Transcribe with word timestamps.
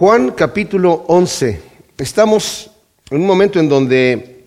Juan 0.00 0.30
capítulo 0.30 1.04
11. 1.08 1.60
Estamos 1.98 2.70
en 3.10 3.20
un 3.20 3.26
momento 3.26 3.60
en 3.60 3.68
donde 3.68 4.46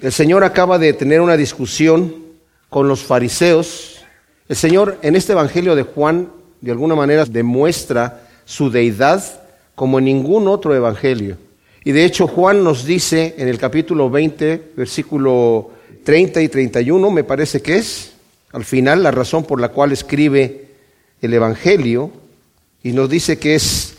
el 0.00 0.12
Señor 0.12 0.44
acaba 0.44 0.78
de 0.78 0.92
tener 0.92 1.20
una 1.20 1.36
discusión 1.36 2.14
con 2.68 2.86
los 2.86 3.02
fariseos. 3.02 3.96
El 4.48 4.54
Señor 4.54 5.00
en 5.02 5.16
este 5.16 5.32
Evangelio 5.32 5.74
de 5.74 5.82
Juan 5.82 6.28
de 6.60 6.70
alguna 6.70 6.94
manera 6.94 7.24
demuestra 7.24 8.28
su 8.44 8.70
deidad 8.70 9.24
como 9.74 9.98
en 9.98 10.04
ningún 10.04 10.46
otro 10.46 10.72
Evangelio. 10.72 11.36
Y 11.82 11.90
de 11.90 12.04
hecho 12.04 12.28
Juan 12.28 12.62
nos 12.62 12.84
dice 12.84 13.34
en 13.38 13.48
el 13.48 13.58
capítulo 13.58 14.08
20, 14.08 14.70
versículo 14.76 15.70
30 16.04 16.42
y 16.42 16.48
31, 16.48 17.10
me 17.10 17.24
parece 17.24 17.60
que 17.60 17.74
es, 17.78 18.12
al 18.52 18.64
final, 18.64 19.02
la 19.02 19.10
razón 19.10 19.42
por 19.42 19.60
la 19.60 19.70
cual 19.70 19.90
escribe 19.90 20.68
el 21.20 21.34
Evangelio, 21.34 22.12
y 22.84 22.92
nos 22.92 23.10
dice 23.10 23.36
que 23.40 23.56
es 23.56 23.91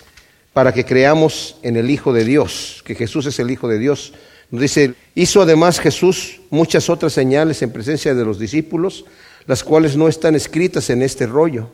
para 0.53 0.71
que 0.71 0.85
creamos 0.85 1.57
en 1.63 1.75
el 1.75 1.89
Hijo 1.89 2.13
de 2.13 2.23
Dios, 2.23 2.83
que 2.85 2.95
Jesús 2.95 3.25
es 3.25 3.39
el 3.39 3.49
Hijo 3.49 3.67
de 3.67 3.79
Dios. 3.79 4.13
Nos 4.51 4.61
dice, 4.61 4.93
hizo 5.15 5.41
además 5.41 5.79
Jesús 5.79 6.41
muchas 6.51 6.89
otras 6.89 7.13
señales 7.13 7.61
en 7.63 7.71
presencia 7.71 8.13
de 8.13 8.23
los 8.23 8.37
discípulos, 8.37 9.05
las 9.47 9.63
cuales 9.63 9.97
no 9.97 10.07
están 10.07 10.35
escritas 10.35 10.89
en 10.91 11.01
este 11.01 11.25
rollo 11.25 11.69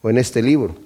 o 0.00 0.08
en 0.08 0.18
este 0.18 0.40
libro, 0.40 0.76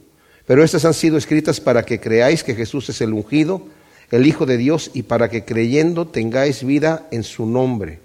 pero 0.47 0.65
estas 0.65 0.85
han 0.85 0.95
sido 0.95 1.19
escritas 1.19 1.61
para 1.61 1.85
que 1.85 2.01
creáis 2.01 2.43
que 2.43 2.55
Jesús 2.55 2.89
es 2.89 3.01
el 3.01 3.13
ungido, 3.13 3.63
el 4.11 4.27
Hijo 4.27 4.47
de 4.47 4.57
Dios, 4.57 4.91
y 4.95 5.03
para 5.03 5.29
que 5.29 5.45
creyendo 5.45 6.07
tengáis 6.07 6.65
vida 6.65 7.07
en 7.11 7.23
su 7.23 7.45
nombre. 7.45 8.01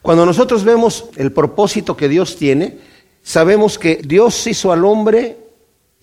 Cuando 0.00 0.24
nosotros 0.24 0.64
vemos 0.64 1.06
el 1.16 1.32
propósito 1.32 1.96
que 1.96 2.08
Dios 2.08 2.36
tiene, 2.36 2.78
sabemos 3.22 3.78
que 3.78 3.96
Dios 3.96 4.46
hizo 4.46 4.72
al 4.72 4.84
hombre 4.84 5.36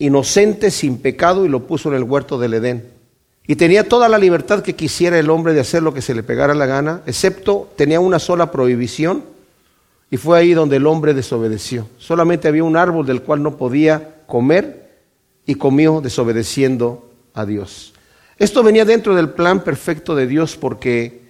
inocente, 0.06 0.72
sin 0.72 0.98
pecado, 0.98 1.46
y 1.46 1.50
lo 1.50 1.66
puso 1.66 1.90
en 1.90 1.96
el 1.96 2.04
huerto 2.04 2.38
del 2.38 2.56
Edén. 2.56 2.90
Y 3.48 3.56
tenía 3.56 3.88
toda 3.88 4.10
la 4.10 4.18
libertad 4.18 4.62
que 4.62 4.76
quisiera 4.76 5.18
el 5.18 5.30
hombre 5.30 5.54
de 5.54 5.62
hacer 5.62 5.84
lo 5.84 5.94
que 5.94 6.02
se 6.02 6.14
le 6.14 6.24
pegara 6.24 6.54
la 6.54 6.66
gana, 6.66 7.02
excepto 7.06 7.70
tenía 7.76 8.00
una 8.00 8.20
sola 8.20 8.52
prohibición, 8.52 9.24
y 10.10 10.18
fue 10.18 10.38
ahí 10.38 10.54
donde 10.54 10.76
el 10.76 10.88
hombre 10.88 11.14
desobedeció. 11.14 11.88
Solamente 11.98 12.48
había 12.48 12.64
un 12.64 12.78
árbol 12.78 13.06
del 13.06 13.22
cual 13.22 13.42
no 13.42 13.58
podía 13.58 14.22
comer, 14.28 14.84
y 15.46 15.56
comió 15.56 16.02
desobedeciendo 16.02 17.10
a 17.34 17.46
Dios. 17.46 17.94
Esto 18.38 18.64
venía 18.64 18.86
dentro 18.86 19.16
del 19.16 19.30
plan 19.30 19.64
perfecto 19.64 20.16
de 20.16 20.28
Dios 20.28 20.58
porque 20.58 21.22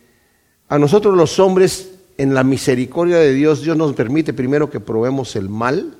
a 0.67 0.77
nosotros 0.79 1.15
los 1.15 1.39
hombres, 1.39 1.91
en 2.17 2.33
la 2.33 2.43
misericordia 2.43 3.17
de 3.17 3.33
Dios, 3.33 3.61
Dios 3.61 3.75
nos 3.75 3.93
permite 3.93 4.33
primero 4.33 4.69
que 4.69 4.79
probemos 4.79 5.35
el 5.35 5.49
mal, 5.49 5.97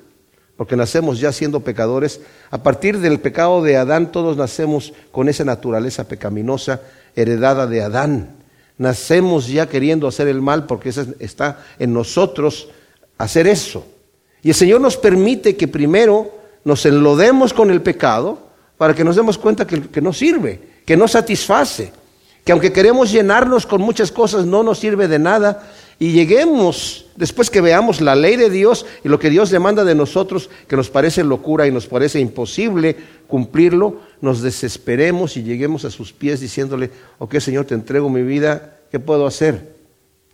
porque 0.56 0.76
nacemos 0.76 1.20
ya 1.20 1.32
siendo 1.32 1.60
pecadores. 1.60 2.20
A 2.50 2.62
partir 2.62 2.98
del 2.98 3.20
pecado 3.20 3.62
de 3.62 3.76
Adán 3.76 4.12
todos 4.12 4.36
nacemos 4.36 4.92
con 5.10 5.28
esa 5.28 5.44
naturaleza 5.44 6.06
pecaminosa 6.06 6.80
heredada 7.16 7.66
de 7.66 7.82
Adán. 7.82 8.36
Nacemos 8.78 9.48
ya 9.48 9.68
queriendo 9.68 10.08
hacer 10.08 10.28
el 10.28 10.40
mal 10.40 10.66
porque 10.66 10.90
está 11.20 11.64
en 11.78 11.92
nosotros 11.92 12.68
hacer 13.18 13.46
eso. 13.46 13.86
Y 14.42 14.50
el 14.50 14.54
Señor 14.54 14.80
nos 14.80 14.96
permite 14.96 15.56
que 15.56 15.68
primero 15.68 16.32
nos 16.64 16.84
enlodemos 16.86 17.52
con 17.52 17.70
el 17.70 17.82
pecado 17.82 18.38
para 18.76 18.94
que 18.94 19.04
nos 19.04 19.16
demos 19.16 19.38
cuenta 19.38 19.66
que, 19.66 19.82
que 19.82 20.00
no 20.00 20.12
sirve, 20.12 20.60
que 20.84 20.96
no 20.96 21.08
satisface, 21.08 21.92
que 22.44 22.52
aunque 22.52 22.72
queremos 22.72 23.10
llenarnos 23.10 23.66
con 23.66 23.80
muchas 23.80 24.12
cosas 24.12 24.44
no 24.44 24.62
nos 24.62 24.78
sirve 24.78 25.08
de 25.08 25.18
nada 25.18 25.70
y 25.98 26.12
lleguemos, 26.12 27.06
después 27.16 27.50
que 27.50 27.60
veamos 27.60 28.00
la 28.00 28.16
ley 28.16 28.36
de 28.36 28.50
Dios 28.50 28.84
y 29.04 29.08
lo 29.08 29.18
que 29.18 29.30
Dios 29.30 29.50
demanda 29.50 29.84
de 29.84 29.94
nosotros, 29.94 30.50
que 30.66 30.76
nos 30.76 30.90
parece 30.90 31.22
locura 31.22 31.66
y 31.66 31.72
nos 31.72 31.86
parece 31.86 32.20
imposible 32.20 32.96
cumplirlo, 33.28 34.00
nos 34.20 34.42
desesperemos 34.42 35.36
y 35.36 35.42
lleguemos 35.42 35.84
a 35.84 35.90
sus 35.90 36.12
pies 36.12 36.40
diciéndole, 36.40 36.90
ok 37.18 37.38
Señor, 37.38 37.64
te 37.64 37.74
entrego 37.74 38.08
mi 38.10 38.22
vida, 38.22 38.78
¿qué 38.90 38.98
puedo 38.98 39.26
hacer? 39.26 39.74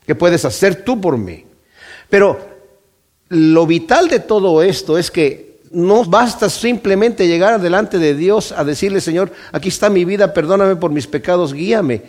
¿Qué 0.06 0.14
puedes 0.14 0.44
hacer 0.44 0.82
tú 0.84 1.00
por 1.00 1.18
mí? 1.18 1.44
Pero 2.08 2.38
lo 3.28 3.66
vital 3.66 4.08
de 4.08 4.20
todo 4.20 4.62
esto 4.62 4.98
es 4.98 5.10
que 5.10 5.60
no 5.70 6.04
basta 6.04 6.48
simplemente 6.48 7.28
llegar 7.28 7.60
delante 7.60 7.98
de 7.98 8.14
Dios 8.14 8.50
a 8.50 8.64
decirle, 8.64 9.00
Señor, 9.00 9.30
aquí 9.52 9.68
está 9.68 9.88
mi 9.88 10.04
vida, 10.04 10.32
perdóname 10.32 10.74
por 10.76 10.90
mis 10.90 11.06
pecados, 11.06 11.52
guíame 11.52 12.02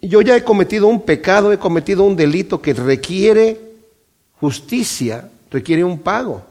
yo 0.00 0.20
ya 0.20 0.36
he 0.36 0.44
cometido 0.44 0.86
un 0.86 1.02
pecado, 1.02 1.52
he 1.52 1.58
cometido 1.58 2.04
un 2.04 2.16
delito 2.16 2.60
que 2.60 2.74
requiere 2.74 3.60
justicia, 4.40 5.28
requiere 5.50 5.84
un 5.84 5.98
pago. 5.98 6.42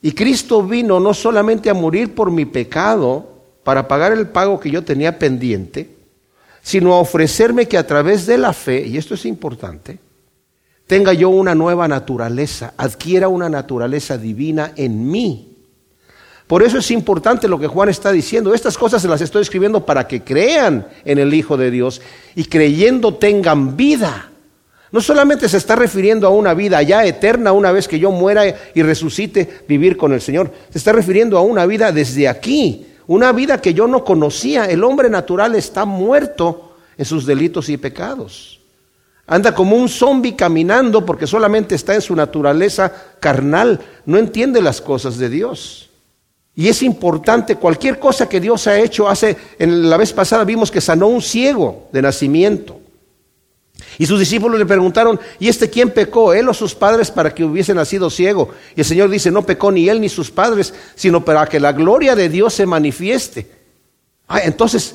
Y 0.00 0.12
Cristo 0.12 0.62
vino 0.62 1.00
no 1.00 1.14
solamente 1.14 1.70
a 1.70 1.74
morir 1.74 2.14
por 2.14 2.30
mi 2.30 2.44
pecado, 2.44 3.32
para 3.64 3.86
pagar 3.86 4.12
el 4.12 4.28
pago 4.28 4.58
que 4.58 4.70
yo 4.70 4.82
tenía 4.82 5.18
pendiente, 5.18 5.88
sino 6.62 6.94
a 6.94 7.00
ofrecerme 7.00 7.66
que 7.66 7.78
a 7.78 7.86
través 7.86 8.26
de 8.26 8.38
la 8.38 8.52
fe, 8.52 8.86
y 8.86 8.96
esto 8.96 9.14
es 9.14 9.24
importante, 9.24 9.98
tenga 10.86 11.12
yo 11.12 11.28
una 11.28 11.54
nueva 11.54 11.88
naturaleza, 11.88 12.74
adquiera 12.76 13.28
una 13.28 13.48
naturaleza 13.48 14.18
divina 14.18 14.72
en 14.76 15.10
mí. 15.10 15.51
Por 16.52 16.62
eso 16.62 16.76
es 16.76 16.90
importante 16.90 17.48
lo 17.48 17.58
que 17.58 17.66
Juan 17.66 17.88
está 17.88 18.12
diciendo. 18.12 18.52
Estas 18.52 18.76
cosas 18.76 19.00
se 19.00 19.08
las 19.08 19.22
estoy 19.22 19.40
escribiendo 19.40 19.86
para 19.86 20.06
que 20.06 20.22
crean 20.22 20.86
en 21.02 21.16
el 21.18 21.32
Hijo 21.32 21.56
de 21.56 21.70
Dios 21.70 22.02
y 22.34 22.44
creyendo 22.44 23.14
tengan 23.14 23.74
vida. 23.74 24.28
No 24.90 25.00
solamente 25.00 25.48
se 25.48 25.56
está 25.56 25.76
refiriendo 25.76 26.26
a 26.26 26.30
una 26.30 26.52
vida 26.52 26.82
ya 26.82 27.06
eterna 27.06 27.52
una 27.52 27.72
vez 27.72 27.88
que 27.88 27.98
yo 27.98 28.10
muera 28.10 28.44
y 28.74 28.82
resucite 28.82 29.64
vivir 29.66 29.96
con 29.96 30.12
el 30.12 30.20
Señor. 30.20 30.52
Se 30.68 30.76
está 30.76 30.92
refiriendo 30.92 31.38
a 31.38 31.40
una 31.40 31.64
vida 31.64 31.90
desde 31.90 32.28
aquí, 32.28 32.86
una 33.06 33.32
vida 33.32 33.58
que 33.58 33.72
yo 33.72 33.86
no 33.86 34.04
conocía. 34.04 34.66
El 34.66 34.84
hombre 34.84 35.08
natural 35.08 35.54
está 35.54 35.86
muerto 35.86 36.76
en 36.98 37.06
sus 37.06 37.24
delitos 37.24 37.70
y 37.70 37.78
pecados. 37.78 38.60
Anda 39.26 39.54
como 39.54 39.74
un 39.74 39.88
zombi 39.88 40.32
caminando 40.32 41.06
porque 41.06 41.26
solamente 41.26 41.76
está 41.76 41.94
en 41.94 42.02
su 42.02 42.14
naturaleza 42.14 42.92
carnal. 43.20 43.80
No 44.04 44.18
entiende 44.18 44.60
las 44.60 44.82
cosas 44.82 45.16
de 45.16 45.30
Dios. 45.30 45.88
Y 46.54 46.68
es 46.68 46.82
importante, 46.82 47.56
cualquier 47.56 47.98
cosa 47.98 48.28
que 48.28 48.40
Dios 48.40 48.66
ha 48.66 48.78
hecho, 48.78 49.08
hace, 49.08 49.36
en 49.58 49.88
la 49.88 49.96
vez 49.96 50.12
pasada 50.12 50.44
vimos 50.44 50.70
que 50.70 50.80
sanó 50.80 51.08
un 51.08 51.22
ciego 51.22 51.88
de 51.92 52.02
nacimiento. 52.02 52.78
Y 53.98 54.06
sus 54.06 54.18
discípulos 54.18 54.58
le 54.58 54.66
preguntaron, 54.66 55.18
¿y 55.38 55.48
este 55.48 55.70
quién 55.70 55.90
pecó, 55.90 56.32
él 56.34 56.48
o 56.48 56.54
sus 56.54 56.74
padres, 56.74 57.10
para 57.10 57.34
que 57.34 57.44
hubiese 57.44 57.74
nacido 57.74 58.10
ciego? 58.10 58.50
Y 58.76 58.80
el 58.80 58.86
Señor 58.86 59.08
dice, 59.10 59.30
no 59.30 59.44
pecó 59.44 59.70
ni 59.70 59.88
él 59.88 60.00
ni 60.00 60.08
sus 60.08 60.30
padres, 60.30 60.74
sino 60.94 61.24
para 61.24 61.46
que 61.46 61.60
la 61.60 61.72
gloria 61.72 62.14
de 62.14 62.28
Dios 62.28 62.54
se 62.54 62.66
manifieste. 62.66 63.50
Ah, 64.28 64.40
entonces, 64.44 64.94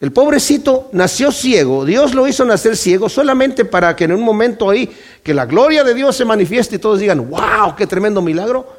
el 0.00 0.12
pobrecito 0.12 0.90
nació 0.92 1.32
ciego, 1.32 1.84
Dios 1.84 2.14
lo 2.14 2.28
hizo 2.28 2.44
nacer 2.44 2.76
ciego 2.76 3.08
solamente 3.08 3.64
para 3.64 3.96
que 3.96 4.04
en 4.04 4.12
un 4.12 4.20
momento 4.20 4.68
ahí, 4.68 4.94
que 5.22 5.32
la 5.32 5.46
gloria 5.46 5.84
de 5.84 5.94
Dios 5.94 6.16
se 6.16 6.24
manifieste 6.24 6.76
y 6.76 6.78
todos 6.78 7.00
digan, 7.00 7.30
wow, 7.30 7.74
qué 7.76 7.86
tremendo 7.86 8.20
milagro. 8.20 8.75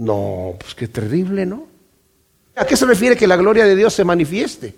No, 0.00 0.54
pues 0.58 0.74
qué 0.74 0.88
terrible, 0.88 1.44
¿no? 1.44 1.66
¿A 2.56 2.64
qué 2.64 2.74
se 2.74 2.86
refiere 2.86 3.16
que 3.16 3.26
la 3.26 3.36
gloria 3.36 3.66
de 3.66 3.76
Dios 3.76 3.92
se 3.92 4.02
manifieste? 4.02 4.74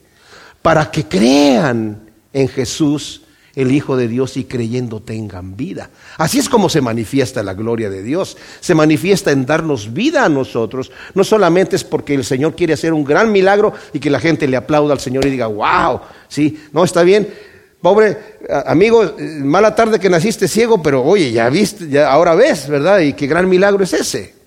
Para 0.60 0.90
que 0.90 1.04
crean 1.04 2.10
en 2.32 2.48
Jesús, 2.48 3.22
el 3.54 3.70
Hijo 3.70 3.96
de 3.96 4.08
Dios, 4.08 4.36
y 4.36 4.44
creyendo 4.44 5.00
tengan 5.00 5.56
vida. 5.56 5.90
Así 6.18 6.40
es 6.40 6.48
como 6.48 6.68
se 6.68 6.80
manifiesta 6.80 7.44
la 7.44 7.54
gloria 7.54 7.88
de 7.88 8.02
Dios. 8.02 8.36
Se 8.58 8.74
manifiesta 8.74 9.30
en 9.30 9.46
darnos 9.46 9.92
vida 9.92 10.24
a 10.24 10.28
nosotros. 10.28 10.90
No 11.14 11.22
solamente 11.22 11.76
es 11.76 11.84
porque 11.84 12.14
el 12.14 12.24
Señor 12.24 12.56
quiere 12.56 12.72
hacer 12.72 12.92
un 12.92 13.04
gran 13.04 13.30
milagro 13.30 13.74
y 13.92 14.00
que 14.00 14.10
la 14.10 14.18
gente 14.18 14.48
le 14.48 14.56
aplauda 14.56 14.92
al 14.92 15.00
Señor 15.00 15.24
y 15.26 15.30
diga, 15.30 15.46
wow, 15.46 16.00
sí, 16.26 16.64
no 16.72 16.82
está 16.82 17.04
bien. 17.04 17.32
Pobre 17.80 18.18
amigo, 18.66 19.04
eh, 19.04 19.38
mala 19.38 19.72
tarde 19.76 20.00
que 20.00 20.10
naciste 20.10 20.48
ciego, 20.48 20.82
pero 20.82 21.04
oye, 21.04 21.30
ya 21.30 21.48
viste, 21.48 21.88
ya 21.88 22.10
ahora 22.10 22.34
ves, 22.34 22.68
¿verdad? 22.68 22.98
Y 22.98 23.12
qué 23.12 23.28
gran 23.28 23.48
milagro 23.48 23.84
es 23.84 23.92
ese. 23.92 24.41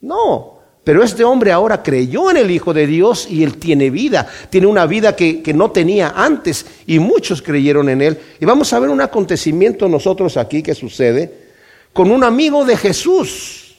No, 0.00 0.60
pero 0.82 1.04
este 1.04 1.24
hombre 1.24 1.52
ahora 1.52 1.82
creyó 1.82 2.30
en 2.30 2.38
el 2.38 2.50
Hijo 2.50 2.72
de 2.72 2.86
Dios 2.86 3.26
y 3.28 3.44
él 3.44 3.58
tiene 3.58 3.90
vida, 3.90 4.26
tiene 4.48 4.66
una 4.66 4.86
vida 4.86 5.14
que, 5.14 5.42
no 5.54 5.70
tenía 5.70 6.14
antes 6.16 6.64
y 6.86 6.98
muchos 6.98 7.42
creyeron 7.42 7.88
en 7.90 8.00
él. 8.00 8.18
Y 8.40 8.46
vamos 8.46 8.72
a 8.72 8.78
ver 8.78 8.88
un 8.88 9.00
acontecimiento 9.00 9.88
nosotros 9.88 10.36
aquí 10.36 10.62
que 10.62 10.74
sucede 10.74 11.50
con 11.92 12.10
un 12.10 12.24
amigo 12.24 12.64
de 12.64 12.76
Jesús, 12.76 13.76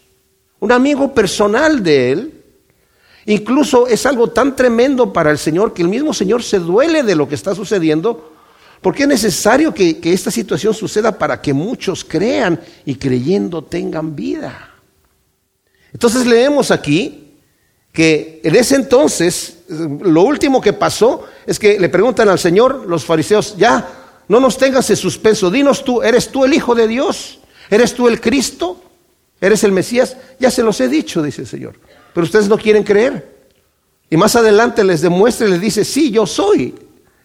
un 0.59 0.71
amigo 0.71 1.13
personal 1.13 1.81
de 1.81 2.11
él. 2.11 2.43
Incluso 3.25 3.87
es 3.87 4.05
algo 4.05 4.27
tan 4.27 4.55
tremendo 4.55 5.11
para 5.11 5.31
el 5.31 5.37
Señor 5.37 5.73
que 5.73 5.81
el 5.81 5.87
mismo 5.87 6.13
Señor 6.13 6.43
se 6.43 6.59
duele 6.59 7.03
de 7.03 7.15
lo 7.15 7.27
que 7.27 7.35
está 7.35 7.55
sucediendo, 7.55 8.31
porque 8.79 9.03
es 9.03 9.09
necesario 9.09 9.73
que 9.73 9.99
esta 10.03 10.29
situación 10.29 10.73
suceda 10.73 11.17
para 11.17 11.41
que 11.41 11.53
muchos 11.53 12.03
crean 12.03 12.59
y 12.85 12.95
creyendo 12.95 13.63
tengan 13.63 14.15
vida. 14.15 14.70
Entonces 15.93 16.25
leemos 16.25 16.71
aquí 16.71 17.21
que 17.91 18.39
en 18.43 18.55
ese 18.55 18.75
entonces, 18.75 19.59
lo 19.67 20.23
último 20.23 20.61
que 20.61 20.73
pasó 20.73 21.25
es 21.45 21.59
que 21.59 21.79
le 21.79 21.89
preguntan 21.89 22.29
al 22.29 22.39
Señor 22.39 22.85
los 22.87 23.03
fariseos, 23.03 23.57
ya, 23.57 23.87
no 24.27 24.39
nos 24.39 24.57
tengas 24.57 24.89
en 24.89 24.95
suspenso, 24.95 25.51
dinos 25.51 25.83
tú, 25.83 26.01
¿eres 26.01 26.29
tú 26.29 26.45
el 26.45 26.53
Hijo 26.53 26.73
de 26.73 26.87
Dios? 26.87 27.39
¿Eres 27.69 27.93
tú 27.93 28.07
el 28.07 28.21
Cristo? 28.21 28.81
¿Eres 29.41 29.63
el 29.63 29.71
Mesías? 29.71 30.15
Ya 30.39 30.51
se 30.51 30.63
los 30.63 30.79
he 30.79 30.87
dicho, 30.87 31.21
dice 31.21 31.41
el 31.41 31.47
Señor, 31.47 31.75
pero 32.13 32.23
ustedes 32.23 32.47
no 32.47 32.57
quieren 32.57 32.83
creer. 32.83 33.31
Y 34.09 34.17
más 34.17 34.35
adelante 34.35 34.83
les 34.83 35.01
demuestra 35.01 35.47
y 35.47 35.51
les 35.51 35.61
dice, 35.61 35.83
sí, 35.83 36.11
yo 36.11 36.25
soy. 36.25 36.75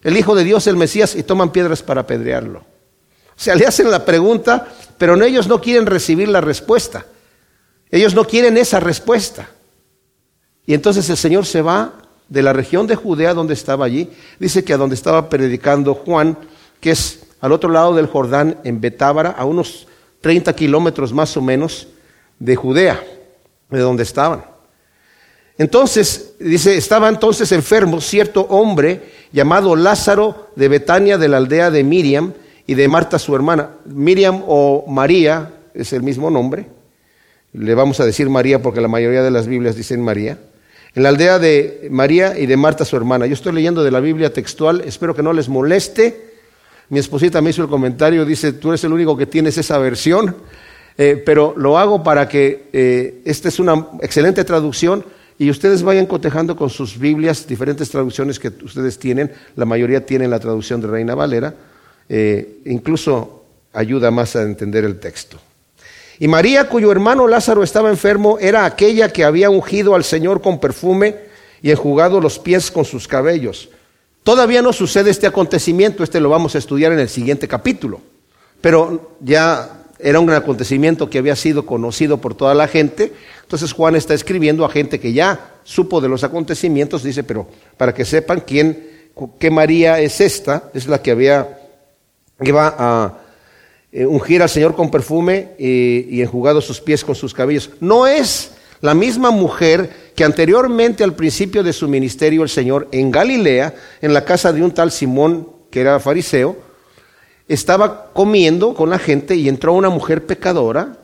el 0.02 0.16
Hijo 0.16 0.34
de 0.34 0.44
Dios, 0.44 0.66
el 0.68 0.76
Mesías, 0.76 1.16
y 1.16 1.24
toman 1.24 1.50
piedras 1.50 1.82
para 1.82 2.02
apedrearlo. 2.02 2.60
O 2.60 3.40
sea, 3.40 3.54
le 3.54 3.66
hacen 3.66 3.90
la 3.90 4.04
pregunta, 4.04 4.68
pero 4.96 5.20
ellos 5.22 5.48
no 5.48 5.60
quieren 5.60 5.84
recibir 5.84 6.28
la 6.28 6.40
respuesta. 6.40 7.04
Ellos 7.90 8.14
no 8.14 8.24
quieren 8.24 8.56
esa 8.56 8.80
respuesta. 8.80 9.48
Y 10.66 10.74
entonces 10.74 11.08
el 11.08 11.16
Señor 11.16 11.46
se 11.46 11.62
va 11.62 11.94
de 12.28 12.42
la 12.42 12.52
región 12.52 12.86
de 12.86 12.96
Judea 12.96 13.34
donde 13.34 13.54
estaba 13.54 13.84
allí. 13.84 14.10
Dice 14.38 14.64
que 14.64 14.72
a 14.72 14.76
donde 14.76 14.94
estaba 14.94 15.28
predicando 15.28 15.94
Juan, 15.94 16.36
que 16.80 16.90
es 16.90 17.26
al 17.40 17.52
otro 17.52 17.70
lado 17.70 17.94
del 17.94 18.06
Jordán, 18.06 18.58
en 18.64 18.80
Betábara, 18.80 19.30
a 19.30 19.44
unos 19.44 19.86
30 20.20 20.54
kilómetros 20.54 21.12
más 21.12 21.36
o 21.36 21.42
menos 21.42 21.88
de 22.38 22.56
Judea, 22.56 23.02
de 23.70 23.78
donde 23.78 24.02
estaban. 24.02 24.44
Entonces, 25.58 26.34
dice, 26.38 26.76
estaba 26.76 27.08
entonces 27.08 27.50
enfermo 27.52 28.00
cierto 28.00 28.42
hombre 28.42 29.12
llamado 29.32 29.74
Lázaro 29.74 30.48
de 30.56 30.68
Betania, 30.68 31.16
de 31.16 31.28
la 31.28 31.38
aldea 31.38 31.70
de 31.70 31.82
Miriam 31.82 32.32
y 32.66 32.74
de 32.74 32.88
Marta 32.88 33.18
su 33.18 33.34
hermana. 33.34 33.70
Miriam 33.86 34.42
o 34.46 34.84
María 34.88 35.54
es 35.72 35.92
el 35.92 36.02
mismo 36.02 36.30
nombre. 36.30 36.75
Le 37.58 37.74
vamos 37.74 38.00
a 38.00 38.04
decir 38.04 38.28
María 38.28 38.60
porque 38.60 38.80
la 38.80 38.88
mayoría 38.88 39.22
de 39.22 39.30
las 39.30 39.46
Biblias 39.46 39.76
dicen 39.76 40.02
María 40.02 40.38
en 40.94 41.02
la 41.02 41.10
aldea 41.10 41.38
de 41.38 41.88
María 41.90 42.38
y 42.38 42.46
de 42.46 42.56
Marta 42.56 42.84
su 42.84 42.96
hermana. 42.96 43.26
Yo 43.26 43.34
estoy 43.34 43.52
leyendo 43.52 43.84
de 43.84 43.90
la 43.90 44.00
Biblia 44.00 44.32
textual, 44.32 44.82
espero 44.86 45.14
que 45.14 45.22
no 45.22 45.34
les 45.34 45.48
moleste. 45.48 46.32
Mi 46.88 46.98
esposita 46.98 47.42
me 47.42 47.50
hizo 47.50 47.62
el 47.62 47.68
comentario, 47.68 48.24
dice, 48.24 48.54
tú 48.54 48.70
eres 48.70 48.82
el 48.84 48.92
único 48.92 49.14
que 49.14 49.26
tienes 49.26 49.58
esa 49.58 49.76
versión, 49.76 50.36
eh, 50.96 51.22
pero 51.24 51.52
lo 51.56 51.76
hago 51.78 52.02
para 52.02 52.28
que 52.28 52.68
eh, 52.72 53.20
esta 53.26 53.48
es 53.48 53.58
una 53.58 53.88
excelente 54.00 54.42
traducción 54.44 55.04
y 55.38 55.50
ustedes 55.50 55.82
vayan 55.82 56.06
cotejando 56.06 56.56
con 56.56 56.70
sus 56.70 56.98
Biblias 56.98 57.46
diferentes 57.46 57.90
traducciones 57.90 58.38
que 58.38 58.48
ustedes 58.48 58.98
tienen. 58.98 59.32
La 59.54 59.66
mayoría 59.66 60.06
tienen 60.06 60.30
la 60.30 60.40
traducción 60.40 60.80
de 60.80 60.88
Reina 60.88 61.14
Valera, 61.14 61.54
eh, 62.08 62.60
incluso 62.64 63.44
ayuda 63.74 64.10
más 64.10 64.34
a 64.34 64.42
entender 64.42 64.84
el 64.84 64.98
texto. 64.98 65.38
Y 66.18 66.28
María, 66.28 66.68
cuyo 66.68 66.90
hermano 66.90 67.28
Lázaro 67.28 67.62
estaba 67.62 67.90
enfermo, 67.90 68.38
era 68.40 68.64
aquella 68.64 69.12
que 69.12 69.24
había 69.24 69.50
ungido 69.50 69.94
al 69.94 70.04
Señor 70.04 70.40
con 70.40 70.58
perfume 70.58 71.16
y 71.60 71.70
enjugado 71.70 72.20
los 72.20 72.38
pies 72.38 72.70
con 72.70 72.84
sus 72.84 73.06
cabellos. 73.06 73.68
Todavía 74.22 74.62
no 74.62 74.72
sucede 74.72 75.10
este 75.10 75.26
acontecimiento, 75.26 76.02
este 76.02 76.20
lo 76.20 76.30
vamos 76.30 76.54
a 76.54 76.58
estudiar 76.58 76.92
en 76.92 76.98
el 76.98 77.08
siguiente 77.08 77.46
capítulo, 77.46 78.00
pero 78.60 79.12
ya 79.20 79.84
era 79.98 80.18
un 80.18 80.30
acontecimiento 80.30 81.08
que 81.08 81.18
había 81.18 81.36
sido 81.36 81.64
conocido 81.64 82.18
por 82.18 82.34
toda 82.34 82.54
la 82.54 82.66
gente, 82.66 83.12
entonces 83.42 83.72
Juan 83.72 83.94
está 83.94 84.14
escribiendo 84.14 84.64
a 84.64 84.70
gente 84.70 84.98
que 84.98 85.12
ya 85.12 85.54
supo 85.64 86.00
de 86.00 86.08
los 86.08 86.24
acontecimientos, 86.24 87.02
dice, 87.02 87.22
pero 87.24 87.46
para 87.76 87.94
que 87.94 88.04
sepan 88.04 88.42
quién, 88.44 89.10
qué 89.38 89.50
María 89.50 90.00
es 90.00 90.20
esta, 90.20 90.70
es 90.74 90.88
la 90.88 91.00
que 91.00 91.12
había, 91.12 91.60
iba 92.40 92.74
a 92.76 93.25
eh, 93.92 94.06
ungir 94.06 94.42
al 94.42 94.48
Señor 94.48 94.74
con 94.74 94.90
perfume 94.90 95.50
y, 95.58 96.06
y 96.10 96.22
enjugado 96.22 96.60
sus 96.60 96.80
pies 96.80 97.04
con 97.04 97.14
sus 97.14 97.32
cabellos. 97.32 97.70
No 97.80 98.06
es 98.06 98.52
la 98.80 98.94
misma 98.94 99.30
mujer 99.30 100.12
que 100.14 100.24
anteriormente 100.24 101.04
al 101.04 101.14
principio 101.14 101.62
de 101.62 101.72
su 101.72 101.88
ministerio 101.88 102.42
el 102.42 102.48
Señor 102.48 102.88
en 102.92 103.10
Galilea, 103.10 103.74
en 104.00 104.14
la 104.14 104.24
casa 104.24 104.52
de 104.52 104.62
un 104.62 104.72
tal 104.72 104.90
Simón 104.90 105.48
que 105.70 105.80
era 105.80 106.00
fariseo, 106.00 106.56
estaba 107.48 108.12
comiendo 108.12 108.74
con 108.74 108.90
la 108.90 108.98
gente 108.98 109.36
y 109.36 109.48
entró 109.48 109.72
una 109.72 109.88
mujer 109.88 110.26
pecadora 110.26 110.98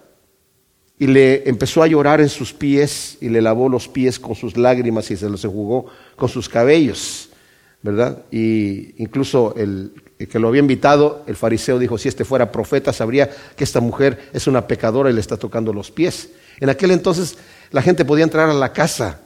y 0.98 1.06
le 1.06 1.48
empezó 1.48 1.82
a 1.82 1.86
llorar 1.86 2.20
en 2.20 2.28
sus 2.28 2.52
pies 2.52 3.18
y 3.20 3.28
le 3.28 3.42
lavó 3.42 3.68
los 3.68 3.88
pies 3.88 4.18
con 4.18 4.34
sus 4.34 4.56
lágrimas 4.56 5.10
y 5.10 5.16
se 5.16 5.28
los 5.28 5.44
enjugó 5.44 5.86
con 6.16 6.28
sus 6.28 6.48
cabellos, 6.48 7.28
¿verdad? 7.82 8.24
Y 8.30 9.02
incluso 9.02 9.54
el 9.56 9.92
que 10.26 10.38
lo 10.38 10.48
había 10.48 10.60
invitado, 10.60 11.22
el 11.26 11.36
fariseo 11.36 11.78
dijo, 11.78 11.98
si 11.98 12.08
este 12.08 12.24
fuera 12.24 12.52
profeta, 12.52 12.92
sabría 12.92 13.30
que 13.56 13.64
esta 13.64 13.80
mujer 13.80 14.30
es 14.32 14.46
una 14.46 14.66
pecadora 14.66 15.10
y 15.10 15.12
le 15.12 15.20
está 15.20 15.36
tocando 15.36 15.72
los 15.72 15.90
pies. 15.90 16.30
En 16.60 16.68
aquel 16.68 16.90
entonces 16.90 17.38
la 17.70 17.82
gente 17.82 18.04
podía 18.04 18.24
entrar 18.24 18.48
a 18.50 18.54
la 18.54 18.72
casa, 18.72 19.20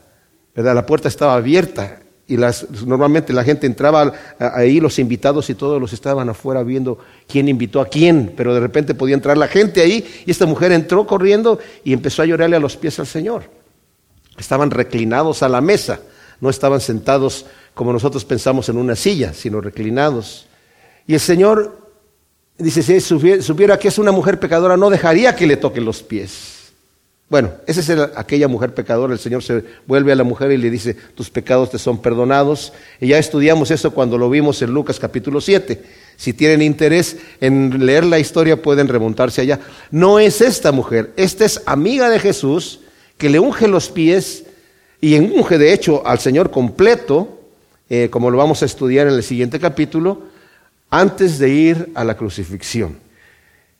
¿verdad? 0.55 0.75
La 0.75 0.85
puerta 0.85 1.07
estaba 1.07 1.35
abierta 1.35 1.99
y 2.27 2.35
las, 2.35 2.69
normalmente 2.85 3.31
la 3.31 3.43
gente 3.43 3.67
entraba 3.67 4.11
ahí, 4.37 4.79
los 4.79 4.99
invitados 4.99 5.49
y 5.49 5.55
todos 5.55 5.79
los 5.79 5.93
estaban 5.93 6.27
afuera 6.29 6.61
viendo 6.63 6.97
quién 7.27 7.47
invitó 7.47 7.79
a 7.79 7.87
quién, 7.87 8.33
pero 8.35 8.53
de 8.53 8.59
repente 8.59 8.93
podía 8.93 9.15
entrar 9.15 9.37
la 9.37 9.47
gente 9.47 9.81
ahí 9.81 10.05
y 10.25 10.31
esta 10.31 10.45
mujer 10.45 10.73
entró 10.73 11.07
corriendo 11.07 11.59
y 11.83 11.93
empezó 11.93 12.21
a 12.21 12.25
llorarle 12.25 12.57
a 12.57 12.59
los 12.59 12.75
pies 12.75 12.99
al 12.99 13.07
Señor. 13.07 13.43
Estaban 14.37 14.71
reclinados 14.71 15.41
a 15.41 15.49
la 15.49 15.61
mesa, 15.61 16.01
no 16.41 16.49
estaban 16.49 16.81
sentados 16.81 17.45
como 17.73 17.93
nosotros 17.93 18.25
pensamos 18.25 18.67
en 18.69 18.77
una 18.77 18.95
silla, 18.95 19.33
sino 19.33 19.61
reclinados. 19.61 20.46
Y 21.07 21.13
el 21.13 21.19
Señor 21.21 21.87
dice, 22.57 22.83
si 22.83 22.99
supiera 22.99 23.79
que 23.79 23.87
es 23.87 23.97
una 23.97 24.11
mujer 24.11 24.39
pecadora, 24.39 24.75
no 24.75 24.89
dejaría 24.89 25.35
que 25.35 25.47
le 25.47 25.55
toque 25.55 25.79
los 25.79 26.03
pies. 26.03 26.57
Bueno, 27.29 27.51
esa 27.65 27.81
es 27.81 27.89
aquella 28.15 28.47
mujer 28.47 28.73
pecadora. 28.73 29.13
El 29.13 29.19
Señor 29.19 29.43
se 29.43 29.63
vuelve 29.85 30.11
a 30.13 30.15
la 30.15 30.23
mujer 30.23 30.51
y 30.51 30.57
le 30.57 30.69
dice, 30.69 30.93
tus 30.93 31.29
pecados 31.29 31.71
te 31.71 31.77
son 31.77 32.01
perdonados. 32.01 32.71
Y 33.01 33.07
ya 33.07 33.17
estudiamos 33.17 33.71
eso 33.71 33.91
cuando 33.91 34.17
lo 34.17 34.29
vimos 34.29 34.61
en 34.61 34.71
Lucas 34.71 34.99
capítulo 34.99 35.41
7. 35.41 35.81
Si 36.15 36.33
tienen 36.33 36.61
interés 36.61 37.17
en 37.41 37.85
leer 37.85 38.05
la 38.05 38.19
historia 38.19 38.61
pueden 38.61 38.87
remontarse 38.87 39.41
allá. 39.41 39.59
No 39.91 40.19
es 40.19 40.41
esta 40.41 40.71
mujer, 40.71 41.11
esta 41.17 41.45
es 41.45 41.61
amiga 41.65 42.09
de 42.09 42.19
Jesús 42.19 42.79
que 43.17 43.29
le 43.29 43.39
unge 43.39 43.67
los 43.67 43.89
pies 43.89 44.45
y 45.01 45.17
unge 45.19 45.57
de 45.57 45.73
hecho 45.73 46.05
al 46.07 46.19
Señor 46.19 46.49
completo, 46.49 47.39
eh, 47.89 48.07
como 48.09 48.31
lo 48.31 48.37
vamos 48.37 48.61
a 48.61 48.65
estudiar 48.65 49.07
en 49.07 49.13
el 49.13 49.23
siguiente 49.23 49.59
capítulo 49.59 50.36
antes 50.89 51.39
de 51.39 51.49
ir 51.49 51.91
a 51.95 52.03
la 52.03 52.15
crucifixión. 52.15 52.99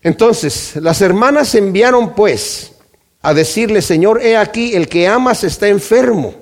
Entonces, 0.01 0.75
las 0.77 1.01
hermanas 1.01 1.55
enviaron 1.55 2.13
pues 2.13 2.73
a 3.21 3.33
decirle, 3.33 3.81
Señor, 3.81 4.21
he 4.21 4.37
aquí, 4.37 4.75
el 4.75 4.87
que 4.87 5.07
amas 5.07 5.43
está 5.43 5.67
enfermo. 5.67 6.35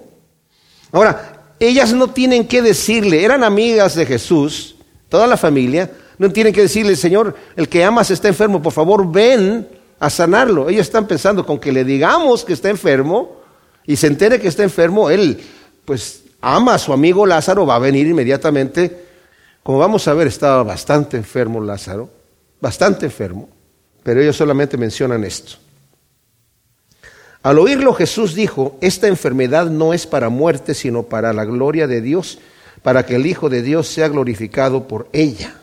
Ahora, 0.91 1.53
ellas 1.59 1.93
no 1.93 2.09
tienen 2.09 2.47
que 2.47 2.61
decirle, 2.61 3.23
eran 3.23 3.43
amigas 3.43 3.95
de 3.95 4.05
Jesús, 4.05 4.75
toda 5.09 5.25
la 5.27 5.37
familia, 5.37 5.91
no 6.17 6.31
tienen 6.31 6.53
que 6.53 6.61
decirle, 6.61 6.95
Señor, 6.95 7.35
el 7.55 7.69
que 7.69 7.83
amas 7.83 8.11
está 8.11 8.27
enfermo, 8.27 8.61
por 8.61 8.73
favor 8.73 9.11
ven 9.11 9.67
a 9.99 10.09
sanarlo. 10.09 10.69
Ellos 10.69 10.87
están 10.87 11.07
pensando 11.07 11.45
con 11.45 11.59
que 11.59 11.71
le 11.71 11.83
digamos 11.83 12.43
que 12.43 12.53
está 12.53 12.69
enfermo 12.69 13.41
y 13.85 13.95
se 13.95 14.07
entere 14.07 14.39
que 14.39 14.47
está 14.47 14.63
enfermo, 14.63 15.09
él 15.09 15.41
pues 15.85 16.23
ama 16.41 16.75
a 16.75 16.79
su 16.79 16.93
amigo 16.93 17.25
Lázaro, 17.25 17.65
va 17.65 17.75
a 17.75 17.79
venir 17.79 18.07
inmediatamente 18.07 19.04
como 19.65 19.79
vamos 19.79 20.07
a 20.07 20.13
ver, 20.13 20.27
estaba 20.27 20.61
bastante 20.61 21.17
enfermo 21.17 21.59
Lázaro, 21.59 22.07
bastante 22.61 23.07
enfermo, 23.07 23.49
pero 24.03 24.21
ellos 24.21 24.35
solamente 24.37 24.77
mencionan 24.77 25.23
esto. 25.23 25.53
Al 27.41 27.57
oírlo 27.57 27.95
Jesús 27.95 28.35
dijo, 28.35 28.77
esta 28.79 29.07
enfermedad 29.07 29.65
no 29.71 29.95
es 29.95 30.05
para 30.05 30.29
muerte, 30.29 30.75
sino 30.75 31.01
para 31.01 31.33
la 31.33 31.45
gloria 31.45 31.87
de 31.87 32.01
Dios, 32.01 32.37
para 32.83 33.07
que 33.07 33.15
el 33.15 33.25
Hijo 33.25 33.49
de 33.49 33.63
Dios 33.63 33.87
sea 33.87 34.07
glorificado 34.07 34.87
por 34.87 35.09
ella. 35.13 35.55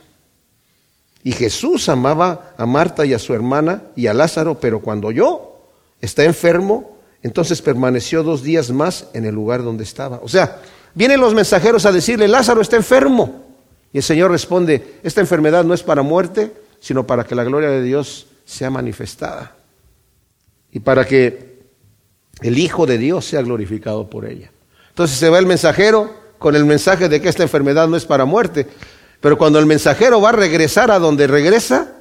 Y 1.23 1.31
Jesús 1.31 1.89
amaba 1.89 2.55
a 2.59 2.67
Marta 2.67 3.07
y 3.07 3.15
a 3.15 3.21
su 3.21 3.35
hermana 3.35 3.85
y 3.95 4.09
a 4.09 4.15
Lázaro, 4.15 4.59
pero 4.59 4.81
cuando 4.81 5.13
yo 5.13 5.61
está 6.01 6.25
enfermo, 6.25 6.99
entonces 7.23 7.63
permaneció 7.63 8.25
dos 8.25 8.43
días 8.43 8.73
más 8.73 9.07
en 9.13 9.27
el 9.27 9.35
lugar 9.37 9.63
donde 9.63 9.85
estaba. 9.85 10.19
O 10.25 10.29
sea, 10.29 10.61
vienen 10.93 11.21
los 11.21 11.35
mensajeros 11.35 11.87
a 11.87 11.93
decirle, 11.93 12.27
Lázaro 12.27 12.63
está 12.63 12.75
enfermo. 12.75 13.42
Y 13.93 13.99
el 13.99 14.03
Señor 14.03 14.31
responde, 14.31 14.99
esta 15.03 15.21
enfermedad 15.21 15.65
no 15.65 15.75
es 15.75 15.83
para 15.83 16.03
muerte, 16.03 16.53
sino 16.81 17.07
para 17.07 17.25
que 17.25 17.35
la 17.35 17.45
gloria 17.45 17.71
de 17.71 17.83
Dios 17.83 18.27
sea 18.45 18.71
manifestada. 18.71 19.55
Y 20.73 20.81
para 20.81 21.05
que 21.05 21.61
el 22.41 22.59
Hijo 22.59 22.87
de 22.87 22.99
Dios 22.99 23.27
sea 23.27 23.43
glorificado 23.43 24.09
por 24.09 24.25
ella. 24.25 24.51
Entonces 24.89 25.19
se 25.19 25.29
va 25.29 25.39
el 25.39 25.47
mensajero 25.47 26.11
con 26.39 26.57
el 26.57 26.65
mensaje 26.65 27.09
de 27.09 27.21
que 27.21 27.29
esta 27.29 27.43
enfermedad 27.43 27.87
no 27.87 27.97
es 27.97 28.05
para 28.05 28.25
muerte. 28.25 28.67
Pero 29.21 29.39
cuando 29.39 29.59
el 29.59 29.67
mensajero 29.67 30.21
va 30.21 30.31
a 30.31 30.33
regresar 30.33 30.91
a 30.91 30.99
donde 30.99 31.27
regresa, 31.27 31.93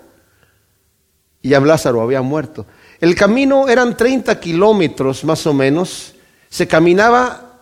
ya 1.43 1.59
Lázaro 1.59 2.01
había 2.01 2.21
muerto. 2.21 2.65
El 2.99 3.15
camino 3.15 3.67
eran 3.67 3.95
30 3.95 4.39
kilómetros 4.39 5.23
más 5.23 5.45
o 5.45 5.53
menos. 5.53 6.15
Se 6.49 6.67
caminaba 6.67 7.61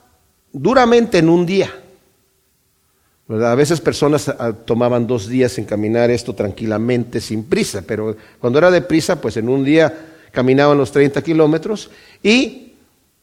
duramente 0.51 1.17
en 1.17 1.29
un 1.29 1.45
día. 1.45 1.71
A 3.29 3.53
veces 3.53 3.79
personas 3.79 4.27
ah, 4.27 4.53
tomaban 4.53 5.05
dos 5.05 5.27
días 5.27 5.55
en 5.59 5.65
caminar 5.65 6.09
esto 6.09 6.33
tranquilamente, 6.33 7.21
sin 7.21 7.43
prisa, 7.43 7.83
pero 7.85 8.17
cuando 8.39 8.57
era 8.57 8.71
de 8.71 8.81
prisa, 8.81 9.21
pues 9.21 9.37
en 9.37 9.49
un 9.49 9.63
día 9.63 9.93
caminaban 10.31 10.77
los 10.77 10.91
30 10.91 11.21
kilómetros 11.21 11.91
y 12.23 12.73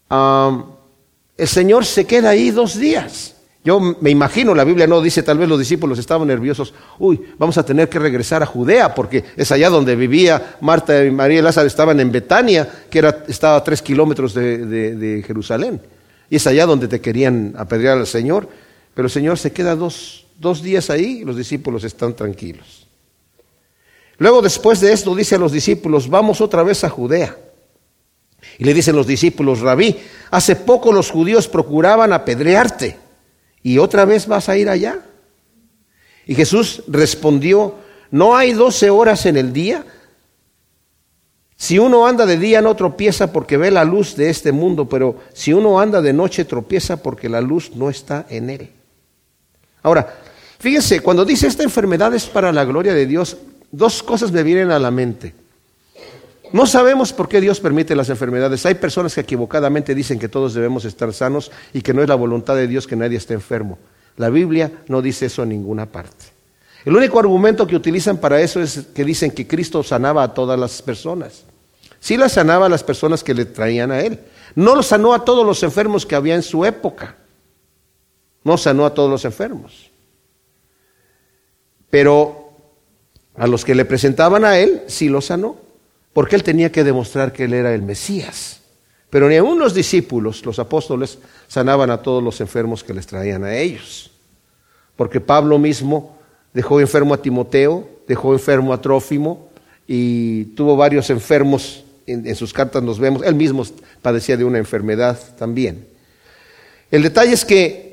el 0.08 1.48
Señor 1.48 1.84
se 1.84 2.04
queda 2.04 2.30
ahí 2.30 2.52
dos 2.52 2.78
días. 2.78 3.34
Yo 3.64 3.80
me 3.80 4.10
imagino, 4.10 4.54
la 4.54 4.62
Biblia 4.62 4.86
no 4.86 5.00
dice, 5.00 5.24
tal 5.24 5.38
vez 5.38 5.48
los 5.48 5.58
discípulos 5.58 5.98
estaban 5.98 6.28
nerviosos, 6.28 6.72
uy, 7.00 7.20
vamos 7.36 7.58
a 7.58 7.66
tener 7.66 7.88
que 7.88 7.98
regresar 7.98 8.44
a 8.44 8.46
Judea, 8.46 8.94
porque 8.94 9.24
es 9.36 9.50
allá 9.50 9.70
donde 9.70 9.96
vivía 9.96 10.54
Marta 10.60 11.04
y 11.04 11.10
María 11.10 11.40
y 11.40 11.42
Lázaro, 11.42 11.66
estaban 11.66 11.98
en 11.98 12.12
Betania, 12.12 12.68
que 12.88 13.00
era, 13.00 13.24
estaba 13.26 13.56
a 13.56 13.64
tres 13.64 13.82
kilómetros 13.82 14.34
de, 14.34 14.64
de 14.64 15.22
Jerusalén. 15.24 15.80
Y 16.30 16.36
es 16.36 16.46
allá 16.46 16.64
donde 16.64 16.86
te 16.86 17.00
querían 17.00 17.54
apedrear 17.56 17.98
al 17.98 18.06
Señor. 18.06 18.48
Pero 18.96 19.08
el 19.08 19.12
Señor 19.12 19.36
se 19.36 19.52
queda 19.52 19.76
dos, 19.76 20.24
dos 20.38 20.62
días 20.62 20.88
ahí 20.88 21.18
y 21.20 21.24
los 21.26 21.36
discípulos 21.36 21.84
están 21.84 22.16
tranquilos. 22.16 22.86
Luego 24.16 24.40
después 24.40 24.80
de 24.80 24.90
esto 24.90 25.14
dice 25.14 25.34
a 25.34 25.38
los 25.38 25.52
discípulos, 25.52 26.08
vamos 26.08 26.40
otra 26.40 26.62
vez 26.62 26.82
a 26.82 26.88
Judea. 26.88 27.36
Y 28.56 28.64
le 28.64 28.72
dicen 28.72 28.96
los 28.96 29.06
discípulos, 29.06 29.60
rabí, 29.60 29.98
hace 30.30 30.56
poco 30.56 30.92
los 30.92 31.10
judíos 31.10 31.46
procuraban 31.46 32.14
apedrearte 32.14 32.96
y 33.62 33.76
otra 33.76 34.06
vez 34.06 34.26
vas 34.26 34.48
a 34.48 34.56
ir 34.56 34.70
allá. 34.70 35.02
Y 36.24 36.34
Jesús 36.34 36.82
respondió, 36.88 37.74
¿no 38.10 38.34
hay 38.34 38.54
doce 38.54 38.88
horas 38.88 39.26
en 39.26 39.36
el 39.36 39.52
día? 39.52 39.84
Si 41.54 41.78
uno 41.78 42.06
anda 42.06 42.24
de 42.24 42.38
día 42.38 42.62
no 42.62 42.74
tropieza 42.76 43.30
porque 43.30 43.58
ve 43.58 43.70
la 43.70 43.84
luz 43.84 44.16
de 44.16 44.30
este 44.30 44.52
mundo, 44.52 44.88
pero 44.88 45.20
si 45.34 45.52
uno 45.52 45.80
anda 45.80 46.00
de 46.00 46.14
noche 46.14 46.46
tropieza 46.46 47.02
porque 47.02 47.28
la 47.28 47.42
luz 47.42 47.72
no 47.76 47.90
está 47.90 48.24
en 48.30 48.48
él. 48.48 48.70
Ahora, 49.86 50.12
fíjense, 50.58 50.98
cuando 50.98 51.24
dice 51.24 51.46
esta 51.46 51.62
enfermedad 51.62 52.12
es 52.12 52.26
para 52.26 52.50
la 52.50 52.64
gloria 52.64 52.92
de 52.92 53.06
Dios, 53.06 53.36
dos 53.70 54.02
cosas 54.02 54.32
me 54.32 54.42
vienen 54.42 54.72
a 54.72 54.80
la 54.80 54.90
mente. 54.90 55.32
No 56.52 56.66
sabemos 56.66 57.12
por 57.12 57.28
qué 57.28 57.40
Dios 57.40 57.60
permite 57.60 57.94
las 57.94 58.08
enfermedades. 58.08 58.66
Hay 58.66 58.74
personas 58.74 59.14
que 59.14 59.20
equivocadamente 59.20 59.94
dicen 59.94 60.18
que 60.18 60.28
todos 60.28 60.54
debemos 60.54 60.84
estar 60.84 61.12
sanos 61.12 61.52
y 61.72 61.82
que 61.82 61.94
no 61.94 62.02
es 62.02 62.08
la 62.08 62.16
voluntad 62.16 62.56
de 62.56 62.66
Dios 62.66 62.88
que 62.88 62.96
nadie 62.96 63.16
esté 63.16 63.34
enfermo. 63.34 63.78
La 64.16 64.28
Biblia 64.28 64.72
no 64.88 65.02
dice 65.02 65.26
eso 65.26 65.44
en 65.44 65.50
ninguna 65.50 65.86
parte. 65.86 66.24
El 66.84 66.96
único 66.96 67.20
argumento 67.20 67.64
que 67.64 67.76
utilizan 67.76 68.16
para 68.16 68.40
eso 68.40 68.60
es 68.60 68.88
que 68.92 69.04
dicen 69.04 69.30
que 69.30 69.46
Cristo 69.46 69.84
sanaba 69.84 70.24
a 70.24 70.34
todas 70.34 70.58
las 70.58 70.82
personas. 70.82 71.44
Sí 72.00 72.16
las 72.16 72.32
sanaba 72.32 72.66
a 72.66 72.70
las 72.70 72.82
personas 72.82 73.22
que 73.22 73.34
le 73.34 73.44
traían 73.44 73.92
a 73.92 74.00
Él. 74.00 74.18
No 74.56 74.74
lo 74.74 74.82
sanó 74.82 75.14
a 75.14 75.24
todos 75.24 75.46
los 75.46 75.62
enfermos 75.62 76.04
que 76.04 76.16
había 76.16 76.34
en 76.34 76.42
su 76.42 76.64
época. 76.64 77.14
No 78.46 78.56
sanó 78.56 78.86
a 78.86 78.94
todos 78.94 79.10
los 79.10 79.24
enfermos. 79.24 79.90
Pero 81.90 82.52
a 83.34 83.48
los 83.48 83.64
que 83.64 83.74
le 83.74 83.84
presentaban 83.84 84.44
a 84.44 84.56
Él, 84.56 84.82
sí 84.86 85.08
lo 85.08 85.20
sanó. 85.20 85.56
Porque 86.12 86.36
Él 86.36 86.44
tenía 86.44 86.70
que 86.70 86.84
demostrar 86.84 87.32
que 87.32 87.42
Él 87.42 87.54
era 87.54 87.74
el 87.74 87.82
Mesías. 87.82 88.60
Pero 89.10 89.28
ni 89.28 89.34
aun 89.34 89.58
los 89.58 89.74
discípulos, 89.74 90.46
los 90.46 90.60
apóstoles, 90.60 91.18
sanaban 91.48 91.90
a 91.90 92.00
todos 92.00 92.22
los 92.22 92.40
enfermos 92.40 92.84
que 92.84 92.94
les 92.94 93.08
traían 93.08 93.42
a 93.42 93.56
ellos. 93.56 94.12
Porque 94.94 95.20
Pablo 95.20 95.58
mismo 95.58 96.16
dejó 96.54 96.80
enfermo 96.80 97.14
a 97.14 97.20
Timoteo, 97.20 97.88
dejó 98.06 98.32
enfermo 98.32 98.72
a 98.72 98.80
Trófimo 98.80 99.48
y 99.88 100.44
tuvo 100.54 100.76
varios 100.76 101.10
enfermos. 101.10 101.82
En, 102.06 102.36
sus 102.36 102.52
cartas 102.52 102.80
nos 102.84 103.00
vemos, 103.00 103.24
él 103.24 103.34
mismo 103.34 103.66
padecía 104.02 104.36
de 104.36 104.44
una 104.44 104.58
enfermedad 104.58 105.18
también. 105.36 105.88
El 106.92 107.02
detalle 107.02 107.32
es 107.32 107.44
que 107.44 107.85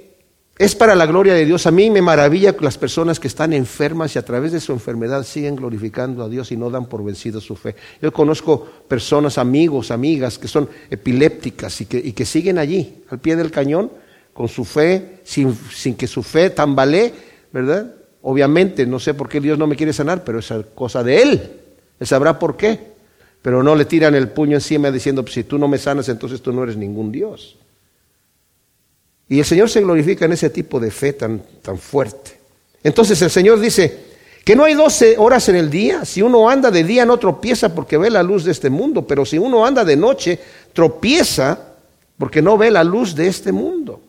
es 0.57 0.75
para 0.75 0.93
la 0.93 1.05
gloria 1.05 1.33
de 1.33 1.45
Dios. 1.45 1.65
A 1.65 1.71
mí 1.71 1.89
me 1.89 2.01
maravilla 2.01 2.55
las 2.59 2.77
personas 2.77 3.19
que 3.19 3.27
están 3.27 3.53
enfermas 3.53 4.15
y 4.15 4.19
a 4.19 4.25
través 4.25 4.51
de 4.51 4.59
su 4.59 4.71
enfermedad 4.71 5.23
siguen 5.23 5.55
glorificando 5.55 6.23
a 6.23 6.29
Dios 6.29 6.51
y 6.51 6.57
no 6.57 6.69
dan 6.69 6.85
por 6.85 7.03
vencido 7.03 7.41
su 7.41 7.55
fe. 7.55 7.75
Yo 8.01 8.13
conozco 8.13 8.67
personas, 8.87 9.37
amigos, 9.37 9.89
amigas 9.89 10.37
que 10.37 10.47
son 10.47 10.69
epilépticas 10.89 11.81
y 11.81 11.85
que, 11.85 12.25
siguen 12.25 12.59
allí, 12.59 13.03
al 13.09 13.19
pie 13.19 13.35
del 13.35 13.51
cañón, 13.51 13.91
con 14.33 14.47
su 14.47 14.63
fe, 14.63 15.19
sin, 15.23 15.55
sin 15.71 15.95
que 15.95 16.07
su 16.07 16.21
fe 16.21 16.51
tambalee, 16.51 17.13
¿verdad? 17.51 17.93
Obviamente, 18.21 18.85
no 18.85 18.99
sé 18.99 19.13
por 19.13 19.27
qué 19.27 19.41
Dios 19.41 19.57
no 19.57 19.67
me 19.67 19.75
quiere 19.75 19.91
sanar, 19.91 20.23
pero 20.23 20.39
es 20.39 20.53
cosa 20.75 21.03
de 21.03 21.21
Él. 21.21 21.51
Él 21.99 22.07
sabrá 22.07 22.37
por 22.39 22.57
qué. 22.57 22.93
Pero 23.41 23.61
no 23.61 23.75
le 23.75 23.83
tiran 23.83 24.15
el 24.15 24.29
puño 24.29 24.55
encima 24.55 24.89
diciendo, 24.89 25.21
pues, 25.23 25.33
si 25.33 25.43
tú 25.43 25.57
no 25.57 25.67
me 25.67 25.77
sanas, 25.77 26.07
entonces 26.07 26.41
tú 26.41 26.53
no 26.53 26.63
eres 26.63 26.77
ningún 26.77 27.11
Dios. 27.11 27.57
Y 29.29 29.39
el 29.39 29.45
Señor 29.45 29.69
se 29.69 29.81
glorifica 29.81 30.25
en 30.25 30.33
ese 30.33 30.49
tipo 30.49 30.79
de 30.79 30.91
fe 30.91 31.13
tan, 31.13 31.41
tan 31.61 31.77
fuerte. 31.77 32.39
Entonces 32.83 33.21
el 33.21 33.29
Señor 33.29 33.59
dice 33.59 34.13
que 34.43 34.55
no 34.55 34.65
hay 34.65 34.73
doce 34.73 35.17
horas 35.17 35.47
en 35.49 35.55
el 35.55 35.69
día. 35.69 36.05
Si 36.05 36.21
uno 36.21 36.49
anda 36.49 36.69
de 36.69 36.83
día 36.83 37.05
no 37.05 37.17
tropieza 37.17 37.73
porque 37.73 37.97
ve 37.97 38.09
la 38.09 38.23
luz 38.23 38.43
de 38.43 38.51
este 38.51 38.69
mundo, 38.69 39.07
pero 39.07 39.25
si 39.25 39.37
uno 39.37 39.65
anda 39.65 39.85
de 39.85 39.95
noche 39.95 40.39
tropieza 40.73 41.57
porque 42.17 42.41
no 42.41 42.57
ve 42.57 42.69
la 42.71 42.83
luz 42.83 43.15
de 43.15 43.27
este 43.27 43.51
mundo. 43.51 44.01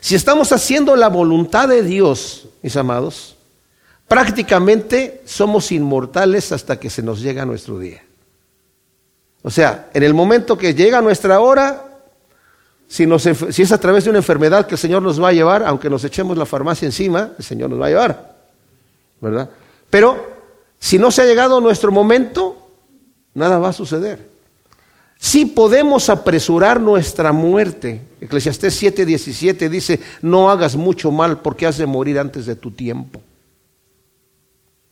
Si 0.00 0.14
estamos 0.14 0.52
haciendo 0.52 0.94
la 0.94 1.08
voluntad 1.08 1.68
de 1.68 1.82
Dios, 1.82 2.48
mis 2.62 2.76
amados, 2.76 3.36
prácticamente 4.06 5.22
somos 5.24 5.72
inmortales 5.72 6.52
hasta 6.52 6.78
que 6.78 6.90
se 6.90 7.02
nos 7.02 7.20
llega 7.20 7.44
nuestro 7.44 7.78
día. 7.78 8.04
O 9.42 9.50
sea, 9.50 9.90
en 9.94 10.02
el 10.02 10.14
momento 10.14 10.56
que 10.56 10.74
llega 10.74 11.00
nuestra 11.00 11.40
hora, 11.40 11.85
si, 12.88 13.04
es 13.62 13.72
a 13.72 13.78
través 13.78 14.04
de 14.04 14.10
una 14.10 14.20
enfermedad 14.20 14.66
que 14.66 14.74
el 14.74 14.78
Señor 14.78 15.02
nos 15.02 15.22
va 15.22 15.28
a 15.28 15.32
llevar, 15.32 15.64
aunque 15.64 15.90
nos 15.90 16.04
echemos 16.04 16.36
la 16.38 16.46
farmacia 16.46 16.86
encima, 16.86 17.32
el 17.38 17.44
Señor 17.44 17.70
nos 17.70 17.80
va 17.80 17.86
a 17.86 17.90
llevar. 17.90 18.36
¿Verdad? 19.20 19.50
Pero 19.90 20.24
si 20.78 20.98
no 20.98 21.10
se 21.10 21.22
ha 21.22 21.24
llegado 21.24 21.60
nuestro 21.60 21.90
momento, 21.90 22.68
nada 23.34 23.58
va 23.58 23.70
a 23.70 23.72
suceder. 23.72 24.36
Si 25.18 25.46
podemos 25.46 26.10
apresurar 26.10 26.80
nuestra 26.80 27.32
muerte. 27.32 28.02
Eclesiastés 28.20 28.82
7:17 28.82 29.68
dice, 29.68 30.00
no 30.22 30.50
hagas 30.50 30.76
mucho 30.76 31.10
mal 31.10 31.40
porque 31.40 31.66
has 31.66 31.78
de 31.78 31.86
morir 31.86 32.18
antes 32.18 32.46
de 32.46 32.54
tu 32.54 32.70
tiempo. 32.70 33.20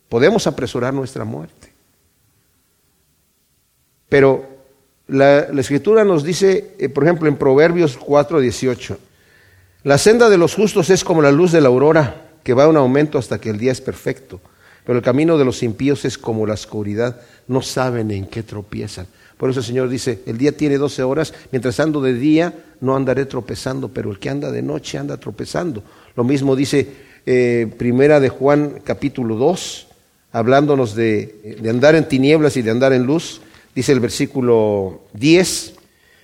Podemos 0.09 0.47
apresurar 0.47 0.95
nuestra 0.95 1.25
muerte. 1.25 1.73
Pero 4.09 4.54
la, 5.09 5.41
escritura 5.61 6.05
nos 6.05 6.25
dice, 6.25 6.73
eh, 6.79 6.89
por 6.89 7.05
ejemplo, 7.05 7.29
en 7.29 7.37
Proverbios 7.37 7.99
4:18, 7.99 8.97
la 9.83 9.99
senda 9.99 10.31
de 10.31 10.39
los 10.39 10.55
justos 10.55 10.89
es 10.91 11.05
como 11.05 11.21
la 11.21 11.33
luz 11.33 11.53
de 11.53 11.61
la 11.61 11.69
aurora, 11.69 12.29
que 12.43 12.55
va 12.55 12.69
un 12.69 12.77
aumento 12.77 13.19
hasta 13.19 13.39
que 13.39 13.51
el 13.51 13.59
día 13.59 13.73
es 13.73 13.81
perfecto. 13.81 14.41
Pero 14.85 14.99
el 14.99 15.05
camino 15.05 15.39
de 15.39 15.45
los 15.45 15.63
impíos 15.63 16.05
es 16.05 16.19
como 16.19 16.47
la 16.47 16.55
oscuridad, 16.55 17.21
no 17.49 17.63
saben 17.63 18.11
en 18.11 18.27
qué 18.27 18.43
tropiezan. 18.43 19.07
Por 19.37 19.51
eso 19.51 19.61
el 19.61 19.67
Señor 19.67 19.89
dice, 19.89 20.21
el 20.27 20.39
día 20.39 20.53
tiene 20.53 20.79
doce 20.79 21.03
horas, 21.03 21.35
mientras 21.53 21.81
ando 21.81 22.01
de 22.01 22.15
día 22.15 22.55
no 22.81 22.95
andaré 22.95 23.27
tropezando, 23.27 23.89
pero 23.89 24.11
el 24.11 24.19
que 24.19 24.31
anda 24.31 24.51
de 24.51 24.63
noche 24.63 24.99
anda 24.99 25.17
tropezando. 25.17 25.83
Lo 26.17 26.25
mismo 26.25 26.55
dice 26.55 26.87
eh, 27.27 27.73
Primera 27.79 28.21
de 28.21 28.29
Juan 28.29 28.81
capítulo 28.85 29.37
2, 29.37 29.87
hablándonos 30.33 30.95
de, 30.95 31.59
de 31.61 31.71
andar 31.71 31.95
en 31.95 32.07
tinieblas 32.07 32.57
y 32.57 32.63
de 32.63 32.71
andar 32.71 32.93
en 32.93 33.05
luz. 33.05 33.41
Dice 33.75 33.93
el 33.93 34.01
versículo 34.01 35.01
10, 35.15 35.75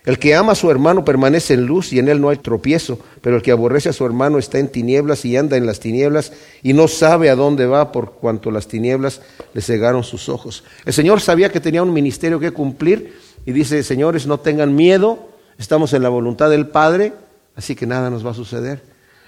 el 0.06 0.18
que 0.18 0.34
ama 0.34 0.52
a 0.52 0.54
su 0.54 0.70
hermano 0.70 1.04
permanece 1.04 1.54
en 1.54 1.66
luz 1.66 1.92
y 1.92 1.98
en 1.98 2.08
él 2.08 2.20
no 2.20 2.30
hay 2.30 2.38
tropiezo, 2.38 2.98
pero 3.20 3.36
el 3.36 3.42
que 3.42 3.50
aborrece 3.50 3.90
a 3.90 3.92
su 3.92 4.06
hermano 4.06 4.38
está 4.38 4.58
en 4.58 4.68
tinieblas 4.68 5.24
y 5.24 5.36
anda 5.36 5.56
en 5.56 5.66
las 5.66 5.78
tinieblas 5.78 6.32
y 6.62 6.72
no 6.72 6.88
sabe 6.88 7.28
a 7.28 7.36
dónde 7.36 7.66
va 7.66 7.92
por 7.92 8.12
cuanto 8.12 8.50
las 8.50 8.66
tinieblas 8.66 9.20
le 9.52 9.60
cegaron 9.60 10.02
sus 10.02 10.28
ojos. 10.28 10.64
El 10.86 10.94
Señor 10.94 11.20
sabía 11.20 11.50
que 11.50 11.60
tenía 11.60 11.82
un 11.82 11.92
ministerio 11.92 12.40
que 12.40 12.50
cumplir 12.50 13.18
y 13.44 13.52
dice, 13.52 13.82
señores, 13.82 14.26
no 14.26 14.40
tengan 14.40 14.74
miedo, 14.74 15.28
estamos 15.58 15.92
en 15.92 16.02
la 16.02 16.08
voluntad 16.08 16.48
del 16.48 16.68
Padre, 16.68 17.12
así 17.54 17.74
que 17.74 17.86
nada 17.86 18.08
nos 18.08 18.24
va 18.24 18.30
a 18.30 18.34
suceder. 18.34 18.82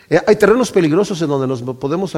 Eh, 0.08 0.20
hay 0.26 0.36
terrenos 0.36 0.70
peligrosos 0.70 1.20
en 1.20 1.28
donde 1.28 1.46
nos 1.46 1.62
podemos 1.76 2.16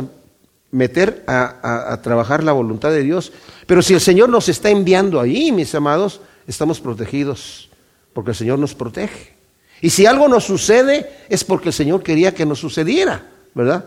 meter 0.71 1.23
a, 1.27 2.01
trabajar 2.03 2.43
la 2.43 2.53
voluntad 2.53 2.91
de 2.91 3.03
Dios, 3.03 3.33
pero 3.67 3.83
si 3.83 3.95
el 3.95 4.01
Señor 4.01 4.29
nos 4.29 4.49
está 4.49 4.71
enviando 4.71 5.21
ahí, 5.21 5.53
mis 5.53 5.75
amados, 5.75 6.21
estamos 6.47 6.81
protegidos 6.81 7.71
porque 8.13 8.31
el 8.31 8.37
Señor 8.37 8.59
nos 8.59 8.75
protege. 8.75 9.35
Y 9.81 9.91
si 9.91 10.07
algo 10.07 10.29
nos 10.29 10.45
sucede 10.45 11.11
es 11.29 11.45
porque 11.45 11.69
el 11.69 11.73
Señor 11.73 12.03
quería 12.03 12.35
que 12.35 12.47
nos 12.47 12.59
sucediera, 12.59 13.27
¿verdad? 13.55 13.85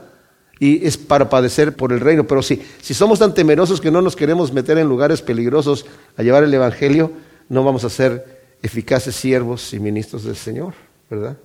Y 0.59 0.85
es 0.85 0.97
para 0.97 1.29
padecer 1.29 1.75
por 1.75 1.91
el 1.91 1.99
reino. 1.99 2.25
Pero 2.25 2.41
si, 2.41 2.61
si 2.81 2.93
somos 2.93 3.19
tan 3.19 3.33
temerosos 3.33 3.81
que 3.81 3.91
no 3.91 4.01
nos 4.01 4.15
queremos 4.15 4.51
meter 4.51 4.77
en 4.77 4.87
lugares 4.87 5.21
peligrosos 5.21 5.85
a 6.15 6.23
llevar 6.23 6.43
el 6.43 6.53
Evangelio, 6.53 7.11
no 7.49 7.63
vamos 7.63 7.83
a 7.83 7.89
ser 7.89 8.37
eficaces 8.61 9.15
siervos 9.15 9.73
y 9.73 9.79
ministros 9.79 10.23
del 10.23 10.35
Señor, 10.35 10.73
¿verdad? 11.09 11.37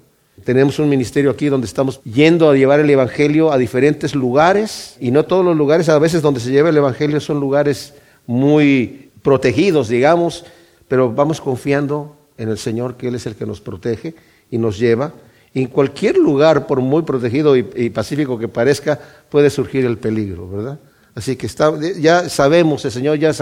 Tenemos 0.44 0.78
un 0.78 0.88
ministerio 0.88 1.30
aquí 1.30 1.46
donde 1.46 1.66
estamos 1.66 2.00
yendo 2.02 2.50
a 2.50 2.56
llevar 2.56 2.80
el 2.80 2.90
Evangelio 2.90 3.52
a 3.52 3.58
diferentes 3.58 4.14
lugares 4.14 4.96
y 4.98 5.10
no 5.10 5.24
todos 5.24 5.44
los 5.44 5.56
lugares, 5.56 5.88
a 5.88 5.98
veces 5.98 6.22
donde 6.22 6.40
se 6.40 6.50
lleva 6.50 6.70
el 6.70 6.76
Evangelio 6.76 7.20
son 7.20 7.38
lugares 7.38 7.94
muy 8.26 9.10
protegidos, 9.22 9.88
digamos, 9.88 10.44
pero 10.88 11.12
vamos 11.12 11.40
confiando 11.40 12.16
en 12.38 12.48
el 12.48 12.58
Señor, 12.58 12.96
que 12.96 13.08
Él 13.08 13.14
es 13.14 13.26
el 13.26 13.36
que 13.36 13.46
nos 13.46 13.60
protege 13.60 14.14
y 14.50 14.58
nos 14.58 14.78
lleva. 14.78 15.12
en 15.54 15.66
cualquier 15.66 16.16
lugar, 16.16 16.66
por 16.66 16.80
muy 16.80 17.02
protegido 17.02 17.54
y, 17.56 17.90
pacífico 17.90 18.38
que 18.38 18.48
parezca, 18.48 18.98
puede 19.28 19.50
surgir 19.50 19.84
el 19.84 19.98
peligro, 19.98 20.48
¿verdad? 20.48 20.78
Así 21.14 21.36
que 21.36 21.44
está, 21.44 21.78
ya 22.00 22.30
sabemos, 22.30 22.86
el 22.86 22.90
Señor 22.90 23.18
ya, 23.18 23.32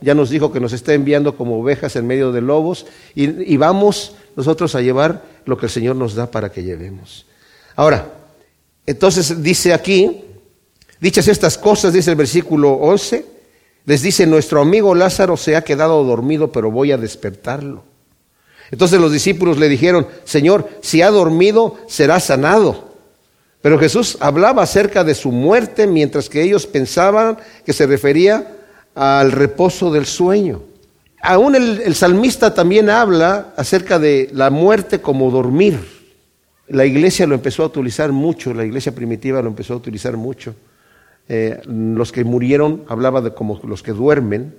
ya, 0.00 0.14
nos 0.14 0.30
dijo 0.30 0.50
que 0.52 0.58
nos 0.58 0.72
está 0.72 0.94
enviando 0.94 1.36
como 1.36 1.60
ovejas 1.60 1.94
en 1.94 2.08
medio 2.08 2.32
de 2.32 2.40
lobos 2.40 2.86
y, 3.14 3.52
y 3.52 3.56
vamos 3.56 4.16
nosotros 4.36 4.74
a 4.74 4.80
llevar 4.80 5.24
lo 5.44 5.56
que 5.56 5.66
el 5.66 5.70
Señor 5.70 5.96
nos 5.96 6.14
da 6.14 6.30
para 6.30 6.50
que 6.50 6.62
llevemos. 6.62 7.26
Ahora, 7.76 8.06
entonces 8.86 9.42
dice 9.42 9.72
aquí, 9.72 10.24
dichas 11.00 11.28
estas 11.28 11.56
cosas, 11.58 11.92
dice 11.92 12.10
el 12.10 12.16
versículo 12.16 12.72
11, 12.72 13.26
les 13.86 14.02
dice, 14.02 14.26
nuestro 14.26 14.60
amigo 14.60 14.94
Lázaro 14.94 15.36
se 15.36 15.56
ha 15.56 15.64
quedado 15.64 16.04
dormido, 16.04 16.52
pero 16.52 16.70
voy 16.70 16.92
a 16.92 16.98
despertarlo. 16.98 17.84
Entonces 18.70 19.00
los 19.00 19.12
discípulos 19.12 19.58
le 19.58 19.68
dijeron, 19.68 20.06
Señor, 20.24 20.68
si 20.80 21.02
ha 21.02 21.10
dormido, 21.10 21.76
será 21.88 22.20
sanado. 22.20 22.90
Pero 23.62 23.78
Jesús 23.78 24.16
hablaba 24.20 24.62
acerca 24.62 25.04
de 25.04 25.14
su 25.14 25.32
muerte 25.32 25.86
mientras 25.86 26.28
que 26.28 26.42
ellos 26.42 26.66
pensaban 26.66 27.38
que 27.66 27.72
se 27.72 27.86
refería 27.86 28.56
al 28.94 29.32
reposo 29.32 29.90
del 29.90 30.06
sueño. 30.06 30.62
Aún 31.22 31.54
el, 31.54 31.94
salmista 31.94 32.54
también 32.54 32.88
habla 32.88 33.52
acerca 33.56 33.98
de 33.98 34.30
la 34.32 34.50
muerte 34.50 35.00
como 35.00 35.30
dormir. 35.30 35.78
La 36.68 36.86
iglesia 36.86 37.26
lo 37.26 37.34
empezó 37.34 37.64
a 37.64 37.66
utilizar 37.66 38.10
mucho, 38.10 38.54
la 38.54 38.64
iglesia 38.64 38.94
primitiva 38.94 39.42
lo 39.42 39.48
empezó 39.48 39.74
a 39.74 39.76
utilizar 39.76 40.16
mucho. 40.16 40.54
Eh, 41.28 41.60
los 41.66 42.10
que 42.10 42.24
murieron 42.24 42.84
hablaba 42.88 43.20
de 43.20 43.34
como 43.34 43.60
los 43.64 43.82
que 43.82 43.92
duermen. 43.92 44.54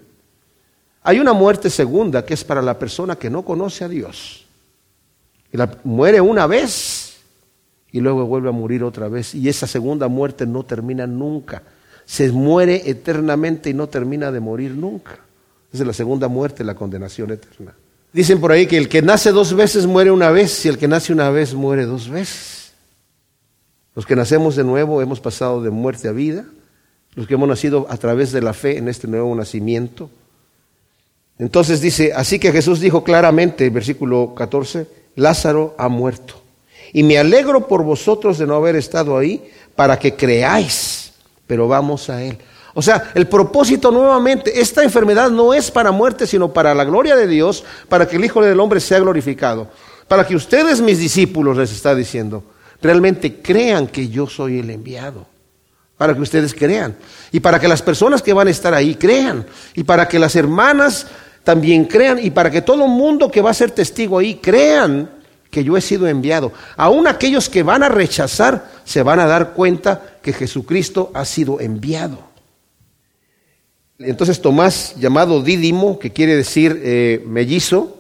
Hay 1.04 1.20
una 1.20 1.34
muerte 1.34 1.70
segunda 1.70 2.26
que 2.26 2.36
es 2.36 2.44
para 2.44 2.62
la 2.62 2.78
persona 2.78 3.16
que 3.16 3.30
no 3.30 3.44
conoce 3.44 3.84
a 3.84 3.90
Dios. 3.90 4.46
Y 5.52 5.58
la, 5.58 5.80
muere 5.84 6.22
una 6.22 6.46
vez 6.46 7.18
y 7.92 8.00
luego 8.02 8.26
vuelve 8.26 8.50
a 8.50 8.54
morir 8.54 8.84
otra 8.84 9.08
vez. 9.08 9.34
Y 9.34 9.50
esa 9.50 9.66
segunda 9.66 10.08
muerte 10.08 10.46
no 10.46 10.64
termina 10.64 11.08
nunca. 11.08 11.64
Se 12.06 12.32
muere 12.32 12.84
eternamente 12.86 13.72
y 13.72 13.74
no 13.74 13.90
termina 13.90 14.32
de 14.32 14.40
morir 14.40 14.76
nunca. 14.76 15.20
Es 15.74 15.80
la 15.80 15.94
segunda 15.94 16.28
muerte, 16.28 16.64
la 16.64 16.76
condenación 16.76 17.32
eterna. 17.32 17.74
Dicen 18.14 18.42
por 18.42 18.52
ahí 18.52 18.68
que 18.68 18.78
el 18.78 18.90
que 18.90 19.02
nace 19.02 19.32
dos 19.32 19.54
veces 19.54 19.86
muere 19.86 20.12
una 20.12 20.32
vez 20.32 20.66
y 20.66 20.70
el 20.70 20.78
que 20.78 20.88
nace 20.88 21.14
una 21.14 21.30
vez 21.30 21.54
muere 21.54 21.86
dos 21.86 22.10
veces. 22.10 22.74
Los 23.96 24.06
que 24.06 24.16
nacemos 24.16 24.56
de 24.56 24.64
nuevo 24.64 25.02
hemos 25.02 25.20
pasado 25.20 25.62
de 25.62 25.70
muerte 25.70 26.08
a 26.08 26.12
vida. 26.12 26.46
Los 27.16 27.28
que 27.28 27.34
hemos 27.34 27.48
nacido 27.48 27.88
a 27.90 27.98
través 27.98 28.32
de 28.32 28.42
la 28.42 28.54
fe 28.54 28.78
en 28.78 28.88
este 28.88 29.08
nuevo 29.08 29.34
nacimiento. 29.36 30.10
Entonces 31.40 31.82
dice, 31.82 32.14
así 32.14 32.38
que 32.38 32.52
Jesús 32.52 32.80
dijo 32.80 33.04
claramente, 33.04 33.70
versículo 33.70 34.36
14, 34.36 34.88
Lázaro 35.16 35.76
ha 35.78 35.90
muerto. 35.90 36.36
Y 36.94 37.04
me 37.04 37.18
alegro 37.18 37.68
por 37.68 37.84
vosotros 37.84 38.38
de 38.38 38.46
no 38.46 38.56
haber 38.56 38.76
estado 38.76 39.18
ahí 39.18 39.50
para 39.76 39.98
que 39.98 40.16
creáis, 40.16 41.14
pero 41.48 41.68
vamos 41.68 42.10
a 42.10 42.24
Él. 42.24 42.38
O 42.74 42.82
sea, 42.82 43.12
el 43.16 43.28
propósito 43.28 43.92
nuevamente, 43.92 44.62
esta 44.62 44.84
enfermedad 44.84 45.30
no 45.30 45.54
es 45.54 45.72
para 45.72 45.92
muerte, 45.92 46.26
sino 46.26 46.54
para 46.54 46.74
la 46.74 46.86
gloria 46.86 47.16
de 47.16 47.28
Dios, 47.28 47.64
para 47.90 48.08
que 48.08 48.16
el 48.16 48.26
Hijo 48.26 48.42
del 48.42 48.60
Hombre 48.60 48.80
sea 48.80 49.00
glorificado. 49.00 49.68
Para 50.08 50.26
que 50.26 50.36
ustedes, 50.36 50.82
mis 50.82 51.00
discípulos, 51.00 51.58
les 51.58 51.72
está 51.72 51.96
diciendo, 51.96 52.44
realmente 52.82 53.42
crean 53.42 53.88
que 53.88 54.10
yo 54.10 54.28
soy 54.28 54.60
el 54.60 54.70
enviado. 54.70 55.26
Para 55.98 56.16
que 56.16 56.22
ustedes 56.22 56.54
crean. 56.54 56.96
Y 57.32 57.40
para 57.40 57.60
que 57.60 57.68
las 57.68 57.82
personas 57.82 58.22
que 58.22 58.34
van 58.34 58.48
a 58.48 58.52
estar 58.52 58.74
ahí 58.74 58.96
crean. 58.96 59.46
Y 59.76 59.84
para 59.84 60.08
que 60.08 60.18
las 60.18 60.36
hermanas 60.36 61.08
también 61.44 61.86
crean. 61.86 62.20
Y 62.20 62.32
para 62.32 62.50
que 62.50 62.62
todo 62.62 62.86
el 62.86 62.90
mundo 62.90 63.30
que 63.30 63.42
va 63.42 63.52
a 63.52 63.54
ser 63.54 63.72
testigo 63.72 64.18
ahí 64.18 64.36
crean 64.42 65.10
que 65.52 65.64
yo 65.64 65.78
he 65.78 65.82
sido 65.82 66.08
enviado. 66.08 66.54
Aún 66.76 67.06
aquellos 67.06 67.50
que 67.50 67.62
van 67.62 67.84
a 67.84 67.90
rechazar 67.90 68.72
se 68.84 69.04
van 69.04 69.20
a 69.20 69.28
dar 69.28 69.54
cuenta 69.54 70.18
que 70.24 70.34
Jesucristo 70.34 71.12
ha 71.14 71.26
sido 71.26 71.60
enviado. 71.60 72.31
Entonces 74.06 74.42
Tomás, 74.42 74.96
llamado 74.98 75.42
Dídimo, 75.42 76.00
que 76.00 76.12
quiere 76.12 76.36
decir 76.36 76.82
eh, 76.84 77.24
mellizo, 77.26 77.98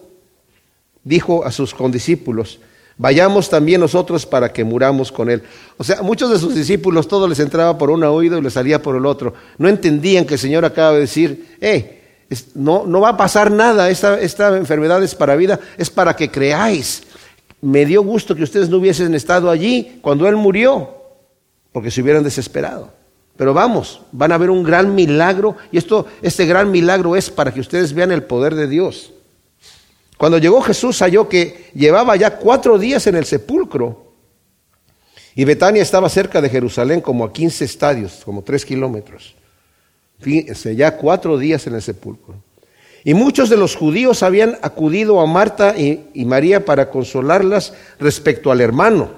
dijo 1.03 1.45
a 1.45 1.51
sus 1.51 1.73
condiscípulos, 1.73 2.59
vayamos 2.97 3.49
también 3.49 3.81
nosotros 3.81 4.25
para 4.25 4.51
que 4.51 4.63
muramos 4.63 5.11
con 5.11 5.29
él. 5.29 5.43
O 5.77 5.83
sea, 5.83 6.01
muchos 6.01 6.29
de 6.29 6.39
sus 6.39 6.55
discípulos 6.55 7.07
todo 7.07 7.27
les 7.27 7.39
entraba 7.39 7.77
por 7.77 7.89
un 7.89 8.03
oído 8.03 8.37
y 8.37 8.41
les 8.41 8.53
salía 8.53 8.81
por 8.81 8.95
el 8.95 9.05
otro. 9.05 9.33
No 9.57 9.67
entendían 9.67 10.25
que 10.25 10.35
el 10.35 10.39
Señor 10.39 10.65
acaba 10.65 10.93
de 10.93 10.99
decir, 11.01 11.57
eh, 11.61 12.27
no, 12.53 12.85
no 12.85 13.01
va 13.01 13.09
a 13.09 13.17
pasar 13.17 13.51
nada, 13.51 13.89
esta, 13.89 14.19
esta 14.19 14.55
enfermedad 14.57 15.03
es 15.03 15.15
para 15.15 15.35
vida, 15.35 15.59
es 15.77 15.89
para 15.89 16.15
que 16.15 16.29
creáis 16.29 17.03
me 17.61 17.85
dio 17.85 18.01
gusto 18.03 18.35
que 18.35 18.43
ustedes 18.43 18.69
no 18.69 18.77
hubiesen 18.77 19.13
estado 19.13 19.49
allí 19.49 19.99
cuando 20.01 20.27
Él 20.27 20.35
murió, 20.35 20.89
porque 21.71 21.91
se 21.91 22.01
hubieran 22.01 22.23
desesperado. 22.23 22.91
Pero 23.37 23.53
vamos, 23.53 24.01
van 24.11 24.31
a 24.31 24.37
ver 24.37 24.49
un 24.49 24.63
gran 24.63 24.93
milagro 24.93 25.55
y 25.71 25.77
esto, 25.77 26.05
este 26.21 26.45
gran 26.45 26.69
milagro 26.69 27.15
es 27.15 27.29
para 27.29 27.53
que 27.53 27.59
ustedes 27.59 27.93
vean 27.93 28.11
el 28.11 28.23
poder 28.23 28.55
de 28.55 28.67
Dios. 28.67 29.13
Cuando 30.17 30.37
llegó 30.37 30.61
Jesús 30.61 30.99
halló 30.99 31.27
que 31.27 31.71
llevaba 31.73 32.15
ya 32.15 32.37
cuatro 32.37 32.77
días 32.77 33.07
en 33.07 33.15
el 33.15 33.25
sepulcro 33.25 34.13
y 35.33 35.45
Betania 35.45 35.81
estaba 35.81 36.09
cerca 36.09 36.41
de 36.41 36.49
Jerusalén 36.49 37.01
como 37.01 37.23
a 37.23 37.33
15 37.33 37.65
estadios, 37.65 38.21
como 38.25 38.43
tres 38.43 38.65
kilómetros. 38.65 39.35
Fíjense, 40.19 40.75
ya 40.75 40.97
cuatro 40.97 41.37
días 41.37 41.65
en 41.67 41.75
el 41.75 41.81
sepulcro. 41.81 42.35
Y 43.03 43.13
muchos 43.13 43.49
de 43.49 43.57
los 43.57 43.75
judíos 43.75 44.21
habían 44.21 44.59
acudido 44.61 45.19
a 45.19 45.25
Marta 45.25 45.75
y, 45.75 46.25
María 46.25 46.65
para 46.65 46.89
consolarlas 46.89 47.73
respecto 47.99 48.51
al 48.51 48.61
hermano. 48.61 49.11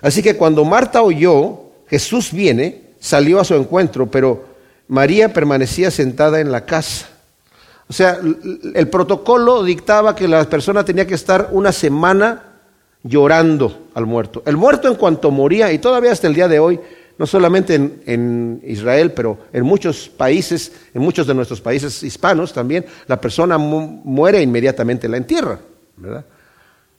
Así 0.00 0.22
que 0.22 0.36
cuando 0.36 0.64
Marta 0.64 1.02
oyó, 1.02 1.60
Jesús 1.92 2.32
viene, 2.32 2.94
salió 3.00 3.38
a 3.38 3.44
su 3.44 3.54
encuentro, 3.54 4.10
pero 4.10 4.46
María 4.88 5.30
permanecía 5.30 5.90
sentada 5.90 6.40
en 6.40 6.50
la 6.50 6.64
casa. 6.64 7.10
O 7.86 7.92
sea, 7.92 8.18
el 8.74 8.88
protocolo 8.88 9.62
dictaba 9.62 10.16
que 10.16 10.26
la 10.26 10.48
persona 10.48 10.86
tenía 10.86 11.06
que 11.06 11.12
estar 11.12 11.50
una 11.52 11.70
semana 11.70 12.44
llorando 13.02 13.88
al 13.92 14.06
muerto. 14.06 14.42
El 14.46 14.56
muerto 14.56 14.88
en 14.88 14.94
cuanto 14.94 15.30
moría, 15.30 15.70
y 15.70 15.80
todavía 15.80 16.12
hasta 16.12 16.28
el 16.28 16.34
día 16.34 16.48
de 16.48 16.60
hoy, 16.60 16.80
no 17.18 17.26
solamente 17.26 17.74
en, 17.74 18.62
Israel, 18.64 19.12
pero 19.12 19.36
en 19.52 19.62
muchos 19.62 20.08
países, 20.08 20.72
en 20.94 21.02
muchos 21.02 21.26
de 21.26 21.34
nuestros 21.34 21.60
países 21.60 22.02
hispanos 22.02 22.54
también, 22.54 22.86
la 23.06 23.20
persona 23.20 23.58
muere 23.58 24.40
inmediatamente 24.40 25.10
la 25.10 25.18
entierra, 25.18 25.58
¿verdad? 25.98 26.24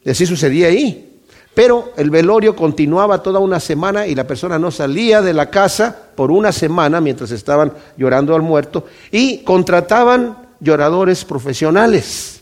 Y 0.04 0.12
así 0.12 0.28
sucedía 0.28 0.68
ahí. 0.68 1.13
Pero 1.54 1.94
el 1.98 2.10
velorio 2.10 2.56
continuaba 2.56 3.22
toda 3.22 3.40
una 3.40 3.60
semana 3.60 4.08
y 4.08 4.16
la 4.16 4.26
persona 4.26 4.58
no 4.58 4.72
salía 4.72 5.22
de 5.22 5.34
la 5.34 5.50
casa 5.50 5.96
por 6.16 6.32
una 6.32 6.52
semana 6.52 7.00
mientras 7.00 7.32
estaban 7.32 7.74
llorando 7.96 8.36
al 8.36 8.42
muerto 8.42 8.86
y 9.12 9.40
contrataban 9.44 10.38
lloradores 10.60 11.26
profesionales 11.26 12.42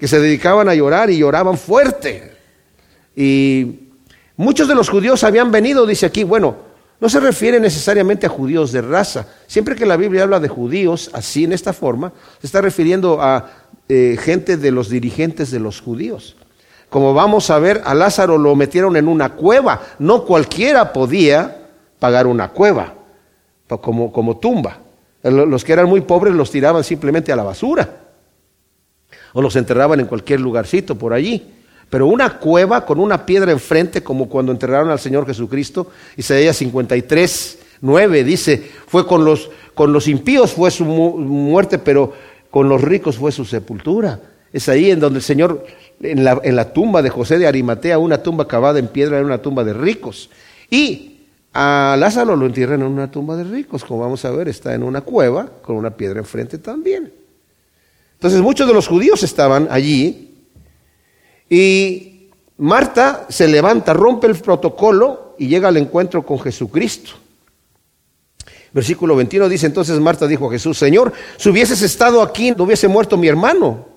que 0.00 0.08
se 0.08 0.18
dedicaban 0.18 0.68
a 0.68 0.74
llorar 0.74 1.10
y 1.10 1.18
lloraban 1.18 1.58
fuerte. 1.58 2.32
Y 3.14 3.80
muchos 4.36 4.66
de 4.66 4.74
los 4.74 4.88
judíos 4.88 5.22
habían 5.22 5.52
venido, 5.52 5.86
dice 5.86 6.06
aquí, 6.06 6.24
bueno, 6.24 6.56
no 7.00 7.08
se 7.08 7.20
refiere 7.20 7.60
necesariamente 7.60 8.26
a 8.26 8.30
judíos 8.30 8.72
de 8.72 8.80
raza. 8.80 9.26
Siempre 9.46 9.76
que 9.76 9.86
la 9.86 9.96
Biblia 9.96 10.22
habla 10.22 10.40
de 10.40 10.48
judíos 10.48 11.10
así, 11.12 11.44
en 11.44 11.52
esta 11.52 11.72
forma, 11.72 12.12
se 12.40 12.46
está 12.46 12.62
refiriendo 12.62 13.20
a 13.20 13.50
eh, 13.88 14.16
gente 14.18 14.56
de 14.56 14.70
los 14.70 14.88
dirigentes 14.88 15.50
de 15.50 15.60
los 15.60 15.80
judíos. 15.80 16.36
Como 16.90 17.14
vamos 17.14 17.48
a 17.50 17.58
ver, 17.58 17.80
a 17.84 17.94
Lázaro 17.94 18.36
lo 18.36 18.54
metieron 18.56 18.96
en 18.96 19.08
una 19.08 19.30
cueva. 19.30 19.80
No 19.98 20.24
cualquiera 20.24 20.92
podía 20.92 21.68
pagar 21.98 22.26
una 22.26 22.48
cueva 22.50 22.94
como, 23.80 24.12
como 24.12 24.38
tumba. 24.38 24.78
Los 25.22 25.64
que 25.64 25.72
eran 25.72 25.86
muy 25.86 26.00
pobres 26.00 26.34
los 26.34 26.50
tiraban 26.50 26.82
simplemente 26.82 27.32
a 27.32 27.36
la 27.36 27.44
basura. 27.44 27.88
O 29.32 29.40
los 29.40 29.54
enterraban 29.54 30.00
en 30.00 30.06
cualquier 30.06 30.40
lugarcito 30.40 30.96
por 30.96 31.12
allí. 31.12 31.54
Pero 31.88 32.06
una 32.06 32.38
cueva 32.38 32.84
con 32.84 33.00
una 33.00 33.26
piedra 33.26 33.52
enfrente, 33.52 34.02
como 34.02 34.28
cuando 34.28 34.52
enterraron 34.52 34.90
al 34.90 34.98
Señor 35.00 35.26
Jesucristo, 35.26 35.88
Isaías 36.16 36.56
53, 36.56 37.58
9 37.80 38.24
dice, 38.24 38.70
fue 38.86 39.06
con 39.06 39.24
los, 39.24 39.50
con 39.74 39.92
los 39.92 40.06
impíos 40.06 40.52
fue 40.52 40.70
su 40.70 40.84
muerte, 40.84 41.78
pero 41.78 42.12
con 42.50 42.68
los 42.68 42.80
ricos 42.80 43.16
fue 43.16 43.32
su 43.32 43.44
sepultura. 43.44 44.20
Es 44.52 44.68
ahí 44.68 44.90
en 44.90 45.00
donde 45.00 45.18
el 45.18 45.24
Señor, 45.24 45.64
en 46.02 46.24
la, 46.24 46.40
en 46.42 46.56
la 46.56 46.72
tumba 46.72 47.02
de 47.02 47.10
José 47.10 47.38
de 47.38 47.46
Arimatea, 47.46 47.98
una 47.98 48.22
tumba 48.22 48.48
cavada 48.48 48.78
en 48.78 48.88
piedra, 48.88 49.18
era 49.18 49.26
una 49.26 49.42
tumba 49.42 49.64
de 49.64 49.72
ricos. 49.72 50.30
Y 50.70 51.20
a 51.52 51.96
Lázaro 51.98 52.36
lo 52.36 52.46
entierran 52.46 52.80
en 52.80 52.86
una 52.86 53.10
tumba 53.10 53.36
de 53.36 53.44
ricos, 53.44 53.84
como 53.84 54.00
vamos 54.00 54.24
a 54.24 54.30
ver, 54.30 54.48
está 54.48 54.74
en 54.74 54.82
una 54.82 55.00
cueva 55.00 55.48
con 55.62 55.76
una 55.76 55.90
piedra 55.90 56.20
enfrente 56.20 56.58
también. 56.58 57.12
Entonces 58.14 58.40
muchos 58.40 58.68
de 58.68 58.74
los 58.74 58.86
judíos 58.86 59.22
estaban 59.22 59.68
allí 59.70 60.34
y 61.48 62.28
Marta 62.58 63.26
se 63.28 63.48
levanta, 63.48 63.92
rompe 63.92 64.26
el 64.26 64.36
protocolo 64.36 65.34
y 65.38 65.48
llega 65.48 65.68
al 65.68 65.78
encuentro 65.78 66.24
con 66.24 66.38
Jesucristo. 66.38 67.12
Versículo 68.72 69.16
21 69.16 69.48
dice, 69.48 69.66
entonces 69.66 69.98
Marta 69.98 70.28
dijo 70.28 70.46
a 70.46 70.52
Jesús, 70.52 70.78
Señor, 70.78 71.12
si 71.36 71.48
hubieses 71.48 71.82
estado 71.82 72.22
aquí, 72.22 72.52
no 72.52 72.64
hubiese 72.64 72.86
muerto 72.86 73.16
mi 73.16 73.26
hermano. 73.26 73.89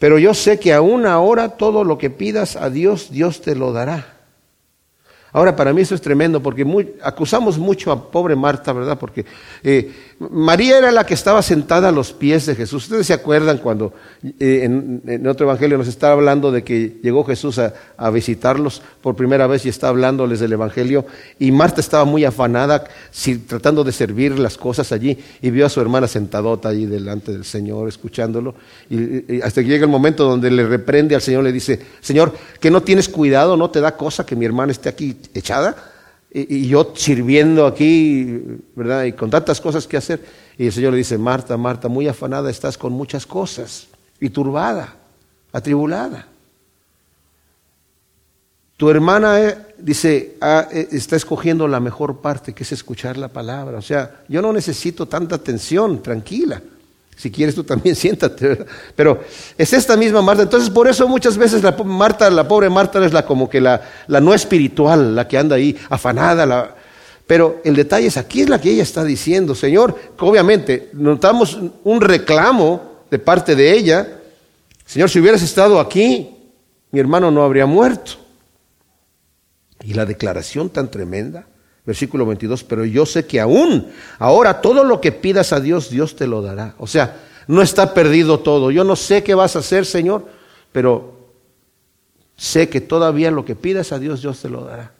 Pero 0.00 0.18
yo 0.18 0.32
sé 0.32 0.58
que 0.58 0.72
aún 0.72 1.04
ahora 1.04 1.50
todo 1.50 1.84
lo 1.84 1.98
que 1.98 2.08
pidas 2.08 2.56
a 2.56 2.70
Dios, 2.70 3.10
Dios 3.10 3.42
te 3.42 3.54
lo 3.54 3.70
dará. 3.70 4.16
Ahora, 5.30 5.54
para 5.54 5.74
mí 5.74 5.82
eso 5.82 5.94
es 5.94 6.00
tremendo 6.00 6.42
porque 6.42 6.66
acusamos 7.02 7.58
mucho 7.58 7.92
a 7.92 8.10
pobre 8.10 8.34
Marta, 8.34 8.72
¿verdad? 8.72 8.98
Porque 8.98 9.26
eh, 9.62 9.92
María 10.20 10.76
era 10.76 10.92
la 10.92 11.06
que 11.06 11.14
estaba 11.14 11.40
sentada 11.40 11.88
a 11.88 11.92
los 11.92 12.12
pies 12.12 12.44
de 12.44 12.54
Jesús. 12.54 12.84
Ustedes 12.84 13.06
se 13.06 13.14
acuerdan 13.14 13.56
cuando 13.56 13.94
eh, 14.38 14.64
en, 14.64 15.26
otro 15.26 15.46
evangelio 15.46 15.78
nos 15.78 15.88
estaba 15.88 16.12
hablando 16.12 16.52
de 16.52 16.62
que 16.62 16.98
llegó 17.02 17.24
Jesús 17.24 17.58
a, 17.58 17.72
visitarlos 18.10 18.82
por 19.00 19.16
primera 19.16 19.46
vez 19.46 19.64
y 19.64 19.70
está 19.70 19.88
hablándoles 19.88 20.38
del 20.38 20.52
evangelio. 20.52 21.06
Y 21.38 21.50
Marta 21.52 21.80
estaba 21.80 22.04
muy 22.04 22.26
afanada, 22.26 22.84
tratando 23.46 23.82
de 23.82 23.92
servir 23.92 24.38
las 24.38 24.58
cosas 24.58 24.92
allí. 24.92 25.16
Y 25.40 25.48
vio 25.48 25.64
a 25.64 25.70
su 25.70 25.80
hermana 25.80 26.06
sentadota 26.06 26.68
allí 26.68 26.84
delante 26.84 27.32
del 27.32 27.46
Señor, 27.46 27.88
escuchándolo. 27.88 28.54
Y, 28.90 29.40
hasta 29.40 29.62
que 29.62 29.68
llega 29.68 29.86
el 29.86 29.90
momento 29.90 30.24
donde 30.24 30.50
le 30.50 30.66
reprende 30.66 31.14
al 31.14 31.22
Señor, 31.22 31.44
le 31.44 31.52
dice: 31.52 31.80
Señor, 32.02 32.34
que 32.60 32.70
no 32.70 32.82
tienes 32.82 33.08
cuidado, 33.08 33.56
no 33.56 33.70
te 33.70 33.80
da 33.80 33.96
cosa 33.96 34.26
que 34.26 34.36
mi 34.36 34.44
hermana 34.44 34.70
esté 34.70 34.90
aquí 34.90 35.16
echada 35.32 35.89
y, 36.32 36.68
yo 36.68 36.92
sirviendo 36.94 37.66
aquí, 37.66 38.42
¿verdad? 38.76 39.04
Y 39.04 39.12
con 39.12 39.30
tantas 39.30 39.60
cosas 39.60 39.86
que 39.86 39.96
hacer. 39.96 40.24
Y 40.56 40.66
el 40.66 40.72
Señor 40.72 40.92
le 40.92 40.98
dice, 40.98 41.18
Marta, 41.18 41.56
Marta, 41.56 41.88
muy 41.88 42.06
afanada 42.06 42.50
estás 42.50 42.78
con 42.78 42.92
muchas 42.92 43.26
cosas 43.26 43.88
y 44.20 44.30
turbada, 44.30 44.94
atribulada. 45.52 46.26
Tu 48.76 48.88
hermana 48.88 49.40
eh, 49.40 49.58
dice, 49.78 50.36
ah, 50.40 50.68
eh, 50.72 50.88
está 50.92 51.16
escogiendo 51.16 51.68
la 51.68 51.80
mejor 51.80 52.20
parte, 52.20 52.54
que 52.54 52.62
es 52.62 52.72
escuchar 52.72 53.16
la 53.16 53.28
palabra. 53.28 53.78
O 53.78 53.82
sea, 53.82 54.22
yo 54.28 54.40
no 54.40 54.52
necesito 54.52 55.06
tanta 55.06 55.34
atención, 55.34 56.00
tranquila. 56.02 56.62
Si 57.20 57.30
quieres 57.30 57.54
tú 57.54 57.64
también 57.64 57.94
siéntate, 57.96 58.64
Pero 58.96 59.22
es 59.58 59.72
esta 59.74 59.94
misma 59.94 60.22
Marta. 60.22 60.42
Entonces 60.42 60.70
por 60.70 60.88
eso 60.88 61.06
muchas 61.06 61.36
veces 61.36 61.62
la 61.62 61.72
Marta, 61.72 62.30
la 62.30 62.48
pobre 62.48 62.70
Marta 62.70 63.04
es 63.04 63.12
la 63.12 63.26
como 63.26 63.50
que 63.50 63.60
la, 63.60 63.82
la 64.06 64.22
no 64.22 64.32
espiritual, 64.32 65.14
la 65.14 65.28
que 65.28 65.36
anda 65.36 65.56
ahí 65.56 65.76
afanada. 65.90 66.76
Pero 67.26 67.60
el 67.62 67.76
detalle 67.76 68.06
es 68.06 68.16
aquí 68.16 68.40
es 68.40 68.48
la 68.48 68.58
que 68.58 68.70
ella 68.70 68.82
está 68.82 69.04
diciendo, 69.04 69.54
Señor, 69.54 69.94
obviamente 70.18 70.88
notamos 70.94 71.58
un 71.84 72.00
reclamo 72.00 73.04
de 73.10 73.18
parte 73.18 73.54
de 73.54 73.70
ella. 73.70 74.20
Señor, 74.86 75.10
si 75.10 75.20
hubieras 75.20 75.42
estado 75.42 75.78
aquí, 75.78 76.38
mi 76.90 77.00
hermano 77.00 77.30
no 77.30 77.42
habría 77.42 77.66
muerto. 77.66 78.12
Y 79.82 79.92
la 79.92 80.06
declaración 80.06 80.70
tan 80.70 80.90
tremenda, 80.90 81.46
versículo 81.84 82.26
22, 82.26 82.64
pero 82.64 82.84
yo 82.84 83.06
sé 83.06 83.26
que 83.26 83.40
aún 83.40 83.86
ahora 84.18 84.60
todo 84.60 84.84
lo 84.84 85.00
que 85.00 85.12
pidas 85.12 85.52
a 85.52 85.60
Dios, 85.60 85.90
Dios 85.90 86.16
te 86.16 86.26
lo 86.26 86.42
dará. 86.42 86.74
O 86.78 86.86
sea, 86.86 87.16
no 87.46 87.62
está 87.62 87.94
perdido 87.94 88.40
todo. 88.40 88.70
Yo 88.70 88.84
no 88.84 88.96
sé 88.96 89.22
qué 89.22 89.34
vas 89.34 89.56
a 89.56 89.60
hacer, 89.60 89.86
Señor, 89.86 90.26
pero 90.72 91.14
sé 92.36 92.68
que 92.68 92.80
todavía 92.80 93.30
lo 93.30 93.44
que 93.44 93.56
pidas 93.56 93.92
a 93.92 93.98
Dios, 93.98 94.22
Dios 94.22 94.40
te 94.40 94.48
lo 94.48 94.64
dará. 94.64 94.92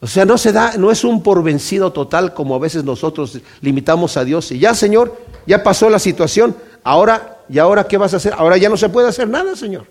O 0.00 0.08
sea, 0.08 0.24
no 0.24 0.36
se 0.36 0.50
da, 0.50 0.76
no 0.76 0.90
es 0.90 1.04
un 1.04 1.22
por 1.22 1.44
vencido 1.44 1.92
total 1.92 2.34
como 2.34 2.56
a 2.56 2.58
veces 2.58 2.82
nosotros 2.82 3.38
limitamos 3.60 4.16
a 4.16 4.24
Dios. 4.24 4.50
Y 4.50 4.58
ya, 4.58 4.74
Señor, 4.74 5.16
ya 5.46 5.62
pasó 5.62 5.88
la 5.88 6.00
situación. 6.00 6.56
Ahora, 6.82 7.38
¿y 7.48 7.60
ahora 7.60 7.84
qué 7.84 7.96
vas 7.96 8.12
a 8.12 8.16
hacer? 8.16 8.34
Ahora 8.36 8.56
ya 8.56 8.68
no 8.68 8.76
se 8.76 8.88
puede 8.88 9.06
hacer 9.06 9.28
nada, 9.28 9.54
Señor. 9.54 9.86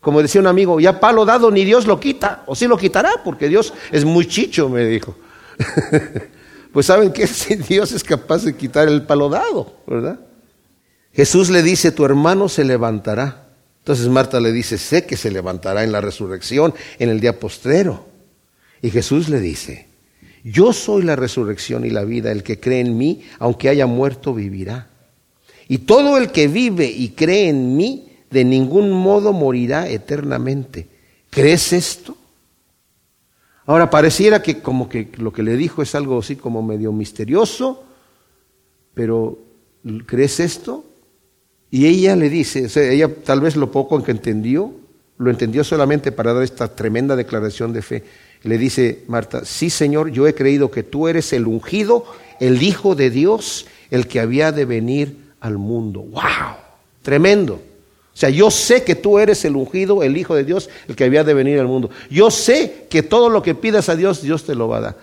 Como 0.00 0.22
decía 0.22 0.40
un 0.40 0.46
amigo, 0.46 0.80
ya 0.80 0.98
palo 0.98 1.24
dado 1.24 1.50
ni 1.50 1.64
Dios 1.64 1.86
lo 1.86 2.00
quita, 2.00 2.42
o 2.46 2.54
sí 2.54 2.66
lo 2.66 2.78
quitará, 2.78 3.12
porque 3.22 3.48
Dios 3.48 3.74
es 3.92 4.04
muy 4.04 4.26
chicho, 4.26 4.68
me 4.68 4.84
dijo. 4.86 5.14
pues 6.72 6.86
saben 6.86 7.12
que 7.12 7.26
si 7.26 7.56
Dios 7.56 7.92
es 7.92 8.02
capaz 8.02 8.44
de 8.44 8.56
quitar 8.56 8.88
el 8.88 9.02
palo 9.02 9.28
dado, 9.28 9.74
¿verdad? 9.86 10.20
Jesús 11.12 11.50
le 11.50 11.62
dice, 11.62 11.92
tu 11.92 12.04
hermano 12.04 12.48
se 12.48 12.64
levantará. 12.64 13.48
Entonces 13.80 14.08
Marta 14.08 14.40
le 14.40 14.52
dice, 14.52 14.78
sé 14.78 15.04
que 15.04 15.16
se 15.16 15.30
levantará 15.30 15.84
en 15.84 15.92
la 15.92 16.00
resurrección, 16.00 16.74
en 16.98 17.08
el 17.08 17.20
día 17.20 17.38
postrero. 17.38 18.06
Y 18.82 18.90
Jesús 18.90 19.28
le 19.28 19.40
dice, 19.40 19.88
yo 20.44 20.72
soy 20.72 21.02
la 21.02 21.16
resurrección 21.16 21.84
y 21.84 21.90
la 21.90 22.04
vida, 22.04 22.30
el 22.32 22.42
que 22.42 22.60
cree 22.60 22.80
en 22.80 22.96
mí, 22.96 23.24
aunque 23.38 23.68
haya 23.68 23.86
muerto, 23.86 24.32
vivirá. 24.32 24.88
Y 25.68 25.78
todo 25.78 26.16
el 26.18 26.30
que 26.30 26.48
vive 26.48 26.86
y 26.86 27.10
cree 27.10 27.48
en 27.48 27.76
mí, 27.76 28.09
de 28.30 28.44
ningún 28.44 28.90
modo 28.90 29.32
morirá 29.32 29.88
eternamente. 29.88 30.88
¿Crees 31.30 31.72
esto? 31.72 32.16
Ahora 33.66 33.90
pareciera 33.90 34.42
que 34.42 34.60
como 34.60 34.88
que 34.88 35.10
lo 35.18 35.32
que 35.32 35.42
le 35.42 35.56
dijo 35.56 35.82
es 35.82 35.94
algo 35.94 36.18
así 36.18 36.36
como 36.36 36.62
medio 36.62 36.92
misterioso, 36.92 37.84
pero 38.94 39.38
¿crees 40.06 40.40
esto? 40.40 40.84
Y 41.70 41.86
ella 41.86 42.16
le 42.16 42.28
dice, 42.28 42.66
o 42.66 42.68
sea, 42.68 42.90
ella 42.90 43.14
tal 43.22 43.40
vez 43.40 43.54
lo 43.54 43.70
poco 43.70 44.02
que 44.02 44.10
entendió, 44.10 44.72
lo 45.18 45.30
entendió 45.30 45.62
solamente 45.62 46.10
para 46.10 46.32
dar 46.32 46.42
esta 46.42 46.74
tremenda 46.74 47.14
declaración 47.14 47.72
de 47.72 47.82
fe. 47.82 48.04
Le 48.42 48.58
dice 48.58 49.04
Marta, 49.06 49.44
sí 49.44 49.70
Señor, 49.70 50.10
yo 50.10 50.26
he 50.26 50.34
creído 50.34 50.70
que 50.70 50.82
tú 50.82 51.06
eres 51.06 51.32
el 51.32 51.46
ungido, 51.46 52.04
el 52.40 52.62
Hijo 52.62 52.94
de 52.94 53.10
Dios, 53.10 53.66
el 53.90 54.08
que 54.08 54.18
había 54.18 54.50
de 54.50 54.64
venir 54.64 55.16
al 55.40 55.58
mundo. 55.58 56.00
¡Wow! 56.00 56.56
Tremendo. 57.02 57.62
O 58.12 58.16
sea, 58.20 58.28
yo 58.28 58.50
sé 58.50 58.82
que 58.82 58.94
tú 58.94 59.18
eres 59.18 59.44
el 59.44 59.56
ungido, 59.56 60.02
el 60.02 60.16
Hijo 60.16 60.34
de 60.34 60.44
Dios, 60.44 60.68
el 60.88 60.96
que 60.96 61.04
había 61.04 61.24
de 61.24 61.32
venir 61.32 61.58
al 61.60 61.68
mundo. 61.68 61.90
Yo 62.10 62.30
sé 62.30 62.86
que 62.90 63.02
todo 63.02 63.30
lo 63.30 63.42
que 63.42 63.54
pidas 63.54 63.88
a 63.88 63.96
Dios, 63.96 64.20
Dios 64.20 64.44
te 64.44 64.54
lo 64.54 64.68
va 64.68 64.78
a 64.78 64.80
dar. 64.80 64.96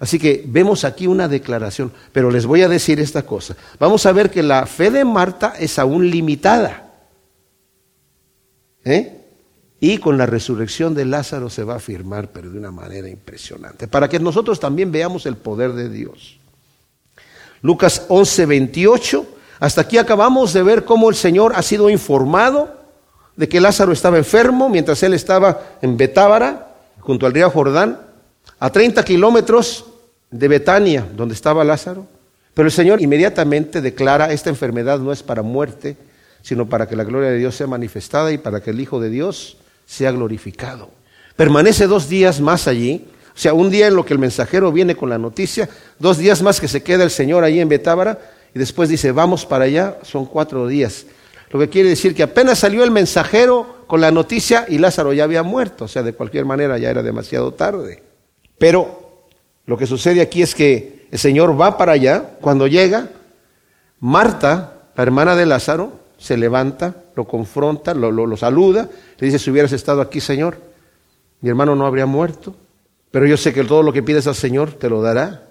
Así 0.00 0.18
que 0.18 0.44
vemos 0.46 0.84
aquí 0.84 1.06
una 1.06 1.28
declaración, 1.28 1.92
pero 2.12 2.30
les 2.30 2.46
voy 2.46 2.62
a 2.62 2.68
decir 2.68 3.00
esta 3.00 3.22
cosa. 3.22 3.56
Vamos 3.78 4.06
a 4.06 4.12
ver 4.12 4.30
que 4.30 4.42
la 4.42 4.66
fe 4.66 4.90
de 4.90 5.04
Marta 5.04 5.54
es 5.58 5.78
aún 5.78 6.08
limitada. 6.10 6.92
¿Eh? 8.84 9.14
Y 9.80 9.98
con 9.98 10.18
la 10.18 10.26
resurrección 10.26 10.94
de 10.94 11.04
Lázaro 11.04 11.50
se 11.50 11.64
va 11.64 11.74
a 11.74 11.78
afirmar, 11.78 12.30
pero 12.32 12.50
de 12.50 12.58
una 12.58 12.70
manera 12.70 13.08
impresionante, 13.08 13.86
para 13.86 14.08
que 14.08 14.18
nosotros 14.18 14.58
también 14.58 14.90
veamos 14.90 15.26
el 15.26 15.36
poder 15.36 15.72
de 15.72 15.88
Dios. 15.88 16.38
Lucas 17.62 18.04
11, 18.08 18.46
28 18.46 19.26
hasta 19.60 19.80
aquí 19.80 19.98
acabamos 19.98 20.52
de 20.52 20.62
ver 20.62 20.84
cómo 20.84 21.08
el 21.08 21.16
Señor 21.16 21.52
ha 21.56 21.62
sido 21.62 21.90
informado 21.90 22.76
de 23.36 23.48
que 23.48 23.60
Lázaro 23.60 23.92
estaba 23.92 24.18
enfermo 24.18 24.68
mientras 24.68 25.02
él 25.02 25.14
estaba 25.14 25.60
en 25.80 25.96
Betábara, 25.96 26.74
junto 27.00 27.26
al 27.26 27.32
río 27.32 27.50
Jordán, 27.50 28.00
a 28.58 28.70
30 28.70 29.04
kilómetros 29.04 29.86
de 30.30 30.48
Betania, 30.48 31.06
donde 31.16 31.34
estaba 31.34 31.64
Lázaro. 31.64 32.06
Pero 32.54 32.66
el 32.66 32.72
Señor 32.72 33.00
inmediatamente 33.00 33.80
declara, 33.80 34.32
esta 34.32 34.50
enfermedad 34.50 34.98
no 34.98 35.12
es 35.12 35.22
para 35.22 35.42
muerte, 35.42 35.96
sino 36.42 36.68
para 36.68 36.88
que 36.88 36.96
la 36.96 37.04
gloria 37.04 37.30
de 37.30 37.38
Dios 37.38 37.54
sea 37.54 37.66
manifestada 37.66 38.32
y 38.32 38.38
para 38.38 38.60
que 38.60 38.70
el 38.70 38.80
Hijo 38.80 39.00
de 39.00 39.10
Dios 39.10 39.58
sea 39.86 40.10
glorificado. 40.10 40.90
Permanece 41.36 41.86
dos 41.86 42.08
días 42.08 42.40
más 42.40 42.66
allí, 42.66 43.06
o 43.32 43.38
sea, 43.38 43.54
un 43.54 43.70
día 43.70 43.86
en 43.86 43.94
lo 43.94 44.04
que 44.04 44.12
el 44.12 44.18
mensajero 44.18 44.72
viene 44.72 44.96
con 44.96 45.08
la 45.08 45.18
noticia, 45.18 45.68
dos 46.00 46.18
días 46.18 46.42
más 46.42 46.60
que 46.60 46.66
se 46.66 46.82
queda 46.82 47.04
el 47.04 47.10
Señor 47.10 47.44
allí 47.44 47.60
en 47.60 47.68
Betábara, 47.68 48.18
y 48.54 48.58
después 48.58 48.88
dice, 48.88 49.12
vamos 49.12 49.46
para 49.46 49.64
allá, 49.64 49.98
son 50.02 50.26
cuatro 50.26 50.66
días. 50.66 51.06
Lo 51.50 51.58
que 51.58 51.68
quiere 51.68 51.88
decir 51.88 52.14
que 52.14 52.22
apenas 52.22 52.58
salió 52.58 52.84
el 52.84 52.90
mensajero 52.90 53.84
con 53.86 54.00
la 54.00 54.10
noticia 54.10 54.66
y 54.68 54.78
Lázaro 54.78 55.12
ya 55.12 55.24
había 55.24 55.42
muerto, 55.42 55.84
o 55.84 55.88
sea, 55.88 56.02
de 56.02 56.12
cualquier 56.12 56.44
manera 56.44 56.76
ya 56.78 56.90
era 56.90 57.02
demasiado 57.02 57.54
tarde. 57.54 58.02
Pero 58.58 59.28
lo 59.64 59.78
que 59.78 59.86
sucede 59.86 60.20
aquí 60.20 60.42
es 60.42 60.54
que 60.54 61.06
el 61.10 61.18
Señor 61.18 61.58
va 61.58 61.78
para 61.78 61.92
allá, 61.92 62.36
cuando 62.40 62.66
llega, 62.66 63.08
Marta, 64.00 64.90
la 64.94 65.02
hermana 65.02 65.36
de 65.36 65.46
Lázaro, 65.46 65.92
se 66.18 66.36
levanta, 66.36 66.96
lo 67.14 67.24
confronta, 67.24 67.94
lo, 67.94 68.10
lo, 68.10 68.36
saluda, 68.36 68.88
le 69.18 69.26
dice, 69.26 69.38
si 69.38 69.50
hubieras 69.50 69.72
estado 69.72 70.02
aquí, 70.02 70.20
Señor, 70.20 70.58
mi 71.40 71.48
hermano 71.48 71.74
no 71.76 71.86
habría 71.86 72.06
muerto, 72.06 72.54
pero 73.10 73.26
yo 73.26 73.36
sé 73.36 73.54
que 73.54 73.64
todo 73.64 73.82
lo 73.82 73.92
que 73.92 74.02
pides 74.02 74.26
al 74.26 74.34
Señor 74.34 74.72
te 74.72 74.90
lo 74.90 75.00
dará. 75.00 75.44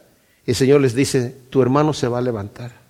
Y 0.45 0.51
el 0.51 0.55
Señor 0.55 0.81
les 0.81 0.93
dice, 0.93 1.35
tu 1.49 1.61
hermano 1.61 1.93
se 1.93 2.07
va 2.07 2.19
a 2.19 2.21
levantar. 2.21 2.86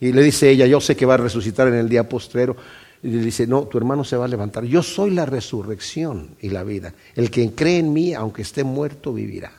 Y 0.00 0.12
le 0.12 0.22
dice 0.22 0.50
ella, 0.50 0.66
yo 0.66 0.80
sé 0.80 0.96
que 0.96 1.06
va 1.06 1.14
a 1.14 1.18
resucitar 1.18 1.68
en 1.68 1.74
el 1.74 1.88
día 1.88 2.08
postrero. 2.08 2.56
Y 3.02 3.08
le 3.08 3.22
dice, 3.22 3.46
no, 3.46 3.64
tu 3.64 3.78
hermano 3.78 4.02
se 4.04 4.16
va 4.16 4.24
a 4.24 4.28
levantar. 4.28 4.64
Yo 4.64 4.82
soy 4.82 5.10
la 5.10 5.26
resurrección 5.26 6.36
y 6.40 6.48
la 6.48 6.64
vida. 6.64 6.94
El 7.14 7.30
que 7.30 7.52
cree 7.52 7.78
en 7.78 7.92
mí, 7.92 8.14
aunque 8.14 8.42
esté 8.42 8.64
muerto, 8.64 9.12
vivirá. 9.12 9.52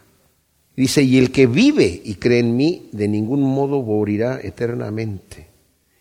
Dice, 0.75 1.03
y 1.03 1.17
el 1.17 1.31
que 1.31 1.47
vive 1.47 2.01
y 2.03 2.15
cree 2.15 2.39
en 2.39 2.55
mí, 2.55 2.89
de 2.91 3.07
ningún 3.07 3.41
modo 3.43 3.81
morirá 3.81 4.39
eternamente. 4.41 5.47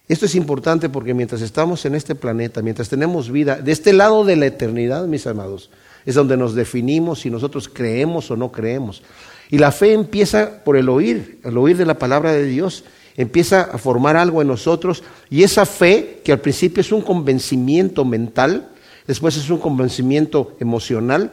Esto 0.08 0.26
es 0.26 0.34
importante 0.34 0.88
porque 0.88 1.14
mientras 1.14 1.40
estamos 1.42 1.84
en 1.84 1.94
este 1.94 2.14
planeta, 2.14 2.62
mientras 2.62 2.88
tenemos 2.88 3.30
vida, 3.30 3.56
de 3.56 3.72
este 3.72 3.92
lado 3.92 4.24
de 4.24 4.36
la 4.36 4.46
eternidad, 4.46 5.06
mis 5.06 5.26
amados, 5.26 5.70
es 6.04 6.14
donde 6.14 6.36
nos 6.36 6.54
definimos 6.54 7.20
si 7.20 7.30
nosotros 7.30 7.68
creemos 7.68 8.30
o 8.30 8.36
no 8.36 8.50
creemos. 8.50 9.02
Y 9.50 9.58
la 9.58 9.70
fe 9.72 9.92
empieza 9.92 10.64
por 10.64 10.76
el 10.76 10.88
oír, 10.88 11.40
el 11.44 11.56
oír 11.58 11.76
de 11.76 11.86
la 11.86 11.98
palabra 11.98 12.32
de 12.32 12.44
Dios 12.44 12.84
empieza 13.20 13.62
a 13.62 13.76
formar 13.76 14.16
algo 14.16 14.40
en 14.40 14.48
nosotros 14.48 15.02
y 15.28 15.42
esa 15.42 15.66
fe, 15.66 16.20
que 16.24 16.32
al 16.32 16.40
principio 16.40 16.80
es 16.80 16.90
un 16.90 17.02
convencimiento 17.02 18.04
mental, 18.04 18.68
después 19.06 19.36
es 19.36 19.50
un 19.50 19.58
convencimiento 19.58 20.56
emocional, 20.58 21.30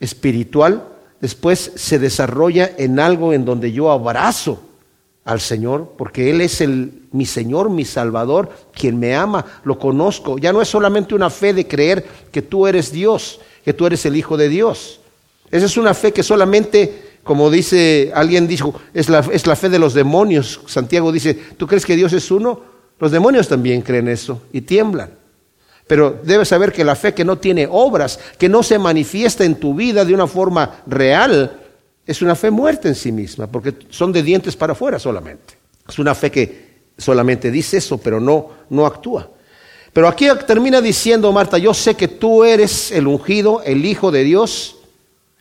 espiritual, 0.00 0.88
después 1.20 1.72
se 1.76 1.98
desarrolla 2.00 2.72
en 2.78 2.98
algo 2.98 3.32
en 3.32 3.44
donde 3.44 3.70
yo 3.70 3.92
abrazo 3.92 4.60
al 5.24 5.40
Señor, 5.40 5.92
porque 5.96 6.30
Él 6.30 6.40
es 6.40 6.60
el, 6.60 7.04
mi 7.12 7.26
Señor, 7.26 7.70
mi 7.70 7.84
Salvador, 7.84 8.50
quien 8.72 8.98
me 8.98 9.14
ama, 9.14 9.44
lo 9.62 9.78
conozco. 9.78 10.36
Ya 10.38 10.52
no 10.52 10.60
es 10.60 10.68
solamente 10.68 11.14
una 11.14 11.30
fe 11.30 11.54
de 11.54 11.68
creer 11.68 12.04
que 12.32 12.42
tú 12.42 12.66
eres 12.66 12.90
Dios, 12.90 13.40
que 13.64 13.72
tú 13.72 13.86
eres 13.86 14.04
el 14.04 14.16
Hijo 14.16 14.36
de 14.36 14.48
Dios. 14.48 15.00
Esa 15.50 15.66
es 15.66 15.76
una 15.76 15.94
fe 15.94 16.12
que 16.12 16.24
solamente, 16.24 17.03
como 17.24 17.50
dice, 17.50 18.12
alguien 18.14 18.46
dijo, 18.46 18.80
es 18.92 19.08
la, 19.08 19.20
es 19.32 19.46
la 19.46 19.56
fe 19.56 19.68
de 19.70 19.78
los 19.78 19.94
demonios. 19.94 20.60
Santiago 20.66 21.10
dice, 21.10 21.34
¿tú 21.56 21.66
crees 21.66 21.84
que 21.86 21.96
Dios 21.96 22.12
es 22.12 22.30
uno? 22.30 22.60
Los 23.00 23.10
demonios 23.10 23.48
también 23.48 23.82
creen 23.82 24.08
eso 24.08 24.42
y 24.52 24.60
tiemblan. 24.60 25.10
Pero 25.86 26.20
debes 26.22 26.48
saber 26.48 26.72
que 26.72 26.84
la 26.84 26.96
fe 26.96 27.12
que 27.12 27.24
no 27.24 27.38
tiene 27.38 27.66
obras, 27.70 28.18
que 28.38 28.48
no 28.48 28.62
se 28.62 28.78
manifiesta 28.78 29.44
en 29.44 29.56
tu 29.56 29.74
vida 29.74 30.04
de 30.04 30.14
una 30.14 30.26
forma 30.26 30.82
real, 30.86 31.60
es 32.06 32.22
una 32.22 32.34
fe 32.34 32.50
muerta 32.50 32.88
en 32.88 32.94
sí 32.94 33.12
misma, 33.12 33.46
porque 33.46 33.74
son 33.90 34.12
de 34.12 34.22
dientes 34.22 34.56
para 34.56 34.72
afuera 34.72 34.98
solamente. 34.98 35.58
Es 35.88 35.98
una 35.98 36.14
fe 36.14 36.30
que 36.30 36.64
solamente 36.96 37.50
dice 37.50 37.78
eso, 37.78 37.98
pero 37.98 38.20
no, 38.20 38.50
no 38.70 38.86
actúa. 38.86 39.30
Pero 39.92 40.08
aquí 40.08 40.26
termina 40.46 40.80
diciendo 40.80 41.30
Marta, 41.32 41.56
yo 41.56 41.72
sé 41.72 41.94
que 41.94 42.08
tú 42.08 42.44
eres 42.44 42.90
el 42.90 43.06
ungido, 43.06 43.62
el 43.62 43.84
Hijo 43.84 44.10
de 44.10 44.24
Dios, 44.24 44.73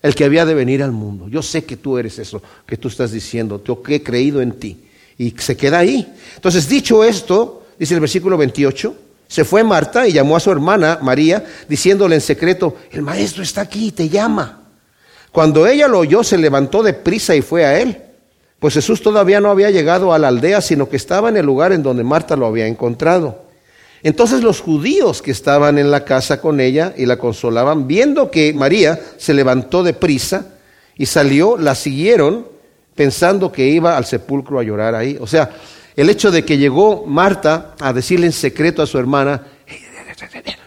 el 0.03 0.13
que 0.13 0.25
había 0.25 0.45
de 0.45 0.53
venir 0.53 0.83
al 0.83 0.91
mundo. 0.91 1.27
Yo 1.29 1.41
sé 1.41 1.63
que 1.63 1.77
tú 1.77 1.97
eres 1.97 2.19
eso 2.19 2.43
que 2.67 2.77
tú 2.77 2.89
estás 2.89 3.11
diciendo, 3.11 3.63
yo 3.65 3.81
que 3.81 3.95
he 3.95 4.03
creído 4.03 4.41
en 4.41 4.51
ti. 4.51 4.77
Y 5.17 5.31
se 5.31 5.55
queda 5.55 5.79
ahí. 5.79 6.13
Entonces, 6.35 6.67
dicho 6.67 7.03
esto, 7.03 7.63
dice 7.79 7.93
el 7.93 8.01
versículo 8.01 8.37
28, 8.37 8.95
se 9.27 9.45
fue 9.45 9.63
Marta 9.63 10.07
y 10.07 10.11
llamó 10.11 10.35
a 10.35 10.41
su 10.41 10.51
hermana 10.51 10.99
María, 11.01 11.43
diciéndole 11.67 12.15
en 12.15 12.21
secreto, 12.21 12.75
el 12.91 13.01
maestro 13.01 13.41
está 13.41 13.61
aquí 13.61 13.91
te 13.91 14.09
llama. 14.09 14.63
Cuando 15.31 15.65
ella 15.65 15.87
lo 15.87 15.99
oyó, 15.99 16.23
se 16.23 16.37
levantó 16.37 16.83
de 16.83 16.93
prisa 16.93 17.35
y 17.35 17.41
fue 17.41 17.65
a 17.65 17.79
él. 17.79 17.97
Pues 18.59 18.75
Jesús 18.75 19.01
todavía 19.01 19.41
no 19.41 19.49
había 19.49 19.71
llegado 19.71 20.13
a 20.13 20.19
la 20.19 20.27
aldea, 20.27 20.61
sino 20.61 20.89
que 20.89 20.97
estaba 20.97 21.29
en 21.29 21.37
el 21.37 21.45
lugar 21.45 21.71
en 21.71 21.81
donde 21.81 22.03
Marta 22.03 22.35
lo 22.35 22.45
había 22.45 22.67
encontrado. 22.67 23.42
Entonces 24.03 24.43
los 24.43 24.59
judíos 24.59 25.21
que 25.21 25.31
estaban 25.31 25.77
en 25.77 25.89
la 25.89 26.03
casa 26.03 26.41
con 26.41 26.59
ella 26.59 26.93
y 26.97 27.05
la 27.05 27.17
consolaban, 27.17 27.87
viendo 27.87 28.29
que 28.29 28.53
María 28.53 28.99
se 29.17 29.33
levantó 29.33 29.81
de 29.81 29.93
prisa 29.93 30.45
y 30.97 31.05
salió, 31.05 31.57
la 31.57 31.73
siguieron 31.73 32.45
pensando 32.95 33.51
que 33.51 33.67
iba 33.67 33.97
al 33.97 34.05
sepulcro 34.05 34.59
a 34.59 34.63
llorar 34.63 34.93
ahí. 34.93 35.17
O 35.19 35.25
sea, 35.25 35.51
el 35.95 36.09
hecho 36.09 36.31
de 36.31 36.43
que 36.43 36.57
llegó 36.57 37.05
Marta 37.05 37.75
a 37.79 37.93
decirle 37.93 38.25
en 38.25 38.33
secreto 38.33 38.81
a 38.81 38.87
su 38.87 38.97
hermana, 38.97 39.47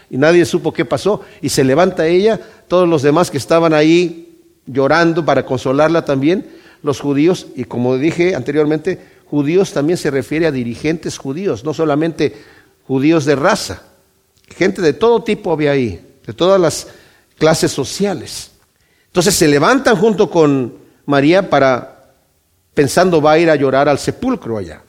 y 0.09 0.17
nadie 0.17 0.45
supo 0.45 0.73
qué 0.73 0.83
pasó, 0.85 1.21
y 1.41 1.49
se 1.49 1.63
levanta 1.63 2.07
ella, 2.07 2.39
todos 2.67 2.87
los 2.87 3.01
demás 3.01 3.29
que 3.29 3.37
estaban 3.37 3.73
ahí 3.73 4.41
llorando 4.65 5.23
para 5.23 5.45
consolarla 5.45 6.05
también, 6.05 6.47
los 6.81 6.99
judíos, 6.99 7.47
y 7.55 7.65
como 7.65 7.97
dije 7.97 8.35
anteriormente, 8.35 8.99
judíos 9.25 9.73
también 9.73 9.97
se 9.97 10.11
refiere 10.11 10.47
a 10.47 10.51
dirigentes 10.51 11.17
judíos, 11.17 11.63
no 11.63 11.73
solamente 11.73 12.33
judíos 12.87 13.25
de 13.25 13.35
raza, 13.35 13.83
gente 14.55 14.81
de 14.81 14.93
todo 14.93 15.23
tipo 15.23 15.51
había 15.51 15.71
ahí, 15.71 16.19
de 16.25 16.33
todas 16.33 16.59
las 16.59 16.87
clases 17.37 17.71
sociales. 17.71 18.51
Entonces 19.07 19.35
se 19.35 19.47
levantan 19.47 19.95
junto 19.95 20.29
con 20.29 20.75
María 21.05 21.49
para, 21.49 22.13
pensando 22.73 23.21
va 23.21 23.33
a 23.33 23.39
ir 23.39 23.49
a 23.49 23.55
llorar 23.55 23.89
al 23.89 23.99
sepulcro 23.99 24.57
allá. 24.57 24.81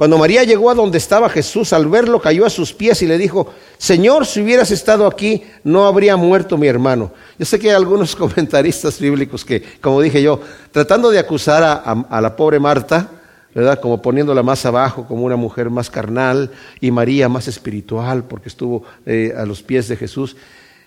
Cuando 0.00 0.16
María 0.16 0.44
llegó 0.44 0.70
a 0.70 0.74
donde 0.74 0.96
estaba 0.96 1.28
Jesús, 1.28 1.74
al 1.74 1.86
verlo 1.86 2.22
cayó 2.22 2.46
a 2.46 2.48
sus 2.48 2.72
pies 2.72 3.02
y 3.02 3.06
le 3.06 3.18
dijo, 3.18 3.52
Señor, 3.76 4.24
si 4.24 4.40
hubieras 4.40 4.70
estado 4.70 5.06
aquí, 5.06 5.44
no 5.62 5.86
habría 5.86 6.16
muerto 6.16 6.56
mi 6.56 6.68
hermano. 6.68 7.12
Yo 7.38 7.44
sé 7.44 7.58
que 7.58 7.68
hay 7.68 7.76
algunos 7.76 8.16
comentaristas 8.16 8.98
bíblicos 8.98 9.44
que, 9.44 9.62
como 9.82 10.00
dije 10.00 10.22
yo, 10.22 10.40
tratando 10.72 11.10
de 11.10 11.18
acusar 11.18 11.62
a, 11.62 12.20
la 12.22 12.34
pobre 12.34 12.58
Marta, 12.58 13.10
¿verdad? 13.54 13.80
Como 13.80 14.00
poniéndola 14.00 14.42
más 14.42 14.64
abajo, 14.66 15.06
como 15.06 15.24
una 15.24 15.36
mujer 15.36 15.70
más 15.70 15.90
carnal, 15.90 16.50
y 16.80 16.90
María 16.90 17.28
más 17.28 17.48
espiritual, 17.48 18.24
porque 18.24 18.48
estuvo 18.48 18.84
eh, 19.06 19.32
a 19.36 19.44
los 19.46 19.62
pies 19.62 19.88
de 19.88 19.96
Jesús. 19.96 20.36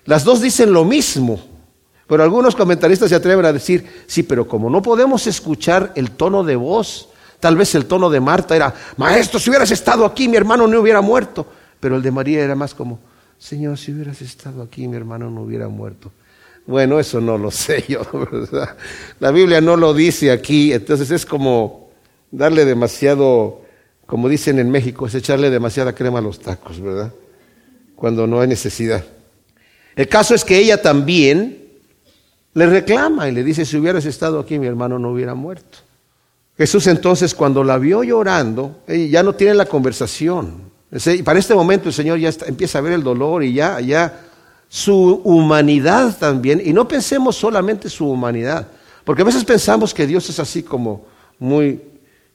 Las 0.05 0.23
dos 0.23 0.41
dicen 0.41 0.73
lo 0.73 0.85
mismo, 0.85 1.39
pero 2.07 2.23
algunos 2.23 2.55
comentaristas 2.55 3.09
se 3.09 3.15
atreven 3.15 3.45
a 3.45 3.53
decir, 3.53 4.03
sí, 4.07 4.23
pero 4.23 4.47
como 4.47 4.69
no 4.69 4.81
podemos 4.81 5.27
escuchar 5.27 5.91
el 5.95 6.11
tono 6.11 6.43
de 6.43 6.55
voz, 6.55 7.09
Tal 7.43 7.57
vez 7.57 7.75
el 7.75 7.87
tono 7.87 8.09
de 8.09 8.21
Marta 8.21 8.55
era, 8.55 8.73
maestro, 8.95 9.37
si 9.37 9.49
hubieras 9.49 9.69
estado 9.69 10.05
aquí, 10.05 10.29
mi 10.29 10.37
hermano 10.37 10.65
no 10.65 10.79
hubiera 10.79 11.01
muerto. 11.01 11.45
Pero 11.77 11.97
el 11.97 12.01
de 12.01 12.09
María 12.09 12.41
era 12.41 12.55
más 12.55 12.73
como, 12.73 13.01
Señor, 13.37 13.77
si 13.77 13.91
hubieras 13.91 14.21
estado 14.21 14.61
aquí, 14.61 14.87
mi 14.87 14.95
hermano 14.95 15.29
no 15.29 15.41
hubiera 15.41 15.67
muerto. 15.67 16.09
Bueno, 16.65 17.01
eso 17.01 17.19
no 17.19 17.37
lo 17.37 17.51
sé 17.51 17.83
yo, 17.85 17.99
¿verdad? 18.13 18.77
La 19.19 19.31
Biblia 19.31 19.59
no 19.59 19.75
lo 19.75 19.93
dice 19.93 20.31
aquí, 20.31 20.71
entonces 20.71 21.11
es 21.11 21.25
como 21.25 21.82
darle 22.33 22.65
demasiado, 22.65 23.61
como 24.05 24.27
dicen 24.27 24.59
en 24.59 24.69
México, 24.71 25.05
es 25.05 25.15
echarle 25.15 25.49
demasiada 25.49 25.93
crema 25.93 26.19
a 26.19 26.21
los 26.21 26.39
tacos, 26.39 26.81
¿verdad? 26.81 27.13
Cuando 27.95 28.27
no 28.27 28.41
hay 28.41 28.47
necesidad. 28.47 29.03
El 29.95 30.09
caso 30.09 30.33
es 30.33 30.43
que 30.43 30.57
ella 30.57 30.81
también 30.81 31.59
le 32.55 32.65
reclama 32.65 33.29
y 33.29 33.31
le 33.31 33.43
dice, 33.43 33.65
si 33.65 33.77
hubieras 33.77 34.05
estado 34.05 34.39
aquí, 34.39 34.57
mi 34.57 34.67
hermano 34.67 34.97
no 34.97 35.11
hubiera 35.11 35.35
muerto. 35.35 35.77
Jesús 36.57 36.87
entonces 36.87 37.33
cuando 37.33 37.63
la 37.63 37.77
vio 37.77 38.03
llorando, 38.03 38.81
ya 38.87 39.23
no 39.23 39.33
tiene 39.33 39.53
la 39.53 39.65
conversación. 39.65 40.71
Y 40.91 41.23
para 41.23 41.39
este 41.39 41.55
momento 41.55 41.89
el 41.89 41.93
Señor 41.93 42.19
ya 42.19 42.31
empieza 42.47 42.79
a 42.79 42.81
ver 42.81 42.93
el 42.93 43.03
dolor 43.03 43.43
y 43.43 43.53
ya, 43.53 43.79
ya 43.79 44.21
su 44.67 45.21
humanidad 45.23 46.17
también. 46.17 46.61
Y 46.63 46.73
no 46.73 46.87
pensemos 46.87 47.35
solamente 47.35 47.89
su 47.89 48.09
humanidad, 48.09 48.67
porque 49.03 49.21
a 49.21 49.25
veces 49.25 49.43
pensamos 49.43 49.93
que 49.93 50.07
Dios 50.07 50.27
es 50.29 50.39
así 50.39 50.63
como 50.63 51.05
muy 51.39 51.92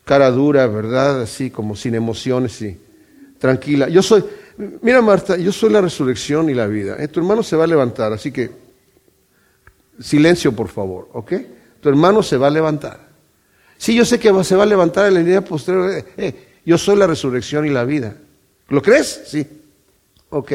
cara 0.08 0.30
dura, 0.30 0.66
¿verdad? 0.66 1.20
Así 1.20 1.50
como 1.50 1.76
sin 1.76 1.94
emociones 1.94 2.62
y 2.62 2.80
tranquila. 3.38 3.90
Yo 3.90 4.02
soy, 4.02 4.24
mira 4.80 5.02
Marta, 5.02 5.36
yo 5.36 5.52
soy 5.52 5.68
la 5.68 5.82
resurrección 5.82 6.48
y 6.48 6.54
la 6.54 6.66
vida. 6.66 6.96
¿eh? 6.98 7.08
Tu 7.08 7.20
hermano 7.20 7.42
se 7.42 7.56
va 7.56 7.64
a 7.64 7.66
levantar, 7.66 8.14
así 8.14 8.32
que 8.32 8.50
silencio 10.00 10.56
por 10.56 10.68
favor, 10.68 11.10
¿ok? 11.12 11.32
Tu 11.82 11.90
hermano 11.90 12.22
se 12.22 12.38
va 12.38 12.46
a 12.46 12.50
levantar. 12.50 13.06
Sí, 13.76 13.94
yo 13.94 14.06
sé 14.06 14.18
que 14.18 14.32
se 14.44 14.56
va 14.56 14.62
a 14.62 14.66
levantar 14.66 15.12
en 15.12 15.18
el 15.18 15.26
día 15.26 15.44
posterior. 15.44 15.90
Eh, 15.90 16.04
eh, 16.16 16.34
yo 16.64 16.78
soy 16.78 16.96
la 16.96 17.06
resurrección 17.06 17.66
y 17.66 17.68
la 17.68 17.84
vida. 17.84 18.16
¿Lo 18.68 18.80
crees? 18.80 19.24
Sí. 19.26 19.46
Ok, 20.30 20.52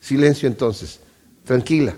silencio 0.00 0.48
entonces. 0.48 0.98
Tranquila. 1.44 1.94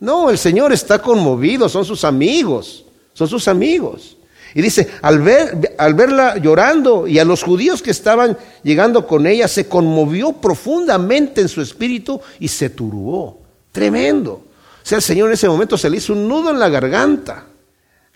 No, 0.00 0.30
el 0.30 0.38
Señor 0.38 0.72
está 0.72 1.02
conmovido, 1.02 1.68
son 1.68 1.84
sus 1.84 2.02
amigos, 2.02 2.86
son 3.12 3.28
sus 3.28 3.46
amigos. 3.46 4.15
Y 4.56 4.62
dice, 4.62 4.88
al, 5.02 5.20
ver, 5.20 5.74
al 5.76 5.92
verla 5.92 6.38
llorando 6.38 7.06
y 7.06 7.18
a 7.18 7.26
los 7.26 7.42
judíos 7.42 7.82
que 7.82 7.90
estaban 7.90 8.38
llegando 8.62 9.06
con 9.06 9.26
ella, 9.26 9.48
se 9.48 9.68
conmovió 9.68 10.32
profundamente 10.32 11.42
en 11.42 11.50
su 11.50 11.60
espíritu 11.60 12.18
y 12.40 12.48
se 12.48 12.70
turbó. 12.70 13.38
Tremendo. 13.70 14.32
O 14.32 14.42
sea, 14.82 14.96
el 14.96 15.02
Señor 15.02 15.28
en 15.28 15.34
ese 15.34 15.46
momento 15.46 15.76
se 15.76 15.90
le 15.90 15.98
hizo 15.98 16.14
un 16.14 16.26
nudo 16.26 16.48
en 16.48 16.58
la 16.58 16.70
garganta. 16.70 17.44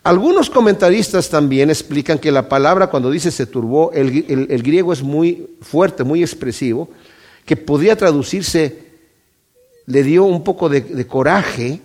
Algunos 0.01 0.49
comentaristas 0.49 1.29
también 1.29 1.69
explican 1.69 2.17
que 2.17 2.31
la 2.31 2.49
palabra 2.49 2.87
cuando 2.87 3.11
dice 3.11 3.29
se 3.29 3.45
turbó, 3.45 3.91
el, 3.91 4.63
griego 4.63 4.93
es 4.93 5.03
muy 5.03 5.47
fuerte, 5.61 6.03
muy 6.03 6.23
expresivo, 6.23 6.89
que 7.45 7.55
podría 7.55 7.95
traducirse, 7.95 8.79
le 9.85 10.01
dio 10.01 10.23
un 10.23 10.43
poco 10.43 10.69
de, 10.69 11.05
coraje, 11.05 11.81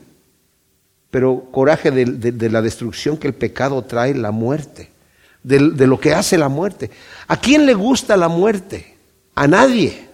pero 1.16 1.44
coraje 1.50 1.90
de, 1.90 2.50
la 2.50 2.61
destrucción 2.61 3.16
que 3.16 3.26
el 3.26 3.33
pecado 3.33 3.81
trae, 3.81 4.12
la 4.14 4.33
muerte, 4.33 4.90
de, 5.42 5.87
lo 5.87 5.98
que 5.98 6.12
hace 6.12 6.37
la 6.37 6.50
muerte. 6.50 6.90
¿A 7.26 7.40
quién 7.40 7.64
le 7.64 7.72
gusta 7.72 8.18
la 8.18 8.29
muerte? 8.29 8.98
A 9.35 9.46
nadie. 9.46 10.11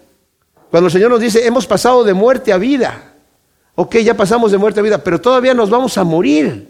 Cuando 0.70 0.86
el 0.86 0.92
Señor 0.92 1.10
nos 1.10 1.18
dice, 1.18 1.44
hemos 1.44 1.66
pasado 1.66 2.04
de 2.04 2.14
muerte 2.14 2.52
a 2.52 2.56
vida, 2.56 3.14
ok, 3.74 3.96
ya 3.96 4.16
pasamos 4.16 4.52
de 4.52 4.58
muerte 4.58 4.78
a 4.78 4.84
vida, 4.84 5.02
pero 5.02 5.20
todavía 5.20 5.54
nos 5.54 5.70
vamos 5.70 5.98
a 5.98 6.04
morir. 6.04 6.68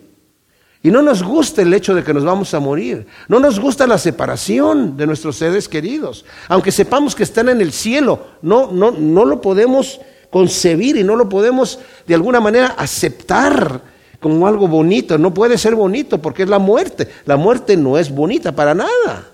Y 0.82 0.90
no 0.90 1.02
nos 1.02 1.22
gusta 1.22 1.60
el 1.60 1.74
hecho 1.74 1.94
de 1.94 2.02
que 2.02 2.14
nos 2.14 2.24
vamos 2.24 2.54
a 2.54 2.58
morir. 2.58 3.06
No 3.28 3.38
nos 3.38 3.60
gusta 3.60 3.86
la 3.86 3.98
separación 3.98 4.96
de 4.96 5.06
nuestros 5.06 5.36
seres 5.36 5.68
queridos. 5.68 6.24
Aunque 6.48 6.72
sepamos 6.72 7.14
que 7.14 7.24
están 7.24 7.50
en 7.50 7.60
el 7.60 7.70
cielo, 7.70 8.28
no, 8.40 8.72
no, 8.72 8.92
no 8.92 9.26
lo 9.26 9.42
podemos 9.42 10.00
concebir 10.30 10.96
y 10.96 11.04
no 11.04 11.16
lo 11.16 11.28
podemos 11.28 11.80
de 12.06 12.14
alguna 12.14 12.40
manera 12.40 12.68
aceptar 12.78 13.91
como 14.22 14.46
algo 14.46 14.68
bonito. 14.68 15.18
No 15.18 15.34
puede 15.34 15.58
ser 15.58 15.74
bonito 15.74 16.22
porque 16.22 16.44
es 16.44 16.48
la 16.48 16.58
muerte. 16.58 17.08
La 17.26 17.36
muerte 17.36 17.76
no 17.76 17.98
es 17.98 18.10
bonita 18.10 18.52
para 18.52 18.72
nada. 18.72 19.28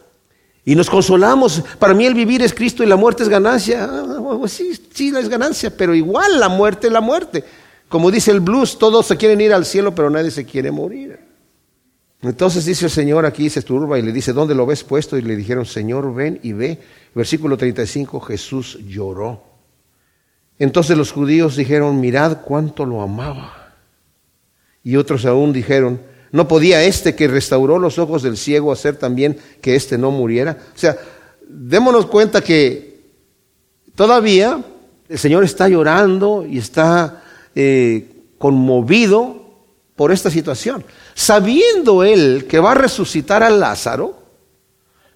Y 0.65 0.75
nos 0.75 0.91
consolamos. 0.91 1.63
Para 1.79 1.95
mí 1.95 2.05
el 2.07 2.15
vivir 2.15 2.43
es 2.43 2.53
Cristo 2.53 2.83
y 2.83 2.87
la 2.87 2.97
muerte 2.97 3.23
es 3.23 3.29
ganancia. 3.29 3.85
Ah, 3.85 4.37
pues 4.39 4.53
sí, 4.53 4.73
sí, 4.93 5.13
es 5.17 5.29
ganancia, 5.29 5.75
pero 5.77 5.95
igual 5.95 6.41
la 6.41 6.49
muerte 6.49 6.89
es 6.89 6.93
la 6.93 7.01
muerte. 7.01 7.45
Como 7.89 8.11
dice 8.11 8.31
el 8.33 8.41
blues, 8.41 8.79
todos 8.79 9.07
se 9.07 9.17
quieren 9.17 9.41
ir 9.41 9.53
al 9.53 9.65
cielo, 9.65 9.95
pero 9.95 10.11
nadie 10.11 10.31
se 10.31 10.45
quiere 10.45 10.71
morir. 10.71 11.21
Entonces 12.21 12.65
dice 12.65 12.87
el 12.87 12.91
Señor 12.91 13.25
aquí, 13.25 13.49
se 13.49 13.63
turba 13.63 13.99
y 13.99 14.03
le 14.03 14.13
dice, 14.13 14.33
¿dónde 14.33 14.55
lo 14.55 14.67
ves 14.67 14.83
puesto? 14.83 15.17
Y 15.17 15.23
le 15.23 15.37
dijeron, 15.37 15.65
Señor, 15.65 16.13
ven 16.15 16.41
y 16.43 16.53
ve. 16.53 16.81
Versículo 17.15 17.57
35, 17.57 18.21
Jesús 18.21 18.79
lloró. 18.87 19.43
Entonces 20.59 20.97
los 20.97 21.13
judíos 21.13 21.57
dijeron, 21.57 22.01
mirad 22.01 22.39
cuánto 22.43 22.85
lo 22.85 23.01
amaba. 23.01 23.58
Y 24.89 24.97
otros 24.97 25.27
aún 25.27 25.53
dijeron, 25.53 26.01
¿no 26.33 26.49
podía 26.49 26.83
este 26.83 27.15
que 27.15 27.29
restauró 27.29 27.79
los 27.79 27.99
ojos 27.99 28.23
del 28.23 28.39
ciego 28.39 28.73
hacer 28.73 28.97
también 28.97 29.37
que 29.61 29.77
éste 29.77 29.99
no 29.99 30.11
muriera? 30.11 30.57
O 30.75 30.79
sea, 30.79 30.97
démonos 31.47 32.07
cuenta 32.07 32.41
que 32.41 32.99
todavía 33.95 34.65
el 35.07 35.19
Señor 35.19 35.45
está 35.45 35.69
llorando 35.69 36.47
y 36.49 36.57
está 36.57 37.23
eh, 37.55 38.31
conmovido 38.39 39.59
por 39.95 40.11
esta 40.11 40.31
situación. 40.31 40.83
Sabiendo 41.15 42.03
él 42.03 42.47
que 42.49 42.59
va 42.59 42.73
a 42.73 42.77
resucitar 42.77 43.43
a 43.43 43.51
Lázaro, 43.51 44.23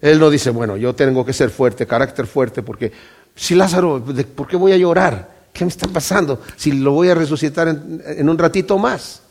él 0.03 0.21
no 0.21 0.29
dice, 0.29 0.51
bueno, 0.51 0.77
yo 0.77 0.95
tengo 0.95 1.25
que 1.25 1.33
ser 1.33 1.49
fuerte, 1.49 1.87
carácter 1.87 2.27
fuerte, 2.27 2.63
porque 2.63 2.93
si 3.35 3.55
Lázaro, 3.55 4.05
¿por 4.35 4.47
qué 4.47 4.57
voy 4.59 4.73
a 4.73 4.77
llorar? 4.77 5.47
¿Qué 5.51 5.65
me 5.65 5.71
está 5.71 5.89
pasando? 5.89 6.43
Si 6.57 6.73
lo 6.73 6.93
voy 6.93 7.09
a 7.09 7.15
resucitar 7.15 7.69
en, 7.69 8.29
un 8.29 8.37
ratito 8.37 8.77
más. 8.77 9.22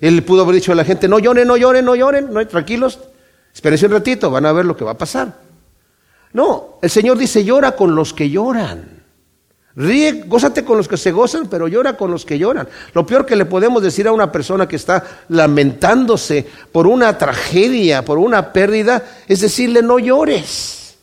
Él 0.00 0.22
pudo 0.22 0.42
haber 0.42 0.56
dicho 0.56 0.72
a 0.72 0.74
la 0.74 0.84
gente, 0.84 1.08
no 1.08 1.18
lloren, 1.18 1.48
no 1.48 1.56
lloren, 1.56 1.84
no 1.84 1.94
lloren, 1.94 2.32
no, 2.32 2.46
tranquilos, 2.46 2.98
espérense 3.54 3.86
un 3.86 3.92
ratito, 3.92 4.30
van 4.30 4.46
a 4.46 4.52
ver 4.52 4.64
lo 4.64 4.76
que 4.76 4.84
va 4.84 4.92
a 4.92 4.98
pasar. 4.98 5.38
No, 6.32 6.78
el 6.82 6.90
Señor 6.90 7.16
dice, 7.16 7.44
llora 7.44 7.72
con 7.72 7.94
los 7.94 8.12
que 8.12 8.28
lloran. 8.28 8.96
Ríe, 9.76 10.24
gózate 10.26 10.64
con 10.64 10.78
los 10.78 10.88
que 10.88 10.96
se 10.96 11.12
gozan, 11.12 11.48
pero 11.48 11.68
llora 11.68 11.98
con 11.98 12.10
los 12.10 12.24
que 12.24 12.38
lloran. 12.38 12.66
Lo 12.94 13.04
peor 13.04 13.26
que 13.26 13.36
le 13.36 13.44
podemos 13.44 13.82
decir 13.82 14.08
a 14.08 14.12
una 14.12 14.32
persona 14.32 14.66
que 14.66 14.76
está 14.76 15.04
lamentándose 15.28 16.46
por 16.72 16.86
una 16.86 17.16
tragedia, 17.18 18.02
por 18.02 18.16
una 18.16 18.54
pérdida, 18.54 19.02
es 19.28 19.40
decirle 19.40 19.82
no 19.82 19.98
llores. 19.98 20.96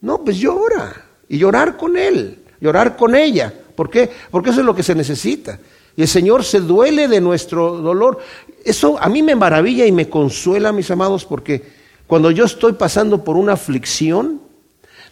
No, 0.00 0.24
pues 0.24 0.38
llora. 0.38 1.04
Y 1.28 1.36
llorar 1.38 1.76
con 1.76 1.96
él, 1.98 2.38
llorar 2.58 2.96
con 2.96 3.14
ella. 3.14 3.52
¿Por 3.74 3.90
qué? 3.90 4.10
Porque 4.30 4.50
eso 4.50 4.60
es 4.60 4.66
lo 4.66 4.74
que 4.74 4.82
se 4.82 4.94
necesita. 4.94 5.58
Y 6.00 6.02
el 6.02 6.08
Señor 6.08 6.44
se 6.44 6.60
duele 6.60 7.08
de 7.08 7.20
nuestro 7.20 7.76
dolor. 7.76 8.20
Eso 8.64 8.98
a 8.98 9.10
mí 9.10 9.22
me 9.22 9.36
maravilla 9.36 9.84
y 9.84 9.92
me 9.92 10.08
consuela, 10.08 10.72
mis 10.72 10.90
amados, 10.90 11.26
porque 11.26 11.62
cuando 12.06 12.30
yo 12.30 12.46
estoy 12.46 12.72
pasando 12.72 13.22
por 13.22 13.36
una 13.36 13.52
aflicción, 13.52 14.40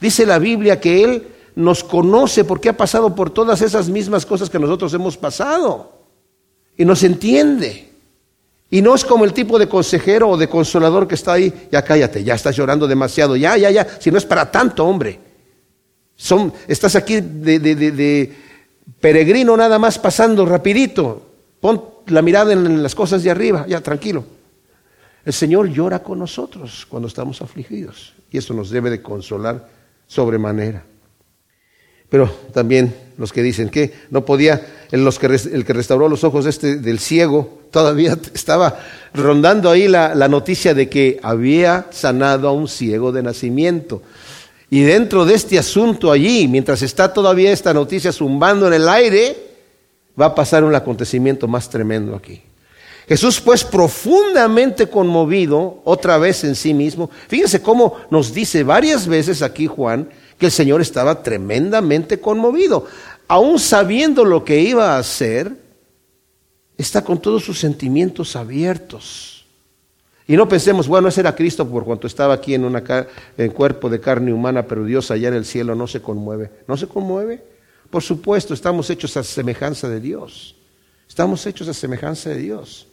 dice 0.00 0.24
la 0.24 0.38
Biblia 0.38 0.80
que 0.80 1.04
Él 1.04 1.28
nos 1.56 1.84
conoce 1.84 2.42
porque 2.42 2.70
ha 2.70 2.76
pasado 2.78 3.14
por 3.14 3.28
todas 3.28 3.60
esas 3.60 3.90
mismas 3.90 4.24
cosas 4.24 4.48
que 4.48 4.58
nosotros 4.58 4.94
hemos 4.94 5.18
pasado 5.18 5.92
y 6.74 6.86
nos 6.86 7.02
entiende. 7.02 7.90
Y 8.70 8.80
no 8.80 8.94
es 8.94 9.04
como 9.04 9.26
el 9.26 9.34
tipo 9.34 9.58
de 9.58 9.68
consejero 9.68 10.30
o 10.30 10.36
de 10.38 10.48
consolador 10.48 11.06
que 11.06 11.16
está 11.16 11.34
ahí, 11.34 11.68
ya 11.70 11.82
cállate, 11.82 12.24
ya 12.24 12.34
estás 12.34 12.56
llorando 12.56 12.86
demasiado, 12.86 13.36
ya, 13.36 13.58
ya, 13.58 13.70
ya, 13.70 13.86
si 14.00 14.10
no 14.10 14.16
es 14.16 14.24
para 14.24 14.50
tanto, 14.50 14.86
hombre. 14.86 15.20
Son, 16.16 16.50
estás 16.66 16.96
aquí 16.96 17.20
de, 17.20 17.58
de, 17.58 17.74
de 17.74 18.47
peregrino 19.00 19.56
nada 19.56 19.78
más 19.78 19.98
pasando 19.98 20.46
rapidito, 20.46 21.22
pon 21.60 21.82
la 22.06 22.22
mirada 22.22 22.52
en 22.52 22.82
las 22.82 22.94
cosas 22.94 23.22
de 23.22 23.30
arriba, 23.30 23.66
ya 23.68 23.80
tranquilo. 23.80 24.24
El 25.24 25.32
Señor 25.32 25.68
llora 25.68 26.02
con 26.02 26.18
nosotros 26.18 26.86
cuando 26.88 27.08
estamos 27.08 27.42
afligidos 27.42 28.14
y 28.30 28.38
eso 28.38 28.54
nos 28.54 28.70
debe 28.70 28.90
de 28.90 29.02
consolar 29.02 29.68
sobremanera. 30.06 30.84
Pero 32.08 32.30
también 32.54 32.94
los 33.18 33.32
que 33.32 33.42
dicen 33.42 33.68
que 33.68 33.92
no 34.10 34.24
podía, 34.24 34.66
el, 34.90 35.04
los 35.04 35.18
que, 35.18 35.26
el 35.26 35.64
que 35.66 35.72
restauró 35.74 36.08
los 36.08 36.24
ojos 36.24 36.46
este, 36.46 36.76
del 36.76 36.98
ciego, 36.98 37.60
todavía 37.70 38.16
estaba 38.34 38.78
rondando 39.12 39.68
ahí 39.68 39.88
la 39.88 40.28
noticia 40.28 40.72
de 40.72 40.88
que 40.88 41.20
había 41.22 41.88
sanado 41.90 42.48
a 42.48 42.52
un 42.52 42.68
ciego 42.68 43.12
de 43.12 43.22
nacimiento. 43.22 44.02
Y 44.70 44.82
dentro 44.82 45.24
de 45.24 45.34
este 45.34 45.58
asunto 45.58 46.12
allí, 46.12 46.46
mientras 46.46 46.82
está 46.82 47.12
todavía 47.12 47.52
esta 47.52 47.72
noticia 47.72 48.12
zumbando 48.12 48.66
en 48.66 48.74
el 48.74 48.88
aire, 48.88 49.36
va 50.20 50.26
a 50.26 50.34
pasar 50.34 50.64
un 50.64 50.74
acontecimiento 50.74 51.48
más 51.48 51.70
tremendo 51.70 52.14
aquí. 52.14 52.42
Jesús 53.08 53.40
pues 53.40 53.64
profundamente 53.64 54.88
conmovido 54.88 55.80
otra 55.84 56.18
vez 56.18 56.44
en 56.44 56.54
sí 56.54 56.74
mismo, 56.74 57.08
fíjense 57.26 57.62
cómo 57.62 57.96
nos 58.10 58.34
dice 58.34 58.62
varias 58.62 59.06
veces 59.06 59.40
aquí 59.40 59.66
Juan 59.66 60.10
que 60.36 60.46
el 60.46 60.52
Señor 60.52 60.82
estaba 60.82 61.22
tremendamente 61.22 62.20
conmovido. 62.20 62.86
Aún 63.26 63.58
sabiendo 63.58 64.26
lo 64.26 64.44
que 64.44 64.60
iba 64.60 64.94
a 64.94 64.98
hacer, 64.98 65.52
está 66.76 67.02
con 67.02 67.18
todos 67.18 67.42
sus 67.42 67.58
sentimientos 67.58 68.36
abiertos. 68.36 69.37
Y 70.30 70.36
no 70.36 70.46
pensemos, 70.46 70.86
bueno, 70.86 71.08
ese 71.08 71.22
era 71.22 71.34
Cristo 71.34 71.66
por 71.66 71.86
cuanto 71.86 72.06
estaba 72.06 72.34
aquí 72.34 72.52
en 72.52 72.62
un 72.66 73.48
cuerpo 73.54 73.88
de 73.88 73.98
carne 73.98 74.30
humana, 74.30 74.66
pero 74.66 74.84
Dios 74.84 75.10
allá 75.10 75.28
en 75.28 75.34
el 75.34 75.46
cielo 75.46 75.74
no 75.74 75.86
se 75.86 76.02
conmueve. 76.02 76.50
¿No 76.68 76.76
se 76.76 76.86
conmueve? 76.86 77.42
Por 77.88 78.02
supuesto, 78.02 78.52
estamos 78.52 78.90
hechos 78.90 79.16
a 79.16 79.24
semejanza 79.24 79.88
de 79.88 80.00
Dios. 80.00 80.54
Estamos 81.08 81.46
hechos 81.46 81.66
a 81.68 81.72
semejanza 81.72 82.28
de 82.28 82.36
Dios. 82.36 82.88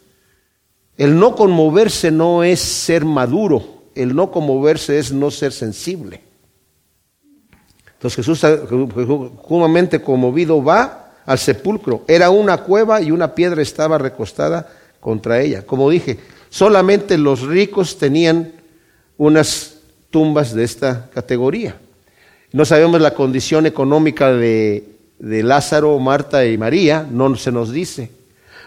El 0.95 1.19
no 1.19 1.35
conmoverse 1.35 2.09
no 2.09 2.41
es 2.41 2.61
ser 2.61 3.03
maduro, 3.03 3.83
el 3.95 4.15
no 4.15 4.31
conmoverse 4.31 4.97
es 4.97 5.11
no 5.11 5.29
ser 5.29 5.51
sensible. 5.51 6.21
Entonces 7.95 8.15
Jesús, 8.15 8.39
sumamente 9.45 10.01
conmovido, 10.01 10.63
va 10.63 11.15
al 11.25 11.37
sepulcro. 11.37 12.05
Era 12.07 12.29
una 12.29 12.63
cueva 12.63 13.01
y 13.01 13.11
una 13.11 13.35
piedra 13.35 13.61
estaba 13.61 13.97
recostada 13.97 14.69
contra 15.01 15.41
ella. 15.41 15.65
Como 15.65 15.89
dije, 15.89 16.17
solamente 16.55 17.17
los 17.17 17.41
ricos 17.41 17.97
tenían 17.97 18.53
unas 19.17 19.75
tumbas 20.09 20.53
de 20.53 20.63
esta 20.63 21.09
categoría. 21.13 21.75
No 22.53 22.63
sabemos 22.63 23.01
la 23.01 23.13
condición 23.13 23.65
económica 23.65 24.31
de, 24.31 24.85
Lázaro, 25.19 25.99
Marta 25.99 26.45
y 26.45 26.57
María, 26.57 27.05
no 27.11 27.35
se 27.35 27.51
nos 27.51 27.73
dice. 27.73 28.09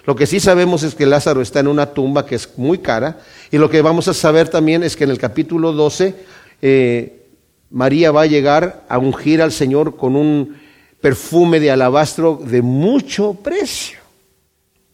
Lo 0.05 0.15
que 0.15 0.27
sí 0.27 0.39
sabemos 0.39 0.83
es 0.83 0.95
que 0.95 1.07
Lázaro 1.07 1.41
está 1.41 1.61
en 1.61 1.69
una 1.69 1.87
tumba 1.87 2.27
que 2.27 2.35
es 2.35 2.51
muy 2.59 2.77
cara 2.77 3.21
y 3.51 3.57
lo 3.57 3.71
que 3.71 3.81
vamos 3.81 4.07
a 4.07 4.13
saber 4.13 4.51
también 4.51 4.83
es 4.83 4.95
que 4.95 5.05
en 5.05 5.11
el 5.11 5.19
capítulo 5.19 5.73
12 5.73 6.15
eh, 6.61 7.23
María 7.71 8.13
va 8.13 8.23
a 8.23 8.27
llegar 8.27 8.85
a 8.91 8.99
ungir 8.99 9.41
al 9.41 9.53
Señor 9.53 9.97
con 9.97 10.15
un 10.15 10.59
perfume 11.01 11.59
de 11.59 11.71
alabastro 11.71 12.39
de 12.45 12.61
mucho 12.61 13.33
precio. 13.33 13.98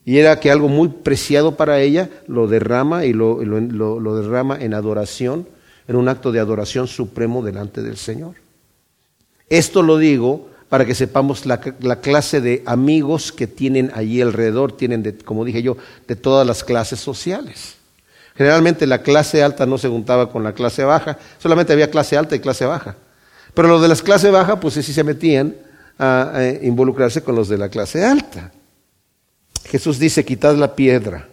Y 0.05 0.19
era 0.19 0.39
que 0.39 0.51
algo 0.51 0.69
muy 0.69 0.89
preciado 0.89 1.57
para 1.57 1.81
ella 1.81 2.11
lo 2.27 2.47
derrama 2.47 3.05
y 3.05 3.13
lo, 3.13 3.39
derrama 4.17 4.59
en 4.61 4.75
adoración, 4.75 5.49
en 5.89 5.97
un 5.97 6.09
acto 6.09 6.31
de 6.31 6.41
adoración 6.41 6.87
supremo 6.87 7.43
delante 7.43 7.83
del 7.83 7.97
Señor. 7.97 8.35
Esto 9.49 9.83
lo 9.83 9.99
digo 9.99 10.49
para 10.69 10.85
que 10.85 10.95
sepamos 10.95 11.47
la, 11.47 11.61
la, 11.81 12.01
clase 12.01 12.41
de 12.41 12.63
amigos 12.67 13.33
que 13.33 13.47
tienen 13.47 13.93
allí 13.95 14.21
alrededor, 14.21 14.77
tienen, 14.77 15.03
de, 15.03 15.17
como 15.17 15.45
dije 15.45 15.63
yo, 15.63 15.77
de 16.09 16.17
todas 16.17 16.47
las 16.47 16.65
clases 16.65 17.01
sociales. 17.01 17.77
Generalmente 18.37 18.87
la 18.87 19.03
clase 19.03 19.43
alta 19.43 19.65
no 19.65 19.79
se 19.79 19.89
juntaba 19.89 20.31
con 20.31 20.43
la 20.43 20.53
clase 20.53 20.85
baja, 20.85 21.19
solamente 21.39 21.73
había 21.73 21.91
clase 21.91 22.17
alta 22.17 22.35
y 22.35 22.41
clase 22.41 22.67
baja. 22.67 22.97
Pero 23.55 23.69
los 23.69 23.81
de 23.81 23.89
la 23.89 23.97
clase 23.97 24.31
baja, 24.31 24.59
pues 24.59 24.75
sí 24.75 24.83
se 24.83 25.05
metían 25.05 25.55
a, 25.99 26.43
involucrarse 26.63 27.23
con 27.23 27.37
los 27.37 27.49
de 27.49 27.59
la 27.59 27.69
clase 27.69 28.05
alta. 28.05 28.53
Jesús 29.67 29.99
dice, 29.99 30.25
quitad 30.25 30.57
la 30.57 30.75
piedra. 30.75 31.29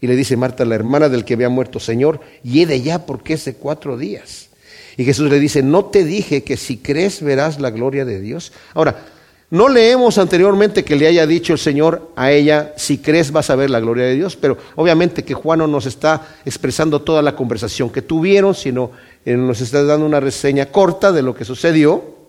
Y 0.00 0.06
le 0.06 0.16
dice 0.16 0.36
Marta, 0.36 0.64
la 0.64 0.74
hermana 0.74 1.08
del 1.08 1.24
que 1.24 1.34
había 1.34 1.48
muerto, 1.48 1.78
Señor, 1.78 2.20
de 2.42 2.82
ya 2.82 3.06
porque 3.06 3.34
hace 3.34 3.54
cuatro 3.54 3.98
días. 3.98 4.48
Y 4.96 5.04
Jesús 5.04 5.30
le 5.30 5.38
dice, 5.38 5.62
no 5.62 5.86
te 5.86 6.04
dije 6.04 6.42
que 6.42 6.56
si 6.56 6.78
crees 6.78 7.22
verás 7.22 7.60
la 7.60 7.70
gloria 7.70 8.04
de 8.04 8.20
Dios. 8.20 8.52
Ahora, 8.74 9.04
no 9.50 9.68
leemos 9.68 10.16
anteriormente 10.18 10.84
que 10.84 10.94
le 10.94 11.08
haya 11.08 11.26
dicho 11.26 11.52
el 11.52 11.58
Señor 11.58 12.12
a 12.14 12.30
ella, 12.30 12.72
si 12.76 12.98
crees 12.98 13.32
vas 13.32 13.50
a 13.50 13.56
ver 13.56 13.68
la 13.68 13.80
gloria 13.80 14.04
de 14.04 14.14
Dios, 14.14 14.36
pero 14.36 14.56
obviamente 14.76 15.24
que 15.24 15.34
Juan 15.34 15.58
no 15.58 15.66
nos 15.66 15.86
está 15.86 16.36
expresando 16.44 17.02
toda 17.02 17.20
la 17.20 17.34
conversación 17.34 17.90
que 17.90 18.00
tuvieron, 18.00 18.54
sino 18.54 18.92
eh, 19.24 19.36
nos 19.36 19.60
está 19.60 19.82
dando 19.82 20.06
una 20.06 20.20
reseña 20.20 20.66
corta 20.66 21.10
de 21.10 21.22
lo 21.22 21.34
que 21.34 21.44
sucedió. 21.44 22.19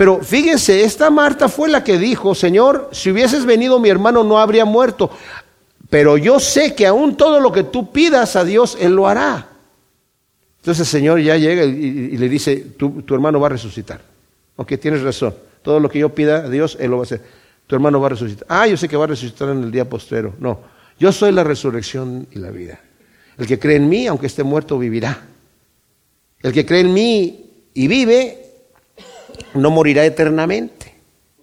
Pero 0.00 0.20
fíjense, 0.20 0.82
esta 0.82 1.10
Marta 1.10 1.46
fue 1.46 1.68
la 1.68 1.84
que 1.84 1.98
dijo, 1.98 2.34
Señor, 2.34 2.88
si 2.90 3.10
hubieses 3.10 3.44
venido 3.44 3.78
mi 3.78 3.90
hermano 3.90 4.24
no 4.24 4.38
habría 4.38 4.64
muerto, 4.64 5.10
pero 5.90 6.16
yo 6.16 6.40
sé 6.40 6.74
que 6.74 6.86
aún 6.86 7.18
todo 7.18 7.38
lo 7.38 7.52
que 7.52 7.64
tú 7.64 7.92
pidas 7.92 8.34
a 8.34 8.42
Dios, 8.42 8.78
Él 8.80 8.94
lo 8.94 9.06
hará. 9.06 9.50
Entonces 10.56 10.86
el 10.86 10.90
Señor 11.00 11.20
ya 11.20 11.36
llega 11.36 11.66
y, 11.66 12.16
le 12.16 12.30
dice, 12.30 12.56
tu, 12.78 13.02
tu 13.02 13.14
hermano 13.14 13.40
va 13.40 13.48
a 13.48 13.50
resucitar. 13.50 14.00
Ok, 14.56 14.72
tienes 14.80 15.02
razón. 15.02 15.34
Todo 15.60 15.78
lo 15.78 15.90
que 15.90 15.98
yo 15.98 16.14
pida 16.14 16.46
a 16.46 16.48
Dios, 16.48 16.78
Él 16.80 16.92
lo 16.92 16.96
va 16.96 17.02
a 17.02 17.04
hacer. 17.04 17.20
Tu 17.66 17.74
hermano 17.74 18.00
va 18.00 18.06
a 18.06 18.10
resucitar. 18.10 18.46
Ah, 18.48 18.66
yo 18.66 18.78
sé 18.78 18.88
que 18.88 18.96
va 18.96 19.04
a 19.04 19.08
resucitar 19.08 19.50
en 19.50 19.64
el 19.64 19.70
día 19.70 19.86
postrero. 19.86 20.32
No, 20.38 20.60
yo 20.98 21.12
soy 21.12 21.30
la 21.32 21.44
resurrección 21.44 22.26
y 22.30 22.38
la 22.38 22.50
vida. 22.50 22.80
El 23.36 23.46
que 23.46 23.58
cree 23.58 23.76
en 23.76 23.86
mí, 23.90 24.06
aunque 24.06 24.28
esté 24.28 24.44
muerto, 24.44 24.78
vivirá. 24.78 25.26
El 26.42 26.54
que 26.54 26.64
cree 26.64 26.80
en 26.80 26.94
mí 26.94 27.68
y 27.74 27.86
vive, 27.86 28.39
no 29.54 29.70
morirá 29.70 30.04
eternamente. 30.04 30.94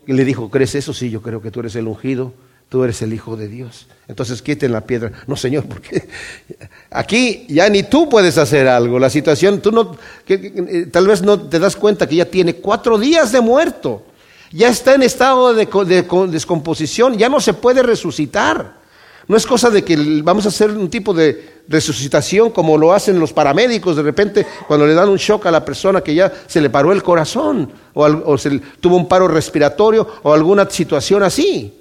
Y 0.06 0.14
le 0.14 0.24
dijo, 0.26 0.50
¿crees 0.50 0.76
eso? 0.76 0.94
Sí, 0.94 1.10
yo 1.10 1.22
creo 1.22 1.42
que 1.42 1.52
tú 1.52 1.60
eres 1.60 1.76
el 1.76 1.88
ungido, 1.88 2.34
tú 2.70 2.84
eres 2.84 3.02
el 3.02 3.14
Hijo 3.14 3.36
de 3.36 3.48
Dios. 3.48 3.88
Entonces 4.08 4.42
quiten 4.42 4.72
la 4.72 4.82
piedra. 4.82 5.12
No, 5.28 5.36
Señor, 5.36 5.66
porque 5.66 6.08
aquí 6.90 7.46
ya 7.50 7.70
ni 7.70 7.84
tú 7.84 8.08
puedes 8.08 8.38
hacer 8.38 8.68
algo. 8.68 9.00
La 9.00 9.10
situación, 9.10 9.62
tú 9.62 9.72
no, 9.72 9.98
eh, 10.28 10.88
tal 10.92 11.08
vez 11.08 11.22
no 11.22 11.42
te 11.42 11.60
das 11.60 11.76
cuenta 11.76 12.08
que 12.08 12.16
ya 12.16 12.26
tiene 12.26 12.56
cuatro 12.56 12.98
días 12.98 13.32
de 13.32 13.42
muerto 13.42 14.04
ya 14.52 14.70
está 14.70 14.96
en 14.96 15.04
estado 15.04 15.54
de, 15.54 15.68
descomposición, 16.30 17.18
ya 17.18 17.30
no 17.30 17.40
se 17.40 17.54
puede 17.54 17.84
resucitar. 17.84 18.78
No 19.28 19.36
es 19.36 19.46
cosa 19.46 19.70
de 19.70 19.84
que 19.84 20.22
vamos 20.24 20.46
a 20.46 20.50
hacer 20.50 20.72
un 20.72 20.90
tipo 20.90 21.14
de 21.14 21.64
resucitación 21.68 22.50
como 22.52 22.78
lo 22.78 22.94
hacen 22.94 23.20
los 23.20 23.34
paramédicos 23.34 23.98
de 23.98 24.02
repente 24.02 24.48
cuando 24.68 24.88
le 24.88 24.94
dan 24.94 25.10
un 25.10 25.18
shock 25.18 25.46
a 25.48 25.52
la 25.52 25.66
persona 25.66 26.00
que 26.00 26.16
ya 26.16 26.32
se 26.48 26.62
le 26.62 26.70
paró 26.70 26.94
el 26.94 27.04
corazón 27.04 27.70
o, 27.94 28.38
se 28.38 28.60
tuvo 28.80 28.96
un 28.96 29.08
paro 29.08 29.28
respiratorio 29.28 30.08
o 30.24 30.32
alguna 30.32 30.70
situación 30.70 31.24
así. 31.24 31.74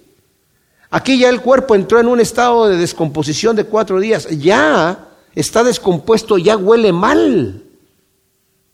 Aquí 0.91 1.19
ya 1.19 1.29
el 1.29 1.41
cuerpo 1.41 1.75
entró 1.77 2.01
en 2.01 2.09
un 2.09 2.21
estado 2.21 2.69
de 2.69 2.77
descomposición 2.77 3.55
de 3.55 3.65
cuatro 3.65 4.01
días. 4.01 4.29
Ya 4.29 5.09
está 5.35 5.63
descompuesto, 5.63 6.39
ya 6.39 6.57
huele 6.57 6.93
mal. 6.93 7.63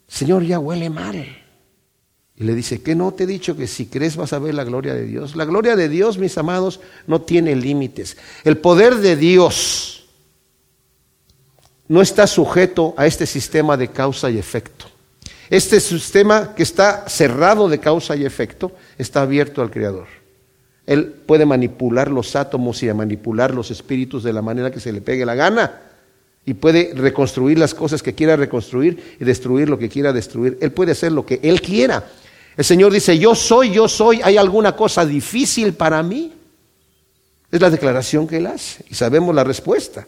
Señor, 0.08 0.44
ya 0.44 0.58
huele 0.58 0.88
mal. 0.88 1.41
Y 2.42 2.44
le 2.44 2.56
dice, 2.56 2.82
¿qué 2.82 2.96
no 2.96 3.12
te 3.12 3.22
he 3.22 3.26
dicho 3.28 3.56
que 3.56 3.68
si 3.68 3.86
crees 3.86 4.16
vas 4.16 4.32
a 4.32 4.40
ver 4.40 4.52
la 4.54 4.64
gloria 4.64 4.94
de 4.94 5.04
Dios? 5.04 5.36
La 5.36 5.44
gloria 5.44 5.76
de 5.76 5.88
Dios, 5.88 6.18
mis 6.18 6.36
amados, 6.38 6.80
no 7.06 7.22
tiene 7.22 7.54
límites. 7.54 8.16
El 8.42 8.58
poder 8.58 8.96
de 8.96 9.14
Dios 9.14 10.08
no 11.86 12.02
está 12.02 12.26
sujeto 12.26 12.94
a 12.96 13.06
este 13.06 13.26
sistema 13.26 13.76
de 13.76 13.92
causa 13.92 14.28
y 14.28 14.38
efecto. 14.38 14.86
Este 15.50 15.78
sistema 15.78 16.52
que 16.56 16.64
está 16.64 17.08
cerrado 17.08 17.68
de 17.68 17.78
causa 17.78 18.16
y 18.16 18.24
efecto 18.24 18.72
está 18.98 19.22
abierto 19.22 19.62
al 19.62 19.70
Creador. 19.70 20.08
Él 20.84 21.06
puede 21.06 21.46
manipular 21.46 22.10
los 22.10 22.34
átomos 22.34 22.82
y 22.82 22.92
manipular 22.92 23.54
los 23.54 23.70
espíritus 23.70 24.24
de 24.24 24.32
la 24.32 24.42
manera 24.42 24.72
que 24.72 24.80
se 24.80 24.92
le 24.92 25.00
pegue 25.00 25.24
la 25.24 25.36
gana. 25.36 25.80
Y 26.44 26.54
puede 26.54 26.92
reconstruir 26.96 27.56
las 27.56 27.72
cosas 27.72 28.02
que 28.02 28.16
quiera 28.16 28.34
reconstruir 28.34 29.16
y 29.20 29.24
destruir 29.24 29.68
lo 29.68 29.78
que 29.78 29.88
quiera 29.88 30.12
destruir. 30.12 30.58
Él 30.60 30.72
puede 30.72 30.90
hacer 30.90 31.12
lo 31.12 31.24
que 31.24 31.38
Él 31.44 31.60
quiera. 31.60 32.04
El 32.56 32.64
Señor 32.64 32.92
dice, 32.92 33.18
yo 33.18 33.34
soy, 33.34 33.70
yo 33.70 33.88
soy, 33.88 34.20
¿hay 34.22 34.36
alguna 34.36 34.76
cosa 34.76 35.06
difícil 35.06 35.74
para 35.74 36.02
mí? 36.02 36.32
Es 37.50 37.60
la 37.60 37.70
declaración 37.70 38.26
que 38.26 38.38
Él 38.38 38.46
hace. 38.46 38.84
Y 38.88 38.94
sabemos 38.94 39.34
la 39.34 39.44
respuesta. 39.44 40.06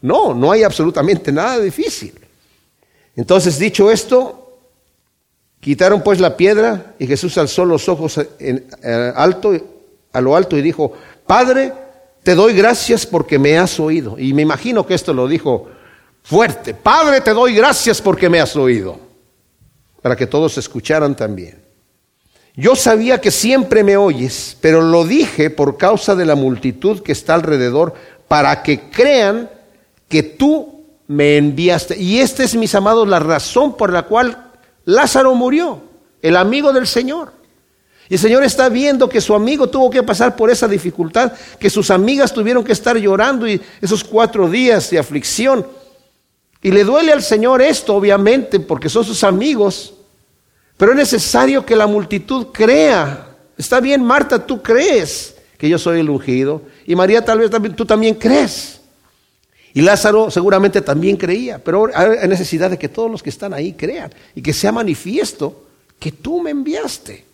No, 0.00 0.34
no 0.34 0.52
hay 0.52 0.62
absolutamente 0.62 1.32
nada 1.32 1.58
difícil. 1.60 2.12
Entonces, 3.16 3.58
dicho 3.58 3.90
esto, 3.90 4.58
quitaron 5.60 6.02
pues 6.02 6.20
la 6.20 6.36
piedra 6.36 6.94
y 6.98 7.06
Jesús 7.06 7.38
alzó 7.38 7.64
los 7.64 7.88
ojos 7.88 8.18
eh, 8.38 9.12
alto 9.14 9.52
a 10.12 10.20
lo 10.20 10.36
alto 10.36 10.56
y 10.56 10.62
dijo, 10.62 10.92
Padre, 11.26 11.72
te 12.22 12.34
doy 12.34 12.54
gracias 12.54 13.06
porque 13.06 13.38
me 13.38 13.58
has 13.58 13.78
oído. 13.80 14.18
Y 14.18 14.32
me 14.32 14.42
imagino 14.42 14.86
que 14.86 14.94
esto 14.94 15.12
lo 15.12 15.26
dijo 15.26 15.68
fuerte, 16.22 16.74
Padre, 16.74 17.20
te 17.20 17.32
doy 17.32 17.54
gracias 17.54 18.00
porque 18.00 18.28
me 18.28 18.40
has 18.40 18.56
oído, 18.56 18.98
para 20.00 20.16
que 20.16 20.26
todos 20.26 20.56
escucharan 20.58 21.16
también. 21.16 21.63
Yo 22.56 22.76
sabía 22.76 23.20
que 23.20 23.32
siempre 23.32 23.82
me 23.82 23.96
oyes, 23.96 24.56
pero 24.60 24.80
lo 24.80 25.04
dije 25.04 25.50
por 25.50 25.76
causa 25.76 26.14
de 26.14 26.24
la 26.24 26.36
multitud 26.36 27.02
que 27.02 27.12
está 27.12 27.34
alrededor, 27.34 27.94
para 28.28 28.62
que 28.62 28.90
crean 28.90 29.50
que 30.08 30.22
tú 30.22 30.84
me 31.08 31.36
enviaste. 31.36 32.00
Y 32.00 32.20
esta 32.20 32.44
es, 32.44 32.54
mis 32.54 32.74
amados, 32.74 33.08
la 33.08 33.18
razón 33.18 33.76
por 33.76 33.92
la 33.92 34.04
cual 34.04 34.52
Lázaro 34.84 35.34
murió, 35.34 35.82
el 36.22 36.36
amigo 36.36 36.72
del 36.72 36.86
Señor. 36.86 37.32
Y 38.08 38.14
el 38.14 38.20
Señor 38.20 38.44
está 38.44 38.68
viendo 38.68 39.08
que 39.08 39.20
su 39.20 39.34
amigo 39.34 39.68
tuvo 39.68 39.90
que 39.90 40.02
pasar 40.02 40.36
por 40.36 40.50
esa 40.50 40.68
dificultad, 40.68 41.32
que 41.58 41.70
sus 41.70 41.90
amigas 41.90 42.32
tuvieron 42.32 42.62
que 42.62 42.72
estar 42.72 42.96
llorando 42.96 43.48
y 43.48 43.60
esos 43.80 44.04
cuatro 44.04 44.48
días 44.48 44.90
de 44.90 44.98
aflicción. 44.98 45.66
Y 46.62 46.70
le 46.70 46.84
duele 46.84 47.12
al 47.12 47.22
Señor 47.22 47.62
esto, 47.62 47.94
obviamente, 47.96 48.60
porque 48.60 48.88
son 48.88 49.04
sus 49.04 49.24
amigos. 49.24 49.94
Pero 50.76 50.92
es 50.92 50.98
necesario 50.98 51.64
que 51.64 51.76
la 51.76 51.86
multitud 51.86 52.48
crea. 52.52 53.28
Está 53.56 53.80
bien, 53.80 54.02
Marta, 54.02 54.44
tú 54.44 54.62
crees 54.62 55.36
que 55.56 55.68
yo 55.68 55.78
soy 55.78 56.00
el 56.00 56.10
ungido. 56.10 56.62
Y 56.86 56.96
María, 56.96 57.24
tal 57.24 57.38
vez 57.38 57.50
tú 57.76 57.86
también 57.86 58.14
crees. 58.14 58.80
Y 59.72 59.80
Lázaro 59.82 60.30
seguramente 60.30 60.80
también 60.80 61.16
creía. 61.16 61.58
Pero 61.58 61.90
hay 61.94 62.28
necesidad 62.28 62.70
de 62.70 62.78
que 62.78 62.88
todos 62.88 63.10
los 63.10 63.22
que 63.22 63.30
están 63.30 63.54
ahí 63.54 63.72
crean 63.72 64.12
y 64.34 64.42
que 64.42 64.52
sea 64.52 64.72
manifiesto 64.72 65.64
que 65.98 66.12
tú 66.12 66.40
me 66.40 66.50
enviaste. 66.50 67.24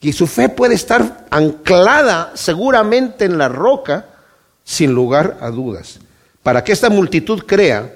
Y 0.00 0.12
su 0.12 0.26
fe 0.26 0.48
puede 0.48 0.74
estar 0.74 1.26
anclada 1.30 2.32
seguramente 2.34 3.26
en 3.26 3.36
la 3.36 3.48
roca, 3.48 4.06
sin 4.64 4.92
lugar 4.92 5.38
a 5.40 5.50
dudas. 5.50 6.00
Para 6.42 6.64
que 6.64 6.72
esta 6.72 6.88
multitud 6.88 7.42
crea, 7.46 7.94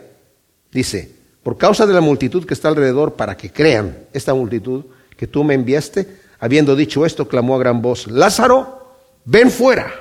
dice, 0.70 1.13
por 1.45 1.59
causa 1.59 1.86
de 1.86 1.92
la 1.92 2.01
multitud 2.01 2.45
que 2.47 2.55
está 2.55 2.68
alrededor, 2.68 3.12
para 3.12 3.36
que 3.36 3.53
crean 3.53 3.99
esta 4.14 4.32
multitud 4.32 4.86
que 5.16 5.26
tú 5.26 5.45
me 5.45 5.55
enviaste, 5.55 6.09
habiendo 6.40 6.74
dicho 6.74 7.05
esto, 7.05 7.28
clamó 7.28 7.55
a 7.55 7.59
gran 7.59 7.82
voz, 7.82 8.07
Lázaro, 8.07 8.97
ven 9.26 9.51
fuera. 9.51 9.92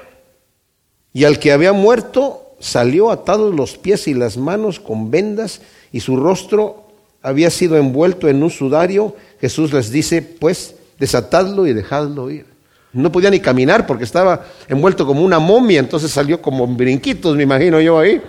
Y 1.12 1.26
al 1.26 1.38
que 1.38 1.52
había 1.52 1.74
muerto 1.74 2.56
salió 2.60 3.12
atados 3.12 3.54
los 3.54 3.78
pies 3.78 4.08
y 4.08 4.14
las 4.14 4.38
manos 4.38 4.80
con 4.80 5.12
vendas 5.12 5.62
y 5.92 6.00
su 6.00 6.16
rostro 6.16 6.88
había 7.22 7.50
sido 7.50 7.76
envuelto 7.78 8.30
en 8.30 8.42
un 8.42 8.50
sudario. 8.50 9.16
Jesús 9.42 9.74
les 9.74 9.92
dice, 9.92 10.22
pues, 10.22 10.76
desatadlo 10.98 11.68
y 11.68 11.74
dejadlo 11.74 12.32
ir. 12.32 12.46
No 12.94 13.12
podía 13.12 13.30
ni 13.30 13.42
caminar 13.42 13.86
porque 13.86 14.06
estaba 14.06 14.46
envuelto 14.70 15.06
como 15.06 15.24
una 15.24 15.40
momia, 15.40 15.80
entonces 15.80 16.10
salió 16.10 16.42
como 16.42 16.66
brinquitos, 16.68 17.36
me 17.36 17.44
imagino 17.44 17.82
yo 17.82 18.00
ahí. 18.00 18.22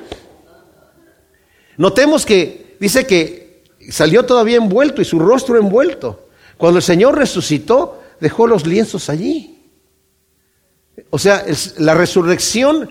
Notemos 1.76 2.26
que 2.26 2.63
dice 2.78 3.06
que 3.06 3.62
salió 3.90 4.24
todavía 4.24 4.56
envuelto 4.56 5.02
y 5.02 5.04
su 5.04 5.18
rostro 5.18 5.58
envuelto. 5.58 6.28
Cuando 6.56 6.78
el 6.78 6.82
Señor 6.82 7.16
resucitó, 7.16 8.02
dejó 8.20 8.46
los 8.46 8.66
lienzos 8.66 9.08
allí. 9.08 9.58
O 11.10 11.18
sea, 11.18 11.44
la 11.78 11.94
resurrección 11.94 12.90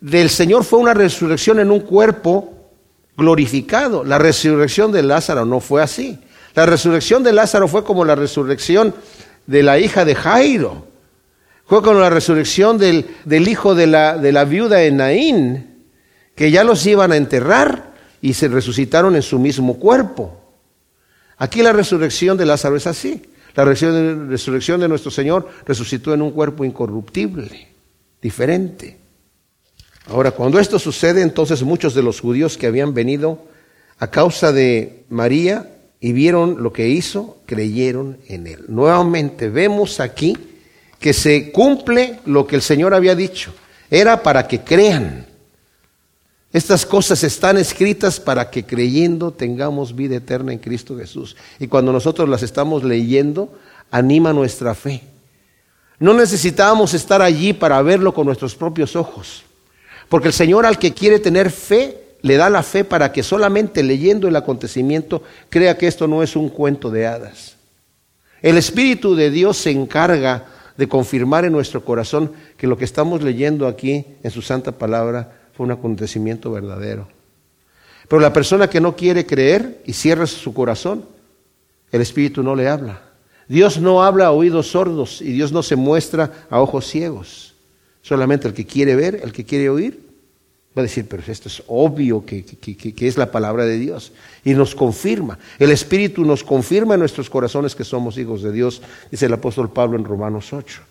del 0.00 0.30
Señor 0.30 0.64
fue 0.64 0.78
una 0.78 0.94
resurrección 0.94 1.60
en 1.60 1.70
un 1.70 1.80
cuerpo 1.80 2.70
glorificado. 3.16 4.04
La 4.04 4.18
resurrección 4.18 4.92
de 4.92 5.02
Lázaro 5.02 5.44
no 5.44 5.60
fue 5.60 5.82
así. 5.82 6.18
La 6.54 6.66
resurrección 6.66 7.22
de 7.22 7.32
Lázaro 7.32 7.68
fue 7.68 7.84
como 7.84 8.04
la 8.04 8.14
resurrección 8.14 8.94
de 9.46 9.62
la 9.62 9.78
hija 9.78 10.04
de 10.04 10.14
Jairo. 10.14 10.86
Fue 11.66 11.82
como 11.82 12.00
la 12.00 12.10
resurrección 12.10 12.78
del, 12.78 13.04
hijo 13.48 13.74
de 13.74 13.86
la, 13.86 14.16
de 14.16 14.32
la 14.32 14.44
viuda 14.44 14.78
de 14.78 14.90
Naín, 14.90 15.84
que 16.34 16.50
ya 16.50 16.64
los 16.64 16.86
iban 16.86 17.12
a 17.12 17.16
enterrar 17.16 17.87
y 18.20 18.34
se 18.34 18.48
resucitaron 18.48 19.16
en 19.16 19.22
su 19.22 19.38
mismo 19.38 19.78
cuerpo. 19.78 20.38
Aquí 21.36 21.62
la 21.62 21.72
resurrección 21.72 22.36
de 22.36 22.46
Lázaro 22.46 22.76
es 22.76 22.86
así. 22.86 23.22
La 23.54 23.64
resurrección 23.64 24.80
de 24.80 24.88
nuestro 24.88 25.10
Señor 25.10 25.48
resucitó 25.66 26.14
en 26.14 26.22
un 26.22 26.30
cuerpo 26.30 26.64
incorruptible, 26.64 27.68
diferente. 28.20 28.98
Ahora, 30.06 30.30
cuando 30.30 30.58
esto 30.58 30.78
sucede, 30.78 31.22
entonces 31.22 31.62
muchos 31.62 31.94
de 31.94 32.02
los 32.02 32.20
judíos 32.20 32.56
que 32.56 32.66
habían 32.66 32.94
venido 32.94 33.44
a 33.98 34.10
causa 34.10 34.52
de 34.52 35.04
María 35.08 35.70
y 36.00 36.12
vieron 36.12 36.62
lo 36.62 36.72
que 36.72 36.88
hizo, 36.88 37.38
creyeron 37.46 38.18
en 38.28 38.46
él. 38.46 38.64
Nuevamente 38.68 39.48
vemos 39.48 40.00
aquí 40.00 40.36
que 40.98 41.12
se 41.12 41.50
cumple 41.52 42.20
lo 42.26 42.46
que 42.46 42.56
el 42.56 42.62
Señor 42.62 42.94
había 42.94 43.14
dicho. 43.14 43.52
Era 43.90 44.22
para 44.22 44.46
que 44.46 44.60
crean. 44.60 45.26
Estas 46.52 46.86
cosas 46.86 47.22
están 47.24 47.58
escritas 47.58 48.18
para 48.18 48.50
que 48.50 48.64
creyendo 48.64 49.30
tengamos 49.30 49.94
vida 49.94 50.16
eterna 50.16 50.52
en 50.52 50.58
Cristo 50.58 50.96
Jesús. 50.96 51.36
Y 51.58 51.66
cuando 51.66 51.92
nosotros 51.92 52.28
las 52.28 52.42
estamos 52.42 52.84
leyendo, 52.84 53.52
anima 53.90 54.32
nuestra 54.32 54.74
fe. 54.74 55.02
No 55.98 56.14
necesitábamos 56.14 56.94
estar 56.94 57.20
allí 57.20 57.52
para 57.52 57.82
verlo 57.82 58.14
con 58.14 58.26
nuestros 58.26 58.54
propios 58.54 58.96
ojos. 58.96 59.42
Porque 60.08 60.28
el 60.28 60.34
Señor 60.34 60.64
al 60.64 60.78
que 60.78 60.94
quiere 60.94 61.18
tener 61.18 61.50
fe 61.50 62.16
le 62.22 62.36
da 62.36 62.48
la 62.48 62.62
fe 62.62 62.82
para 62.82 63.12
que 63.12 63.22
solamente 63.22 63.82
leyendo 63.82 64.26
el 64.26 64.36
acontecimiento 64.36 65.22
crea 65.50 65.76
que 65.76 65.86
esto 65.86 66.08
no 66.08 66.22
es 66.22 66.34
un 66.34 66.48
cuento 66.48 66.90
de 66.90 67.06
hadas. 67.06 67.56
El 68.40 68.56
Espíritu 68.56 69.14
de 69.14 69.30
Dios 69.30 69.58
se 69.58 69.70
encarga 69.70 70.46
de 70.78 70.88
confirmar 70.88 71.44
en 71.44 71.52
nuestro 71.52 71.84
corazón 71.84 72.32
que 72.56 72.66
lo 72.66 72.78
que 72.78 72.84
estamos 72.84 73.22
leyendo 73.22 73.66
aquí 73.66 74.06
en 74.22 74.30
su 74.30 74.40
santa 74.40 74.72
palabra 74.72 75.37
fue 75.58 75.66
un 75.66 75.72
acontecimiento 75.72 76.52
verdadero. 76.52 77.08
Pero 78.06 78.20
la 78.20 78.32
persona 78.32 78.70
que 78.70 78.80
no 78.80 78.94
quiere 78.94 79.26
creer 79.26 79.82
y 79.84 79.92
cierra 79.92 80.28
su 80.28 80.54
corazón, 80.54 81.04
el 81.90 82.00
Espíritu 82.00 82.44
no 82.44 82.54
le 82.54 82.68
habla. 82.68 83.02
Dios 83.48 83.80
no 83.80 84.04
habla 84.04 84.26
a 84.26 84.30
oídos 84.30 84.70
sordos 84.70 85.20
y 85.20 85.32
Dios 85.32 85.50
no 85.50 85.64
se 85.64 85.74
muestra 85.74 86.46
a 86.48 86.60
ojos 86.60 86.86
ciegos. 86.86 87.54
Solamente 88.02 88.46
el 88.46 88.54
que 88.54 88.66
quiere 88.66 88.94
ver, 88.94 89.18
el 89.20 89.32
que 89.32 89.44
quiere 89.44 89.68
oír, 89.68 89.98
Va 90.76 90.82
a 90.82 90.84
decir, 90.84 91.06
pero 91.08 91.24
esto 91.26 91.48
es 91.48 91.60
obvio 91.66 92.24
que, 92.24 92.44
es 93.00 93.16
la 93.16 93.32
palabra 93.32 93.64
de 93.64 93.78
Dios. 93.78 94.12
Y 94.44 94.54
nos 94.54 94.76
confirma. 94.76 95.36
El 95.58 95.72
Espíritu 95.72 96.24
nos 96.24 96.44
confirma 96.44 96.94
en 96.94 97.00
nuestros 97.00 97.28
corazones 97.28 97.74
que 97.74 97.82
somos 97.82 98.16
hijos 98.16 98.42
de 98.42 98.52
Dios, 98.52 98.80
dice 99.10 99.26
el 99.26 99.32
apóstol 99.32 99.72
Pablo 99.72 99.98
en 99.98 100.04
Romanos 100.04 100.52
8. 100.52 100.82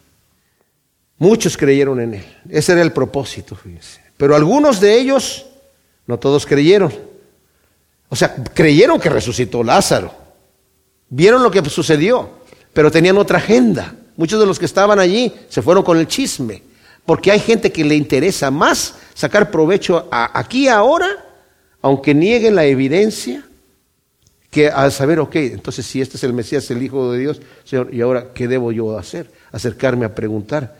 Muchos 1.19 1.55
creyeron 1.55 2.01
en 2.01 2.15
Él. 2.15 2.25
Ese 2.49 2.73
era 2.73 2.81
el 2.81 2.91
propósito, 2.91 3.55
fíjense. 3.55 4.06
Pero 4.17 4.35
algunos 4.35 4.79
de 4.79 4.99
ellos, 4.99 5.45
no 6.07 6.17
todos 6.17 6.45
creyeron. 6.45 6.91
O 8.09 8.15
sea, 8.15 8.35
creyeron 8.53 8.99
que 8.99 9.09
resucitó 9.09 9.63
Lázaro. 9.63 10.11
Vieron 11.09 11.43
lo 11.43 11.51
que 11.51 11.63
sucedió, 11.69 12.29
pero 12.73 12.91
tenían 12.91 13.17
otra 13.17 13.37
agenda. 13.37 13.95
Muchos 14.15 14.39
de 14.39 14.45
los 14.45 14.57
que 14.57 14.65
estaban 14.65 14.99
allí 14.99 15.33
se 15.49 15.61
fueron 15.61 15.83
con 15.83 15.97
el 15.97 16.07
chisme. 16.07 16.63
Porque 17.05 17.31
hay 17.31 17.39
gente 17.39 17.71
que 17.71 17.85
le 17.85 17.95
interesa 17.95 18.51
más 18.51 18.95
sacar 19.13 19.49
provecho 19.51 20.07
aquí 20.11 20.67
ahora, 20.67 21.07
aunque 21.81 22.13
nieguen 22.13 22.55
la 22.55 22.65
evidencia, 22.65 23.45
que 24.49 24.69
al 24.69 24.91
saber, 24.91 25.19
ok, 25.19 25.35
entonces 25.35 25.85
si 25.85 26.01
este 26.01 26.17
es 26.17 26.23
el 26.23 26.33
Mesías, 26.33 26.69
el 26.71 26.81
Hijo 26.81 27.11
de 27.11 27.19
Dios, 27.19 27.41
Señor, 27.63 27.93
¿y 27.93 28.01
ahora 28.01 28.33
qué 28.33 28.47
debo 28.47 28.71
yo 28.71 28.97
hacer? 28.97 29.31
Acercarme 29.51 30.05
a 30.05 30.15
preguntar. 30.15 30.77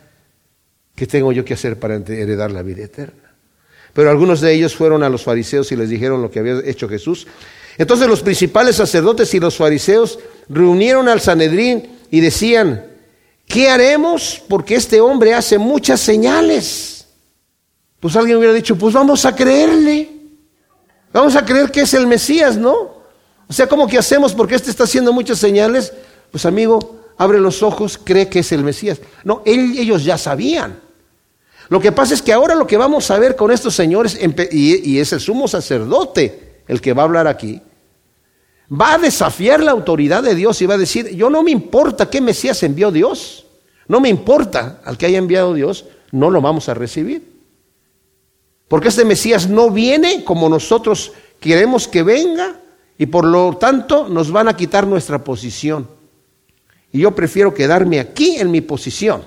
¿Qué 0.96 1.06
tengo 1.06 1.32
yo 1.32 1.46
que 1.46 1.54
hacer 1.54 1.78
para 1.78 1.96
heredar 1.96 2.52
la 2.52 2.64
vida 2.64 2.84
eterna? 2.84 3.27
Pero 3.98 4.12
algunos 4.12 4.42
de 4.42 4.54
ellos 4.54 4.76
fueron 4.76 5.02
a 5.02 5.10
los 5.10 5.24
fariseos 5.24 5.72
y 5.72 5.76
les 5.76 5.90
dijeron 5.90 6.22
lo 6.22 6.30
que 6.30 6.38
había 6.38 6.60
hecho 6.64 6.88
Jesús. 6.88 7.26
Entonces 7.80 8.08
los 8.08 8.22
principales 8.22 8.76
sacerdotes 8.76 9.34
y 9.34 9.40
los 9.40 9.58
fariseos 9.58 10.20
reunieron 10.50 11.10
al 11.10 11.20
Sanedrín 11.20 11.98
y 12.12 12.20
decían, 12.20 12.86
¿qué 13.48 13.72
haremos? 13.72 14.40
Porque 14.48 14.76
este 14.76 15.02
hombre 15.02 15.34
hace 15.34 15.58
muchas 15.58 16.00
señales. 16.00 17.08
Pues 18.00 18.16
alguien 18.16 18.38
hubiera 18.38 18.54
dicho, 18.54 18.78
pues 18.78 18.94
vamos 18.94 19.26
a 19.26 19.36
creerle. 19.36 20.12
Vamos 21.12 21.36
a 21.36 21.44
creer 21.44 21.72
que 21.72 21.82
es 21.82 21.94
el 21.96 22.06
Mesías, 22.06 22.56
¿no? 22.56 22.76
O 23.48 23.52
sea, 23.52 23.66
¿cómo 23.66 23.88
que 23.88 23.98
hacemos 23.98 24.36
porque 24.36 24.54
este 24.54 24.70
está 24.70 24.84
haciendo 24.84 25.12
muchas 25.12 25.40
señales? 25.40 25.92
Pues 26.30 26.46
amigo, 26.46 27.00
abre 27.18 27.40
los 27.40 27.64
ojos, 27.64 28.00
cree 28.04 28.30
que 28.30 28.42
es 28.42 28.52
el 28.52 28.64
Mesías. 28.64 29.00
No, 29.24 29.42
ellos 29.44 30.04
ya 30.04 30.20
sabían. 30.20 30.87
Lo 31.70 31.80
que 31.80 31.92
pasa 31.92 32.14
es 32.14 32.22
que 32.22 32.34
ahora 32.34 32.56
lo 32.56 32.68
que 32.68 32.78
vamos 32.78 33.12
a 33.12 33.20
ver 33.20 33.36
con 33.36 33.52
estos 33.52 33.76
señores, 33.76 34.18
y 34.52 35.00
es 35.00 35.14
el 35.14 35.20
sumo 35.20 35.48
sacerdote 35.48 36.62
el 36.68 36.82
que 36.82 36.94
va 36.94 37.04
a 37.04 37.06
hablar 37.06 37.28
aquí, 37.28 37.62
va 38.70 38.94
a 38.94 38.98
desafiar 38.98 39.62
la 39.64 39.72
autoridad 39.72 40.24
de 40.24 40.36
Dios 40.36 40.62
y 40.62 40.66
va 40.66 40.76
a 40.76 40.80
decir, 40.80 41.10
yo 41.16 41.30
no 41.30 41.44
me 41.44 41.52
importa 41.52 42.10
qué 42.10 42.22
Mesías 42.22 42.62
envió 42.64 42.92
Dios, 42.92 43.46
no 43.88 44.00
me 44.00 44.10
importa 44.10 44.82
al 44.84 44.98
que 44.98 45.06
haya 45.06 45.18
enviado 45.18 45.54
Dios, 45.54 45.86
no 46.12 46.30
lo 46.30 46.42
vamos 46.42 46.70
a 46.70 46.74
recibir. 46.74 47.38
Porque 48.68 48.90
este 48.90 49.06
Mesías 49.06 49.48
no 49.48 49.72
viene 49.72 50.26
como 50.26 50.50
nosotros 50.50 51.14
queremos 51.40 51.88
que 51.88 52.04
venga 52.04 52.60
y 52.98 53.06
por 53.06 53.26
lo 53.26 53.56
tanto 53.58 54.10
nos 54.10 54.32
van 54.32 54.50
a 54.50 54.58
quitar 54.58 54.86
nuestra 54.86 55.24
posición. 55.24 55.88
Y 56.92 57.00
yo 57.00 57.16
prefiero 57.16 57.54
quedarme 57.54 58.00
aquí 58.00 58.38
en 58.38 58.52
mi 58.52 58.62
posición. 58.62 59.24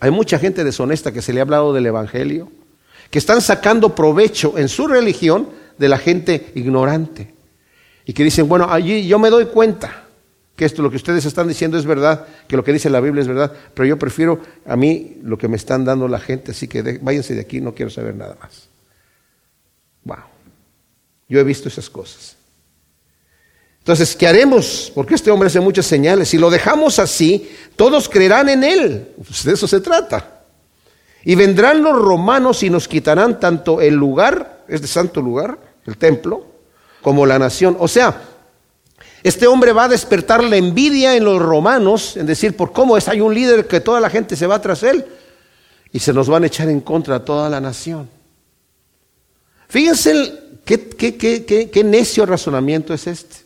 Hay 0.00 0.10
mucha 0.10 0.38
gente 0.38 0.64
deshonesta 0.64 1.12
que 1.12 1.22
se 1.22 1.32
le 1.32 1.40
ha 1.40 1.42
hablado 1.42 1.72
del 1.72 1.86
Evangelio, 1.86 2.50
que 3.10 3.18
están 3.18 3.40
sacando 3.40 3.94
provecho 3.94 4.58
en 4.58 4.68
su 4.68 4.86
religión 4.86 5.48
de 5.78 5.88
la 5.88 5.98
gente 5.98 6.52
ignorante. 6.54 7.34
Y 8.04 8.12
que 8.12 8.24
dicen, 8.24 8.48
bueno, 8.48 8.66
allí 8.70 9.06
yo 9.06 9.18
me 9.18 9.30
doy 9.30 9.46
cuenta 9.46 10.04
que 10.56 10.64
esto, 10.64 10.82
lo 10.82 10.90
que 10.90 10.96
ustedes 10.96 11.24
están 11.24 11.48
diciendo 11.48 11.78
es 11.78 11.84
verdad, 11.84 12.26
que 12.46 12.56
lo 12.56 12.62
que 12.62 12.72
dice 12.72 12.88
la 12.90 13.00
Biblia 13.00 13.22
es 13.22 13.28
verdad, 13.28 13.52
pero 13.74 13.86
yo 13.86 13.98
prefiero 13.98 14.40
a 14.66 14.76
mí 14.76 15.16
lo 15.22 15.36
que 15.36 15.48
me 15.48 15.56
están 15.56 15.84
dando 15.84 16.06
la 16.06 16.20
gente, 16.20 16.52
así 16.52 16.68
que 16.68 16.98
váyanse 17.02 17.34
de 17.34 17.40
aquí, 17.40 17.60
no 17.60 17.74
quiero 17.74 17.90
saber 17.90 18.14
nada 18.14 18.36
más. 18.40 18.68
Wow. 20.04 20.18
Yo 21.28 21.40
he 21.40 21.44
visto 21.44 21.68
esas 21.68 21.90
cosas. 21.90 22.33
Entonces, 23.84 24.16
¿qué 24.16 24.26
haremos? 24.26 24.90
Porque 24.94 25.14
este 25.14 25.30
hombre 25.30 25.48
hace 25.48 25.60
muchas 25.60 25.84
señales. 25.84 26.30
Si 26.30 26.38
lo 26.38 26.48
dejamos 26.48 26.98
así, 26.98 27.54
todos 27.76 28.08
creerán 28.08 28.48
en 28.48 28.64
él. 28.64 29.08
Pues 29.26 29.44
de 29.44 29.52
eso 29.52 29.68
se 29.68 29.78
trata. 29.80 30.40
Y 31.22 31.34
vendrán 31.34 31.82
los 31.82 31.94
romanos 31.94 32.62
y 32.62 32.70
nos 32.70 32.88
quitarán 32.88 33.38
tanto 33.38 33.82
el 33.82 33.92
lugar, 33.92 34.64
este 34.68 34.86
santo 34.86 35.20
lugar, 35.20 35.58
el 35.84 35.98
templo, 35.98 36.46
como 37.02 37.26
la 37.26 37.38
nación. 37.38 37.76
O 37.78 37.86
sea, 37.86 38.22
este 39.22 39.46
hombre 39.46 39.72
va 39.72 39.84
a 39.84 39.88
despertar 39.88 40.42
la 40.42 40.56
envidia 40.56 41.14
en 41.14 41.24
los 41.24 41.38
romanos, 41.38 42.16
en 42.16 42.24
decir, 42.24 42.56
por 42.56 42.72
cómo 42.72 42.96
es, 42.96 43.06
hay 43.06 43.20
un 43.20 43.34
líder 43.34 43.66
que 43.66 43.80
toda 43.80 44.00
la 44.00 44.08
gente 44.08 44.34
se 44.34 44.46
va 44.46 44.62
tras 44.62 44.82
él, 44.82 45.04
y 45.92 45.98
se 45.98 46.14
nos 46.14 46.26
van 46.30 46.44
a 46.44 46.46
echar 46.46 46.70
en 46.70 46.80
contra 46.80 47.16
a 47.16 47.24
toda 47.24 47.50
la 47.50 47.60
nación. 47.60 48.08
Fíjense 49.68 50.32
qué, 50.64 51.82
necio 51.84 52.24
razonamiento 52.24 52.94
es 52.94 53.06
este. 53.06 53.43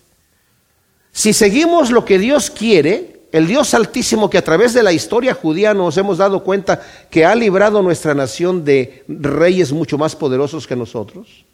Si 1.13 1.33
seguimos 1.33 1.91
lo 1.91 2.05
que 2.05 2.19
Dios 2.19 2.51
quiere, 2.51 3.23
el 3.33 3.47
Dios 3.47 3.75
altísimo 3.75 4.31
que 4.31 4.39
a 4.39 4.45
través 4.45 4.73
de 4.73 4.83
la 4.83 4.93
historia 4.93 5.35
judía 5.35 5.75
nos 5.75 5.97
hemos 5.97 6.19
dado 6.19 6.43
cuenta 6.45 6.81
que 7.11 7.25
ha 7.25 7.35
librado 7.35 7.83
nuestra 7.83 8.15
nación 8.15 8.65
de 8.65 9.05
reyes 9.09 9.73
mucho 9.73 9.99
más 9.99 10.17
poderosos 10.17 10.67
que 10.67 10.77
nosotros, 10.77 11.45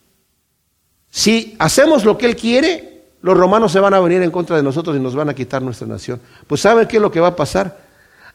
si 1.10 1.54
hacemos 1.60 2.04
lo 2.04 2.18
que 2.18 2.26
Él 2.26 2.34
quiere, 2.34 3.04
los 3.22 3.36
romanos 3.36 3.70
se 3.70 3.78
van 3.78 3.94
a 3.94 4.00
venir 4.00 4.20
en 4.22 4.32
contra 4.32 4.56
de 4.56 4.64
nosotros 4.64 4.96
y 4.96 4.98
nos 4.98 5.14
van 5.14 5.28
a 5.28 5.34
quitar 5.34 5.62
nuestra 5.62 5.86
nación. 5.86 6.20
Pues 6.48 6.60
¿saben 6.60 6.88
qué 6.88 6.96
es 6.96 7.02
lo 7.02 7.12
que 7.12 7.20
va 7.20 7.28
a 7.28 7.36
pasar? 7.36 7.78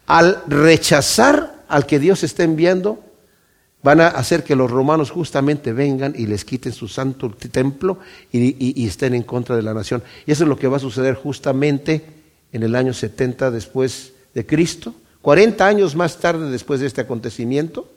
Al 0.07 0.41
rechazar 0.47 1.65
al 1.67 1.85
que 1.85 1.99
Dios 1.99 2.23
está 2.23 2.43
enviando, 2.43 3.03
van 3.81 4.01
a 4.01 4.07
hacer 4.07 4.43
que 4.43 4.55
los 4.55 4.69
romanos 4.69 5.09
justamente 5.09 5.71
vengan 5.73 6.13
y 6.17 6.25
les 6.25 6.43
quiten 6.43 6.73
su 6.73 6.87
santo 6.87 7.29
templo 7.29 7.99
y, 8.31 8.85
estén 8.85 9.13
en 9.13 9.23
contra 9.23 9.55
de 9.55 9.61
la 9.61 9.73
nación. 9.73 10.03
Y 10.25 10.31
eso 10.31 10.43
es 10.43 10.49
lo 10.49 10.57
que 10.57 10.67
va 10.67 10.77
a 10.77 10.81
suceder 10.81 11.15
justamente 11.15 12.05
en 12.51 12.63
el 12.63 12.75
año 12.75 12.93
70 12.93 13.51
después 13.51 14.13
de 14.33 14.45
Cristo. 14.45 14.93
40 15.21 15.65
años 15.65 15.95
más 15.95 16.17
tarde 16.17 16.49
después 16.49 16.79
de 16.79 16.87
este 16.87 17.01
acontecimiento, 17.01 17.89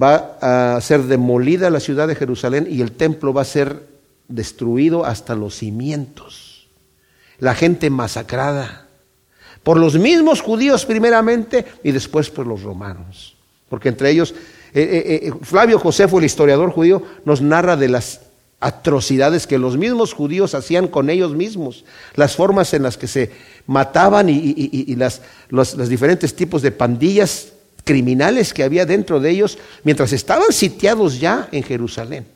va 0.00 0.38
a 0.76 0.80
ser 0.80 1.02
demolida 1.04 1.68
la 1.70 1.80
ciudad 1.80 2.08
de 2.08 2.14
Jerusalén 2.14 2.66
y 2.70 2.80
el 2.80 2.92
templo 2.92 3.34
va 3.34 3.42
a 3.42 3.46
ser 3.46 3.86
destruido 4.28 5.04
hasta 5.04 5.34
los 5.34 5.56
cimientos. 5.56 6.68
La 7.38 7.54
gente 7.54 7.90
masacrada 7.90 8.88
por 9.62 9.78
los 9.78 9.98
mismos 9.98 10.40
judíos 10.40 10.86
primeramente 10.86 11.66
y 11.82 11.92
después 11.92 12.30
por 12.30 12.46
los 12.46 12.62
romanos. 12.62 13.36
Porque 13.72 13.88
entre 13.88 14.10
ellos, 14.10 14.34
eh, 14.74 14.82
eh, 14.82 15.28
eh, 15.28 15.32
Flavio 15.40 15.78
Josefo, 15.78 16.18
el 16.18 16.26
historiador 16.26 16.70
judío, 16.72 17.02
nos 17.24 17.40
narra 17.40 17.74
de 17.74 17.88
las 17.88 18.20
atrocidades 18.60 19.46
que 19.46 19.56
los 19.56 19.78
mismos 19.78 20.12
judíos 20.12 20.54
hacían 20.54 20.88
con 20.88 21.08
ellos 21.08 21.34
mismos, 21.34 21.86
las 22.14 22.36
formas 22.36 22.74
en 22.74 22.82
las 22.82 22.98
que 22.98 23.08
se 23.08 23.30
mataban 23.66 24.28
y, 24.28 24.94
las, 24.96 25.22
los 25.48 25.88
diferentes 25.88 26.36
tipos 26.36 26.60
de 26.60 26.70
pandillas 26.70 27.54
criminales 27.84 28.52
que 28.52 28.62
había 28.62 28.84
dentro 28.84 29.20
de 29.20 29.30
ellos 29.30 29.56
mientras 29.84 30.12
estaban 30.12 30.52
sitiados 30.52 31.18
ya 31.18 31.48
en 31.50 31.62
Jerusalén. 31.62 32.26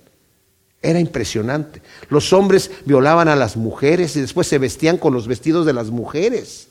Era 0.81 1.01
impresionante. 1.01 1.83
Los 2.09 2.33
hombres 2.33 2.71
violaban 2.87 3.29
a 3.29 3.37
las 3.37 3.59
mujeres 3.59 4.17
y 4.17 4.23
después 4.23 4.47
se 4.47 4.57
vestían 4.57 4.97
con 4.97 5.13
los 5.13 5.29
vestidos 5.29 5.67
de 5.67 5.75
las 5.75 5.91
mujeres. 5.91 6.69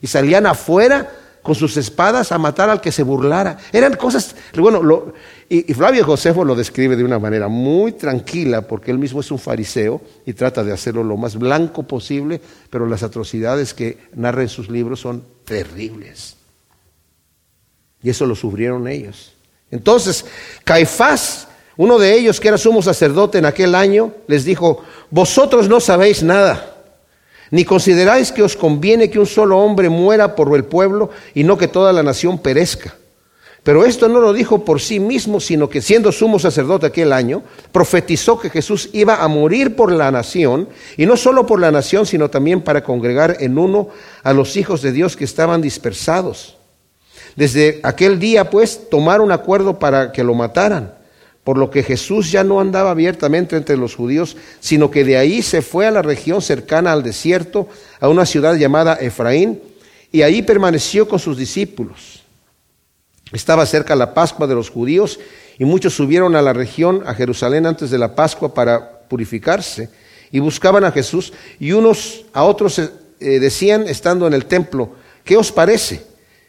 Y 0.00 0.06
salían 0.06 0.46
afuera 0.46 1.12
con 1.46 1.54
sus 1.54 1.76
espadas 1.76 2.32
a 2.32 2.38
matar 2.38 2.68
al 2.68 2.80
que 2.80 2.90
se 2.90 3.04
burlara. 3.04 3.56
Eran 3.72 3.94
cosas, 3.94 4.34
bueno, 4.56 5.12
y, 5.48 5.72
Flavio 5.72 6.04
Josefo 6.04 6.44
lo 6.44 6.56
describe 6.56 6.96
de 6.96 7.04
una 7.04 7.20
manera 7.20 7.46
muy 7.46 7.92
tranquila 7.92 8.62
porque 8.62 8.90
él 8.90 8.98
mismo 8.98 9.20
es 9.20 9.30
un 9.30 9.38
fariseo 9.38 10.02
y 10.26 10.32
trata 10.32 10.64
de 10.64 10.72
hacerlo 10.72 11.04
lo 11.04 11.16
más 11.16 11.36
blanco 11.36 11.84
posible, 11.84 12.40
pero 12.68 12.86
las 12.86 13.04
atrocidades 13.04 13.72
que 13.72 13.96
narra 14.14 14.42
en 14.42 14.48
sus 14.48 14.68
libros 14.68 15.00
son 15.00 15.22
terribles. 15.44 16.36
Y 18.02 18.10
eso 18.10 18.26
lo 18.26 18.34
sufrieron 18.34 18.88
ellos. 18.88 19.34
Entonces, 19.70 20.24
Caifás, 20.64 21.46
uno 21.76 21.98
de 21.98 22.12
ellos 22.14 22.40
que 22.40 22.48
era 22.48 22.58
sumo 22.58 22.82
sacerdote 22.82 23.38
en 23.38 23.46
aquel 23.46 23.76
año, 23.76 24.12
les 24.26 24.44
dijo, 24.44 24.82
vosotros 25.10 25.68
no 25.68 25.78
sabéis 25.78 26.24
nada, 26.24 26.75
ni 27.50 27.64
consideráis 27.64 28.32
que 28.32 28.42
os 28.42 28.56
conviene 28.56 29.10
que 29.10 29.18
un 29.18 29.26
solo 29.26 29.58
hombre 29.58 29.88
muera 29.88 30.34
por 30.34 30.54
el 30.56 30.64
pueblo 30.64 31.10
y 31.34 31.44
no 31.44 31.56
que 31.56 31.68
toda 31.68 31.92
la 31.92 32.02
nación 32.02 32.38
perezca. 32.38 32.94
Pero 33.66 33.84
esto 33.84 34.08
no 34.08 34.20
lo 34.20 34.32
dijo 34.32 34.64
por 34.64 34.80
sí 34.80 35.00
mismo, 35.00 35.40
sino 35.40 35.68
que 35.68 35.82
siendo 35.82 36.12
sumo 36.12 36.38
sacerdote 36.38 36.86
aquel 36.86 37.12
año, 37.12 37.42
profetizó 37.72 38.38
que 38.38 38.48
Jesús 38.48 38.90
iba 38.92 39.16
a 39.16 39.26
morir 39.26 39.74
por 39.74 39.90
la 39.90 40.12
nación, 40.12 40.68
y 40.96 41.04
no 41.04 41.16
solo 41.16 41.46
por 41.46 41.58
la 41.58 41.72
nación, 41.72 42.06
sino 42.06 42.30
también 42.30 42.60
para 42.60 42.84
congregar 42.84 43.38
en 43.40 43.58
uno 43.58 43.88
a 44.22 44.32
los 44.32 44.56
hijos 44.56 44.82
de 44.82 44.92
Dios 44.92 45.16
que 45.16 45.24
estaban 45.24 45.62
dispersados. 45.62 46.58
Desde 47.34 47.80
aquel 47.82 48.20
día, 48.20 48.50
pues, 48.50 48.88
tomaron 48.88 49.32
acuerdo 49.32 49.80
para 49.80 50.12
que 50.12 50.22
lo 50.22 50.34
mataran, 50.34 50.94
por 51.46 51.58
lo 51.58 51.70
que 51.70 51.84
Jesús 51.84 52.32
ya 52.32 52.42
no 52.42 52.58
andaba 52.58 52.90
abiertamente 52.90 53.54
entre 53.54 53.76
los 53.76 53.94
judíos, 53.94 54.36
sino 54.58 54.90
que 54.90 55.04
de 55.04 55.16
ahí 55.16 55.42
se 55.42 55.62
fue 55.62 55.86
a 55.86 55.92
la 55.92 56.02
región 56.02 56.42
cercana 56.42 56.92
al 56.92 57.04
desierto, 57.04 57.68
a 58.00 58.08
una 58.08 58.26
ciudad 58.26 58.56
llamada 58.56 58.94
Efraín, 58.94 59.62
y 60.10 60.22
ahí 60.22 60.42
permaneció 60.42 61.06
con 61.06 61.20
sus 61.20 61.38
discípulos. 61.38 62.24
Estaba 63.30 63.64
cerca 63.64 63.94
la 63.94 64.12
Pascua 64.12 64.48
de 64.48 64.56
los 64.56 64.70
judíos, 64.70 65.20
y 65.56 65.64
muchos 65.64 65.94
subieron 65.94 66.34
a 66.34 66.42
la 66.42 66.52
región, 66.52 67.04
a 67.06 67.14
Jerusalén, 67.14 67.64
antes 67.64 67.92
de 67.92 67.98
la 67.98 68.16
Pascua 68.16 68.52
para 68.52 69.02
purificarse, 69.08 69.88
y 70.32 70.40
buscaban 70.40 70.82
a 70.82 70.90
Jesús, 70.90 71.32
y 71.60 71.70
unos 71.70 72.24
a 72.32 72.42
otros 72.42 72.80
eh, 72.80 72.90
decían, 73.20 73.86
estando 73.86 74.26
en 74.26 74.34
el 74.34 74.46
templo, 74.46 74.96
¿qué 75.22 75.36
os 75.36 75.52
parece? 75.52 76.02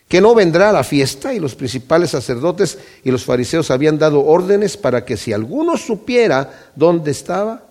Que 0.08 0.22
no 0.22 0.34
vendrá 0.34 0.70
a 0.70 0.74
la 0.74 0.84
fiesta 0.84 1.34
y 1.34 1.39
los 1.39 1.55
principales 1.55 2.12
sacerdotes 2.12 2.78
y 3.03 3.12
los 3.12 3.26
fariseos 3.26 3.72
habían 3.72 3.99
dado 3.99 4.24
órdenes 4.24 4.78
para 4.78 5.03
que 5.03 5.18
si 5.18 5.34
alguno 5.34 5.76
supiera 5.78 6.72
dónde 6.76 7.12
estaba, 7.12 7.64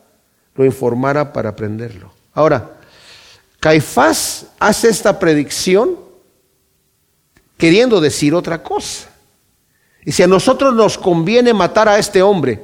lo 0.55 0.65
informara 0.65 1.33
para 1.33 1.57
prenderlo. 1.57 2.13
Ahora, 2.35 2.73
Caifás 3.59 4.47
hace 4.59 4.89
esta 4.89 5.19
predicción 5.19 5.97
queriendo 7.57 8.01
decir 8.01 8.35
otra 8.35 8.63
cosa. 8.63 9.09
Y 10.05 10.13
si 10.13 10.23
a 10.23 10.27
nosotros 10.27 10.75
nos 10.75 10.99
conviene 10.99 11.55
matar 11.55 11.89
a 11.89 11.99
este 11.99 12.23
hombre, 12.23 12.61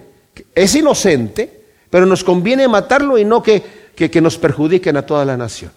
es 0.54 0.74
inocente, 0.74 1.64
pero 1.88 2.04
nos 2.06 2.22
conviene 2.22 2.68
matarlo 2.68 3.18
y 3.18 3.24
no 3.24 3.42
que, 3.42 3.62
que, 3.96 4.10
que 4.10 4.20
nos 4.20 4.36
perjudiquen 4.36 4.96
a 4.98 5.06
toda 5.06 5.24
la 5.24 5.36
nación. 5.36 5.72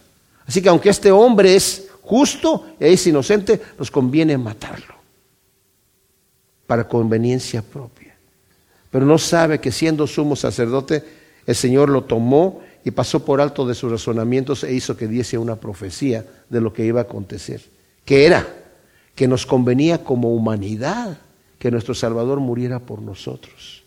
Así 0.46 0.62
que 0.62 0.70
aunque 0.70 0.90
este 0.90 1.12
hombre 1.12 1.56
es 1.56 1.88
justo 2.06 2.68
es 2.80 3.06
inocente, 3.08 3.62
nos 3.78 3.92
conviene 3.92 4.38
matarlo. 4.38 4.96
para 6.66 6.88
conveniencia 6.88 7.62
propia. 7.62 8.16
Pero 8.90 9.06
no 9.06 9.20
sabe 9.20 9.60
que 9.60 9.72
siendo 9.72 10.08
sumo 10.08 10.36
sacerdote, 10.36 11.04
el 11.46 11.54
Señor 11.54 11.90
lo 11.90 12.06
tomó 12.06 12.62
y 12.84 12.90
pasó 12.90 13.24
por 13.24 13.40
alto 13.40 13.68
de 13.68 13.76
sus 13.76 13.92
razonamientos 13.92 14.64
e 14.64 14.74
hizo 14.74 14.98
que 14.98 15.08
diese 15.08 15.38
una 15.38 15.58
profecía 15.58 16.26
de 16.50 16.62
lo 16.62 16.74
que 16.74 16.84
iba 16.84 17.02
a 17.02 17.04
acontecer. 17.04 17.62
Que 18.04 18.26
era 18.26 18.48
que 19.14 19.28
nos 19.28 19.46
convenía 19.46 20.04
como 20.04 20.34
humanidad 20.34 21.20
que 21.60 21.70
nuestro 21.70 21.94
Salvador 21.94 22.40
muriera 22.40 22.80
por 22.80 23.02
nosotros. 23.02 23.84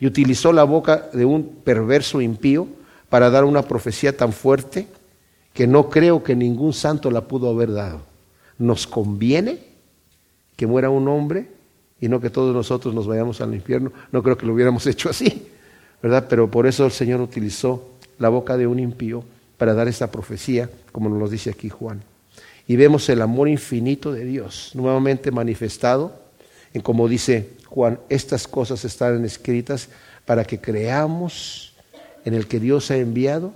Y 0.00 0.06
utilizó 0.06 0.52
la 0.52 0.64
boca 0.64 1.08
de 1.12 1.24
un 1.24 1.60
perverso 1.62 2.20
impío 2.20 2.66
para 3.08 3.30
dar 3.30 3.44
una 3.44 3.62
profecía 3.62 4.16
tan 4.16 4.32
fuerte 4.32 4.88
que 5.52 5.66
no 5.66 5.88
creo 5.88 6.22
que 6.22 6.34
ningún 6.34 6.72
santo 6.72 7.10
la 7.10 7.22
pudo 7.22 7.50
haber 7.50 7.72
dado. 7.72 8.00
Nos 8.58 8.86
conviene 8.86 9.58
que 10.56 10.66
muera 10.66 10.90
un 10.90 11.08
hombre 11.08 11.48
y 12.00 12.08
no 12.08 12.20
que 12.20 12.30
todos 12.30 12.54
nosotros 12.54 12.94
nos 12.94 13.06
vayamos 13.06 13.40
al 13.40 13.54
infierno. 13.54 13.92
No 14.10 14.22
creo 14.22 14.36
que 14.36 14.46
lo 14.46 14.54
hubiéramos 14.54 14.86
hecho 14.88 15.10
así, 15.10 15.48
¿verdad? 16.02 16.26
Pero 16.28 16.50
por 16.50 16.66
eso 16.66 16.84
el 16.84 16.92
Señor 16.92 17.20
utilizó 17.20 17.90
la 18.18 18.28
boca 18.28 18.56
de 18.56 18.66
un 18.66 18.78
impío 18.78 19.24
para 19.58 19.74
dar 19.74 19.88
esta 19.88 20.10
profecía, 20.10 20.70
como 20.90 21.08
nos 21.08 21.18
lo 21.18 21.28
dice 21.28 21.50
aquí 21.50 21.68
Juan. 21.68 22.02
Y 22.66 22.76
vemos 22.76 23.08
el 23.08 23.22
amor 23.22 23.48
infinito 23.48 24.12
de 24.12 24.24
Dios 24.24 24.72
nuevamente 24.74 25.30
manifestado 25.30 26.22
en 26.74 26.80
como 26.80 27.08
dice 27.08 27.50
Juan, 27.66 27.98
estas 28.08 28.48
cosas 28.48 28.84
están 28.84 29.24
escritas 29.24 29.88
para 30.24 30.44
que 30.44 30.60
creamos 30.60 31.74
en 32.24 32.34
el 32.34 32.46
que 32.46 32.60
Dios 32.60 32.90
ha 32.90 32.96
enviado 32.96 33.52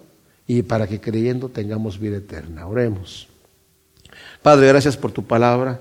y 0.47 0.63
para 0.63 0.87
que 0.87 1.01
creyendo 1.01 1.49
tengamos 1.49 1.99
vida 1.99 2.19
eterna. 2.19 2.67
Oremos. 2.67 3.29
Padre, 4.43 4.69
gracias 4.69 4.97
por 4.97 5.13
tu 5.13 5.25
palabra. 5.25 5.81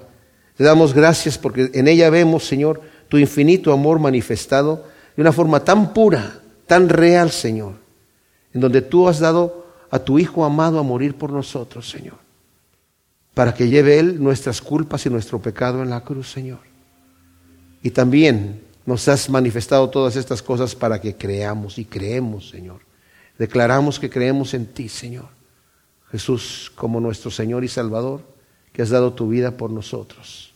Te 0.57 0.63
damos 0.63 0.93
gracias 0.93 1.37
porque 1.37 1.69
en 1.73 1.87
ella 1.87 2.09
vemos, 2.09 2.45
Señor, 2.45 2.81
tu 3.09 3.17
infinito 3.17 3.71
amor 3.71 3.99
manifestado 3.99 4.85
de 5.15 5.21
una 5.21 5.31
forma 5.31 5.63
tan 5.63 5.93
pura, 5.93 6.39
tan 6.65 6.89
real, 6.89 7.31
Señor, 7.31 7.73
en 8.53 8.61
donde 8.61 8.81
tú 8.81 9.07
has 9.07 9.19
dado 9.19 9.65
a 9.91 9.99
tu 9.99 10.17
Hijo 10.17 10.43
amado 10.43 10.79
a 10.79 10.83
morir 10.83 11.15
por 11.15 11.31
nosotros, 11.31 11.89
Señor, 11.89 12.17
para 13.33 13.53
que 13.53 13.67
lleve 13.67 13.99
Él 13.99 14.21
nuestras 14.21 14.61
culpas 14.61 15.05
y 15.05 15.09
nuestro 15.09 15.39
pecado 15.39 15.83
en 15.83 15.89
la 15.89 16.01
cruz, 16.01 16.31
Señor. 16.31 16.59
Y 17.83 17.91
también 17.91 18.61
nos 18.85 19.07
has 19.07 19.29
manifestado 19.29 19.89
todas 19.89 20.15
estas 20.15 20.41
cosas 20.41 20.73
para 20.73 20.99
que 20.99 21.15
creamos 21.15 21.77
y 21.77 21.85
creemos, 21.85 22.49
Señor. 22.49 22.84
Declaramos 23.37 23.99
que 23.99 24.09
creemos 24.09 24.53
en 24.53 24.67
ti, 24.67 24.89
Señor. 24.89 25.29
Jesús 26.11 26.71
como 26.75 26.99
nuestro 26.99 27.31
Señor 27.31 27.63
y 27.63 27.67
Salvador, 27.67 28.21
que 28.71 28.81
has 28.81 28.89
dado 28.89 29.13
tu 29.13 29.27
vida 29.27 29.57
por 29.57 29.71
nosotros. 29.71 30.53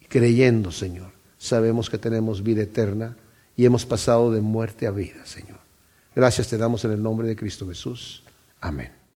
Y 0.00 0.06
creyendo, 0.06 0.70
Señor, 0.70 1.12
sabemos 1.38 1.90
que 1.90 1.98
tenemos 1.98 2.42
vida 2.42 2.62
eterna 2.62 3.16
y 3.56 3.64
hemos 3.64 3.86
pasado 3.86 4.30
de 4.32 4.40
muerte 4.40 4.86
a 4.86 4.90
vida, 4.90 5.24
Señor. 5.26 5.58
Gracias 6.14 6.48
te 6.48 6.58
damos 6.58 6.84
en 6.84 6.92
el 6.92 7.02
nombre 7.02 7.28
de 7.28 7.36
Cristo 7.36 7.66
Jesús. 7.68 8.22
Amén. 8.60 8.99